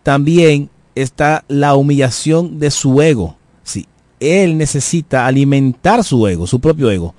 también 0.04 0.70
está 0.96 1.44
la 1.50 1.76
humillación 1.76 2.60
de 2.60 2.72
su 2.72 3.02
ego. 3.02 3.36
Sí, 3.64 3.88
él 4.22 4.58
necesita 4.58 5.26
alimentar 5.26 6.06
su 6.06 6.26
ego, 6.28 6.48
su 6.48 6.62
propio 6.62 6.90
ego 6.90 7.14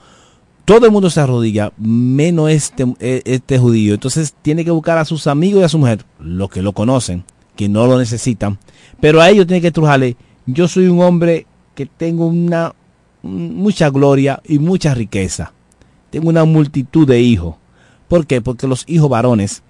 todo 0.73 0.87
el 0.87 0.93
mundo 0.93 1.11
se 1.11 1.21
arrodilla, 1.21 1.71
menos 1.77 2.51
este, 2.51 2.87
e, 2.99 3.21
este 3.27 3.59
judío. 3.59 3.93
Entonces 3.93 4.35
tiene 4.41 4.65
que 4.65 4.71
buscar 4.71 4.97
a 4.97 5.05
sus 5.05 5.27
amigos 5.27 5.61
y 5.61 5.65
a 5.65 5.69
su 5.69 5.79
mujer, 5.79 6.07
los 6.19 6.49
que 6.49 6.63
lo 6.63 6.73
conocen, 6.73 7.25
que 7.57 7.69
no 7.69 7.87
lo 7.87 7.99
necesitan. 7.99 8.59
Pero 8.99 9.21
a 9.21 9.29
ellos 9.29 9.47
tiene 9.47 9.61
que 9.61 9.71
trujarle, 9.71 10.17
yo 10.47 10.69
soy 10.69 10.87
un 10.87 11.03
hombre 11.03 11.47
que 11.75 11.85
tengo 11.85 12.27
una 12.27 12.75
mucha 13.23 13.91
gloria 13.91 14.41
y 14.49 14.59
mucha 14.61 14.95
riqueza. 14.95 15.53
Tengo 16.09 16.31
una 16.31 16.47
multitud 16.47 17.07
de 17.07 17.21
hijos. 17.21 17.57
¿Por 18.09 18.27
qué? 18.27 18.41
Porque 18.41 18.67
los 18.67 18.85
hijos 18.87 19.11
varones 19.11 19.63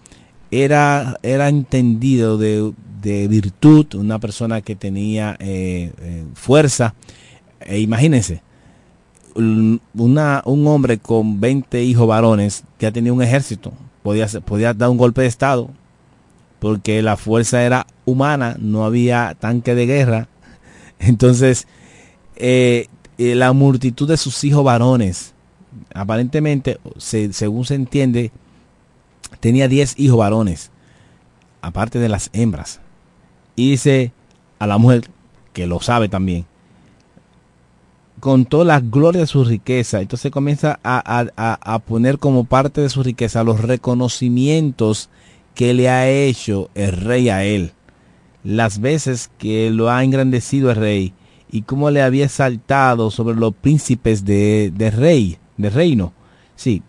era, 0.52 1.18
era 1.24 1.48
entendido 1.48 2.38
de, 2.38 2.72
virtud, 3.02 3.94
una 3.94 4.20
persona 4.20 4.60
que 4.60 4.76
tenía 4.76 5.36
eh, 5.40 5.92
eh, 5.98 6.24
fuerza. 6.34 6.94
E 7.58 7.80
imagínense, 7.80 8.42
un 9.34 10.66
hombre 10.66 10.98
con 10.98 11.40
20 11.40 11.82
hijos 11.82 12.06
varones 12.06 12.64
ha 12.86 12.92
tenido 12.92 13.14
un 13.14 13.22
ejército 13.22 13.72
podía, 14.02 14.26
podía 14.44 14.74
dar 14.74 14.90
un 14.90 14.98
golpe 14.98 15.22
de 15.22 15.28
estado 15.28 15.70
porque 16.58 17.02
la 17.02 17.16
fuerza 17.16 17.62
era 17.62 17.86
humana, 18.04 18.56
no 18.58 18.84
había 18.84 19.36
tanque 19.38 19.74
de 19.74 19.86
guerra. 19.86 20.28
Entonces, 21.00 21.66
eh, 22.36 22.86
eh, 23.18 23.34
la 23.34 23.52
multitud 23.52 24.08
de 24.08 24.16
sus 24.16 24.44
hijos 24.44 24.62
varones, 24.62 25.34
aparentemente, 25.92 26.78
según 26.98 27.64
se 27.64 27.74
entiende, 27.74 28.30
tenía 29.40 29.66
10 29.66 29.98
hijos 29.98 30.18
varones, 30.18 30.70
aparte 31.62 31.98
de 31.98 32.08
las 32.08 32.30
hembras. 32.32 32.80
Y 33.56 33.72
dice 33.72 34.12
a 34.60 34.68
la 34.68 34.78
mujer, 34.78 35.10
que 35.52 35.66
lo 35.66 35.80
sabe 35.80 36.08
también, 36.08 36.46
con 38.22 38.44
toda 38.44 38.64
la 38.64 38.78
gloria 38.78 39.22
de 39.22 39.26
su 39.26 39.42
riqueza. 39.42 40.00
Entonces 40.00 40.30
comienza 40.30 40.78
a, 40.84 41.80
poner 41.84 42.20
como 42.20 42.44
parte 42.44 42.80
de 42.80 42.88
su 42.88 43.02
riqueza 43.02 43.42
los 43.42 43.60
reconocimientos 43.60 45.10
que 45.56 45.74
le 45.74 45.88
ha 45.88 46.08
hecho 46.08 46.70
el 46.76 46.92
rey 46.92 47.30
a 47.30 47.42
él. 47.42 47.72
Las 48.44 48.80
veces 48.80 49.28
que 49.38 49.70
lo 49.70 49.90
ha 49.90 50.04
engrandecido 50.04 50.70
el 50.70 50.76
rey 50.76 51.14
y 51.50 51.62
cómo 51.62 51.90
le 51.90 52.00
había 52.00 52.28
saltado 52.28 53.10
sobre 53.10 53.34
los 53.34 53.54
príncipes 53.54 54.24
de, 54.24 54.72
rey, 54.96 55.38
de 55.56 55.70
reino. 55.70 56.12
Sí, 56.54 56.80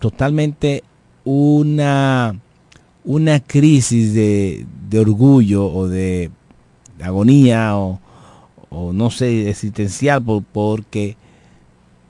totalmente 0.00 0.84
una, 1.24 2.38
una 3.04 3.40
crisis 3.40 4.12
de, 4.12 4.66
de 4.90 4.98
orgullo 4.98 5.66
o 5.66 5.88
de 5.88 6.30
agonía 7.00 7.74
o, 7.74 8.00
o 8.74 8.92
no 8.92 9.10
sé, 9.10 9.48
existencial, 9.48 10.22
por, 10.22 10.42
porque, 10.42 11.16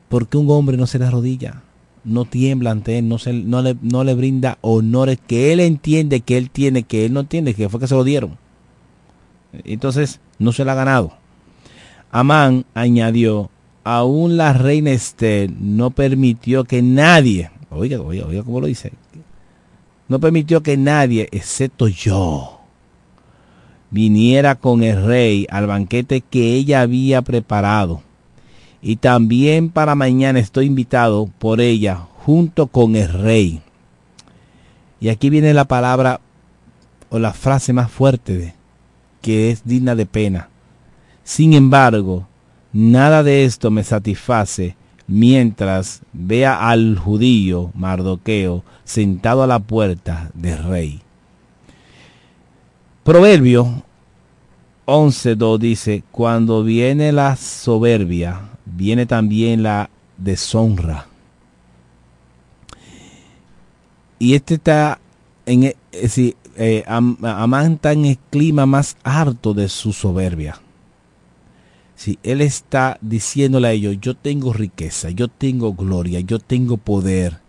porque 0.08 0.36
un 0.36 0.50
hombre 0.50 0.76
no 0.76 0.86
se 0.86 0.98
le 0.98 1.06
arrodilla, 1.06 1.62
no 2.04 2.24
tiembla 2.24 2.70
ante 2.70 2.98
él, 2.98 3.08
no, 3.08 3.18
se, 3.18 3.32
no, 3.32 3.62
le, 3.62 3.76
no 3.82 4.04
le 4.04 4.14
brinda 4.14 4.58
honores 4.60 5.18
que 5.26 5.52
él 5.52 5.60
entiende 5.60 6.20
que 6.20 6.36
él 6.36 6.50
tiene, 6.50 6.82
que 6.82 7.04
él 7.04 7.12
no 7.12 7.20
entiende, 7.20 7.54
que 7.54 7.68
fue 7.68 7.80
que 7.80 7.86
se 7.86 7.94
lo 7.94 8.04
dieron. 8.04 8.36
Entonces, 9.64 10.20
no 10.38 10.52
se 10.52 10.64
le 10.64 10.70
ha 10.70 10.74
ganado. 10.74 11.12
Amán 12.10 12.64
añadió, 12.74 13.50
aún 13.82 14.36
la 14.36 14.52
reina 14.52 14.90
Esther 14.90 15.50
no 15.58 15.90
permitió 15.90 16.64
que 16.64 16.82
nadie, 16.82 17.50
oiga, 17.70 18.00
oiga, 18.00 18.26
oiga 18.26 18.42
cómo 18.42 18.60
lo 18.60 18.66
dice, 18.66 18.92
no 20.08 20.20
permitió 20.20 20.62
que 20.62 20.76
nadie, 20.76 21.28
excepto 21.32 21.88
yo, 21.88 22.53
viniera 23.94 24.56
con 24.56 24.82
el 24.82 25.06
rey 25.06 25.46
al 25.50 25.68
banquete 25.68 26.20
que 26.20 26.54
ella 26.54 26.80
había 26.80 27.22
preparado. 27.22 28.02
Y 28.82 28.96
también 28.96 29.70
para 29.70 29.94
mañana 29.94 30.40
estoy 30.40 30.66
invitado 30.66 31.30
por 31.38 31.60
ella 31.60 32.00
junto 32.24 32.66
con 32.66 32.96
el 32.96 33.08
rey. 33.12 33.62
Y 34.98 35.10
aquí 35.10 35.30
viene 35.30 35.54
la 35.54 35.66
palabra 35.66 36.20
o 37.08 37.20
la 37.20 37.32
frase 37.32 37.72
más 37.72 37.88
fuerte 37.88 38.54
que 39.22 39.52
es 39.52 39.62
digna 39.64 39.94
de 39.94 40.06
pena. 40.06 40.48
Sin 41.22 41.52
embargo, 41.52 42.26
nada 42.72 43.22
de 43.22 43.44
esto 43.44 43.70
me 43.70 43.84
satisface 43.84 44.74
mientras 45.06 46.00
vea 46.12 46.68
al 46.68 46.98
judío 46.98 47.70
Mardoqueo 47.74 48.64
sentado 48.82 49.44
a 49.44 49.46
la 49.46 49.60
puerta 49.60 50.32
del 50.34 50.64
rey. 50.64 51.00
Proverbio 53.04 53.83
11.2 54.86 55.58
dice, 55.58 56.04
cuando 56.10 56.62
viene 56.62 57.12
la 57.12 57.36
soberbia, 57.36 58.40
viene 58.64 59.06
también 59.06 59.62
la 59.62 59.88
deshonra. 60.18 61.06
Y 64.18 64.34
este 64.34 64.54
está 64.54 65.00
en 65.46 65.64
eh, 65.64 65.74
eh, 66.56 66.84
Amán 66.86 67.74
está 67.74 67.92
en 67.92 68.04
el 68.06 68.18
clima 68.30 68.66
más 68.66 68.96
harto 69.02 69.54
de 69.54 69.68
su 69.68 69.92
soberbia. 69.92 70.60
Si 71.96 72.18
él 72.22 72.40
está 72.40 72.98
diciéndole 73.00 73.68
a 73.68 73.72
ellos, 73.72 73.96
yo 74.00 74.14
tengo 74.16 74.52
riqueza, 74.52 75.10
yo 75.10 75.28
tengo 75.28 75.74
gloria, 75.74 76.20
yo 76.20 76.38
tengo 76.38 76.76
poder. 76.76 77.40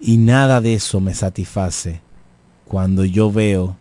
Y 0.00 0.18
nada 0.18 0.60
de 0.60 0.74
eso 0.74 1.00
me 1.00 1.14
satisface 1.14 2.00
cuando 2.66 3.04
yo 3.04 3.32
veo 3.32 3.76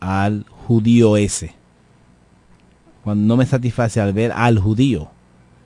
al 0.00 0.46
judío 0.68 1.16
ese. 1.16 1.54
Cuando 3.02 3.26
no 3.26 3.38
me 3.38 3.46
satisface 3.46 4.02
al 4.02 4.12
ver 4.12 4.32
al 4.32 4.58
judío, 4.58 5.08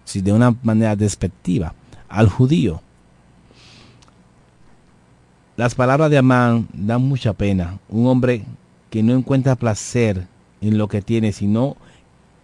si 0.04 0.20
de 0.20 0.32
una 0.32 0.54
manera 0.62 0.94
despectiva, 0.94 1.74
al 2.08 2.28
judío. 2.28 2.80
Las 5.56 5.74
palabras 5.74 6.08
de 6.08 6.18
Amán 6.18 6.68
dan 6.72 7.02
mucha 7.02 7.32
pena. 7.32 7.80
Un 7.88 8.06
hombre 8.06 8.44
que 8.90 9.02
no 9.02 9.12
encuentra 9.12 9.56
placer 9.56 10.28
en 10.60 10.78
lo 10.78 10.86
que 10.86 11.02
tiene, 11.02 11.32
sino 11.32 11.76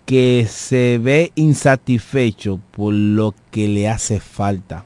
que 0.05 0.49
se 0.51 0.99
ve 0.99 1.31
insatisfecho 1.37 2.59
por 2.73 2.93
lo 2.93 3.37
que 3.53 3.69
le 3.69 3.89
hace 3.89 4.19
falta. 4.19 4.85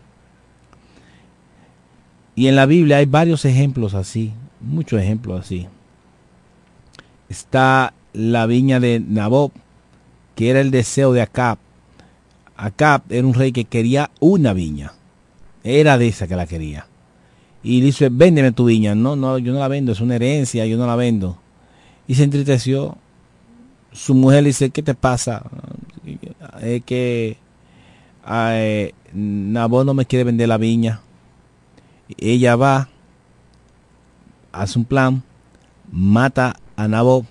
Y 2.35 2.49
en 2.49 2.57
la 2.57 2.67
Biblia 2.67 2.99
hay 2.99 3.07
varios 3.07 3.47
ejemplos 3.47 3.95
así, 3.95 4.35
muchos 4.61 5.01
ejemplos 5.01 5.41
así 5.41 5.69
está 7.33 7.95
la 8.13 8.45
viña 8.47 8.79
de 8.79 9.01
Nabob, 9.01 9.53
que 10.35 10.51
era 10.51 10.61
el 10.61 10.71
deseo 10.71 11.13
de 11.13 11.23
Acab. 11.23 11.59
Acab 12.57 13.03
era 13.09 13.27
un 13.27 13.35
rey 13.35 13.53
que 13.53 13.65
quería 13.65 14.11
una 14.21 14.53
viña. 14.53 14.93
Era 15.65 15.97
de 15.97 16.09
esa 16.09 16.29
que 16.29 16.37
la 16.37 16.47
quería. 16.47 16.87
Y 17.63 17.81
dice, 17.81 18.11
véndeme 18.11 18.53
tu 18.53 18.67
viña. 18.67 18.95
No, 18.95 19.17
no, 19.17 19.39
yo 19.39 19.53
no 19.53 19.59
la 19.59 19.69
vendo, 19.69 19.93
es 19.93 20.01
una 20.01 20.17
herencia, 20.17 20.67
yo 20.67 20.77
no 20.77 20.87
la 20.87 20.95
vendo. 20.95 21.39
Y 22.07 22.15
se 22.15 22.25
entristeció. 22.25 22.99
Su 23.93 24.15
mujer 24.15 24.43
le 24.43 24.51
dice, 24.51 24.71
¿qué 24.71 24.83
te 24.83 24.95
pasa? 24.95 25.43
Es 26.61 26.83
que 26.85 27.39
eh, 28.29 28.95
Nabob 29.15 29.85
no 29.87 29.95
me 29.95 30.05
quiere 30.05 30.25
vender 30.25 30.49
la 30.49 30.59
viña. 30.59 31.01
Ella 32.19 32.57
va, 32.57 32.89
hace 34.53 34.79
un 34.79 34.85
plan, 34.85 35.23
mata 35.91 36.57
a 36.85 37.23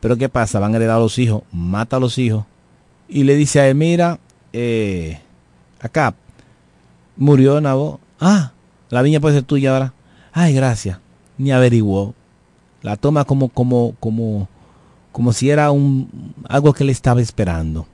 Pero 0.00 0.16
¿qué 0.16 0.28
pasa? 0.28 0.58
Van 0.58 0.72
a 0.72 0.76
heredar 0.76 0.96
a 0.96 1.00
los 1.00 1.18
hijos, 1.18 1.42
mata 1.52 1.96
a 1.96 2.00
los 2.00 2.18
hijos 2.18 2.44
y 3.08 3.24
le 3.24 3.36
dice 3.36 3.60
a 3.60 3.68
él, 3.68 3.74
mira, 3.74 4.18
eh, 4.52 5.20
acá 5.80 6.14
murió 7.16 7.60
Nabot. 7.60 8.00
Ah, 8.20 8.52
la 8.90 9.02
viña 9.02 9.20
puede 9.20 9.36
ser 9.36 9.44
tuya 9.44 9.72
ahora. 9.72 9.92
Ay, 10.32 10.54
gracias. 10.54 10.98
Ni 11.38 11.52
averiguó. 11.52 12.14
La 12.82 12.96
toma 12.96 13.24
como, 13.24 13.48
como, 13.48 13.94
como, 14.00 14.48
como 15.12 15.32
si 15.32 15.50
era 15.50 15.70
un, 15.70 16.34
algo 16.48 16.72
que 16.72 16.84
le 16.84 16.92
estaba 16.92 17.20
esperando. 17.20 17.86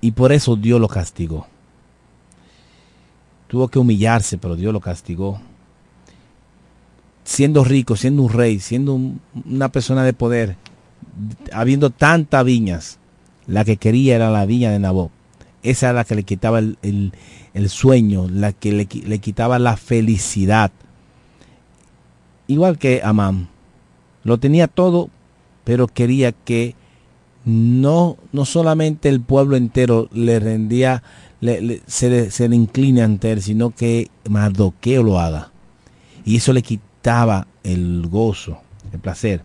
Y 0.00 0.12
por 0.12 0.32
eso 0.32 0.56
Dios 0.56 0.80
lo 0.80 0.88
castigó. 0.88 1.46
Tuvo 3.48 3.68
que 3.68 3.78
humillarse, 3.78 4.38
pero 4.38 4.56
Dios 4.56 4.72
lo 4.72 4.80
castigó. 4.80 5.40
Siendo 7.28 7.62
rico, 7.62 7.94
siendo 7.94 8.22
un 8.22 8.32
rey, 8.32 8.58
siendo 8.58 8.98
una 9.44 9.68
persona 9.68 10.02
de 10.02 10.14
poder, 10.14 10.56
habiendo 11.52 11.90
tantas 11.90 12.42
viñas, 12.42 12.98
la 13.46 13.66
que 13.66 13.76
quería 13.76 14.16
era 14.16 14.30
la 14.30 14.46
viña 14.46 14.70
de 14.70 14.78
Nabot. 14.78 15.10
Esa 15.62 15.90
era 15.90 15.98
la 15.98 16.04
que 16.04 16.14
le 16.14 16.22
quitaba 16.22 16.58
el, 16.58 17.12
sueño, 17.68 18.28
la 18.30 18.52
que 18.54 18.72
le, 18.72 18.88
le, 19.04 19.18
quitaba 19.18 19.58
la 19.58 19.76
felicidad. 19.76 20.72
Igual 22.46 22.78
que 22.78 23.02
Amán. 23.04 23.48
Lo 24.24 24.38
tenía 24.38 24.66
todo, 24.66 25.10
pero 25.64 25.86
quería 25.86 26.32
que 26.32 26.76
no, 27.44 28.16
no 28.32 28.46
solamente 28.46 29.10
el 29.10 29.20
pueblo 29.20 29.56
entero 29.56 30.08
le 30.14 30.40
rendía, 30.40 31.02
se, 31.42 31.60
le, 32.08 32.30
se, 32.30 32.48
le, 32.48 32.56
incline 32.56 33.02
ante 33.02 33.32
él, 33.32 33.42
sino 33.42 33.68
que 33.74 34.08
Mardoqueo 34.30 35.02
lo 35.02 35.20
haga. 35.20 35.52
Y 36.24 36.36
eso 36.36 36.54
le 36.54 36.62
quitaba 36.62 36.87
el 37.62 38.06
gozo, 38.08 38.58
el 38.92 39.00
placer. 39.00 39.42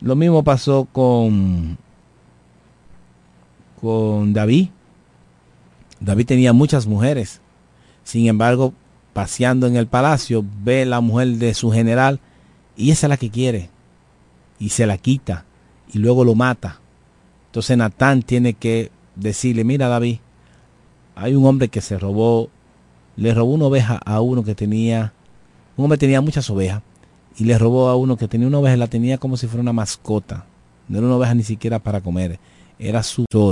Lo 0.00 0.14
mismo 0.14 0.42
pasó 0.42 0.86
con, 0.92 1.78
con 3.80 4.32
David. 4.34 4.68
David 6.00 6.26
tenía 6.26 6.52
muchas 6.52 6.86
mujeres. 6.86 7.40
Sin 8.04 8.26
embargo, 8.26 8.74
paseando 9.14 9.66
en 9.66 9.76
el 9.76 9.86
palacio, 9.86 10.44
ve 10.62 10.84
la 10.84 11.00
mujer 11.00 11.28
de 11.36 11.54
su 11.54 11.70
general 11.70 12.20
y 12.76 12.90
esa 12.90 13.06
es 13.06 13.08
la 13.08 13.16
que 13.16 13.30
quiere. 13.30 13.70
Y 14.58 14.70
se 14.70 14.86
la 14.86 14.98
quita 14.98 15.46
y 15.92 15.98
luego 15.98 16.24
lo 16.24 16.34
mata. 16.34 16.80
Entonces 17.46 17.76
Natán 17.76 18.22
tiene 18.22 18.52
que 18.52 18.90
decirle, 19.16 19.64
mira 19.64 19.88
David, 19.88 20.18
hay 21.14 21.34
un 21.34 21.46
hombre 21.46 21.68
que 21.68 21.80
se 21.80 21.98
robó, 21.98 22.50
le 23.16 23.32
robó 23.32 23.54
una 23.54 23.66
oveja 23.66 23.98
a 24.04 24.20
uno 24.20 24.44
que 24.44 24.54
tenía, 24.54 25.14
un 25.80 25.84
hombre 25.84 25.98
tenía 25.98 26.20
muchas 26.20 26.48
ovejas 26.50 26.82
y 27.36 27.44
le 27.44 27.56
robó 27.58 27.88
a 27.88 27.96
uno 27.96 28.16
que 28.16 28.28
tenía 28.28 28.46
una 28.46 28.58
oveja, 28.58 28.76
la 28.76 28.86
tenía 28.86 29.18
como 29.18 29.36
si 29.36 29.46
fuera 29.46 29.62
una 29.62 29.72
mascota. 29.72 30.44
No 30.88 30.98
era 30.98 31.06
una 31.06 31.16
oveja 31.16 31.34
ni 31.34 31.42
siquiera 31.42 31.78
para 31.78 32.00
comer, 32.00 32.38
era 32.78 33.02
su 33.02 33.24
tesoro. 33.24 33.48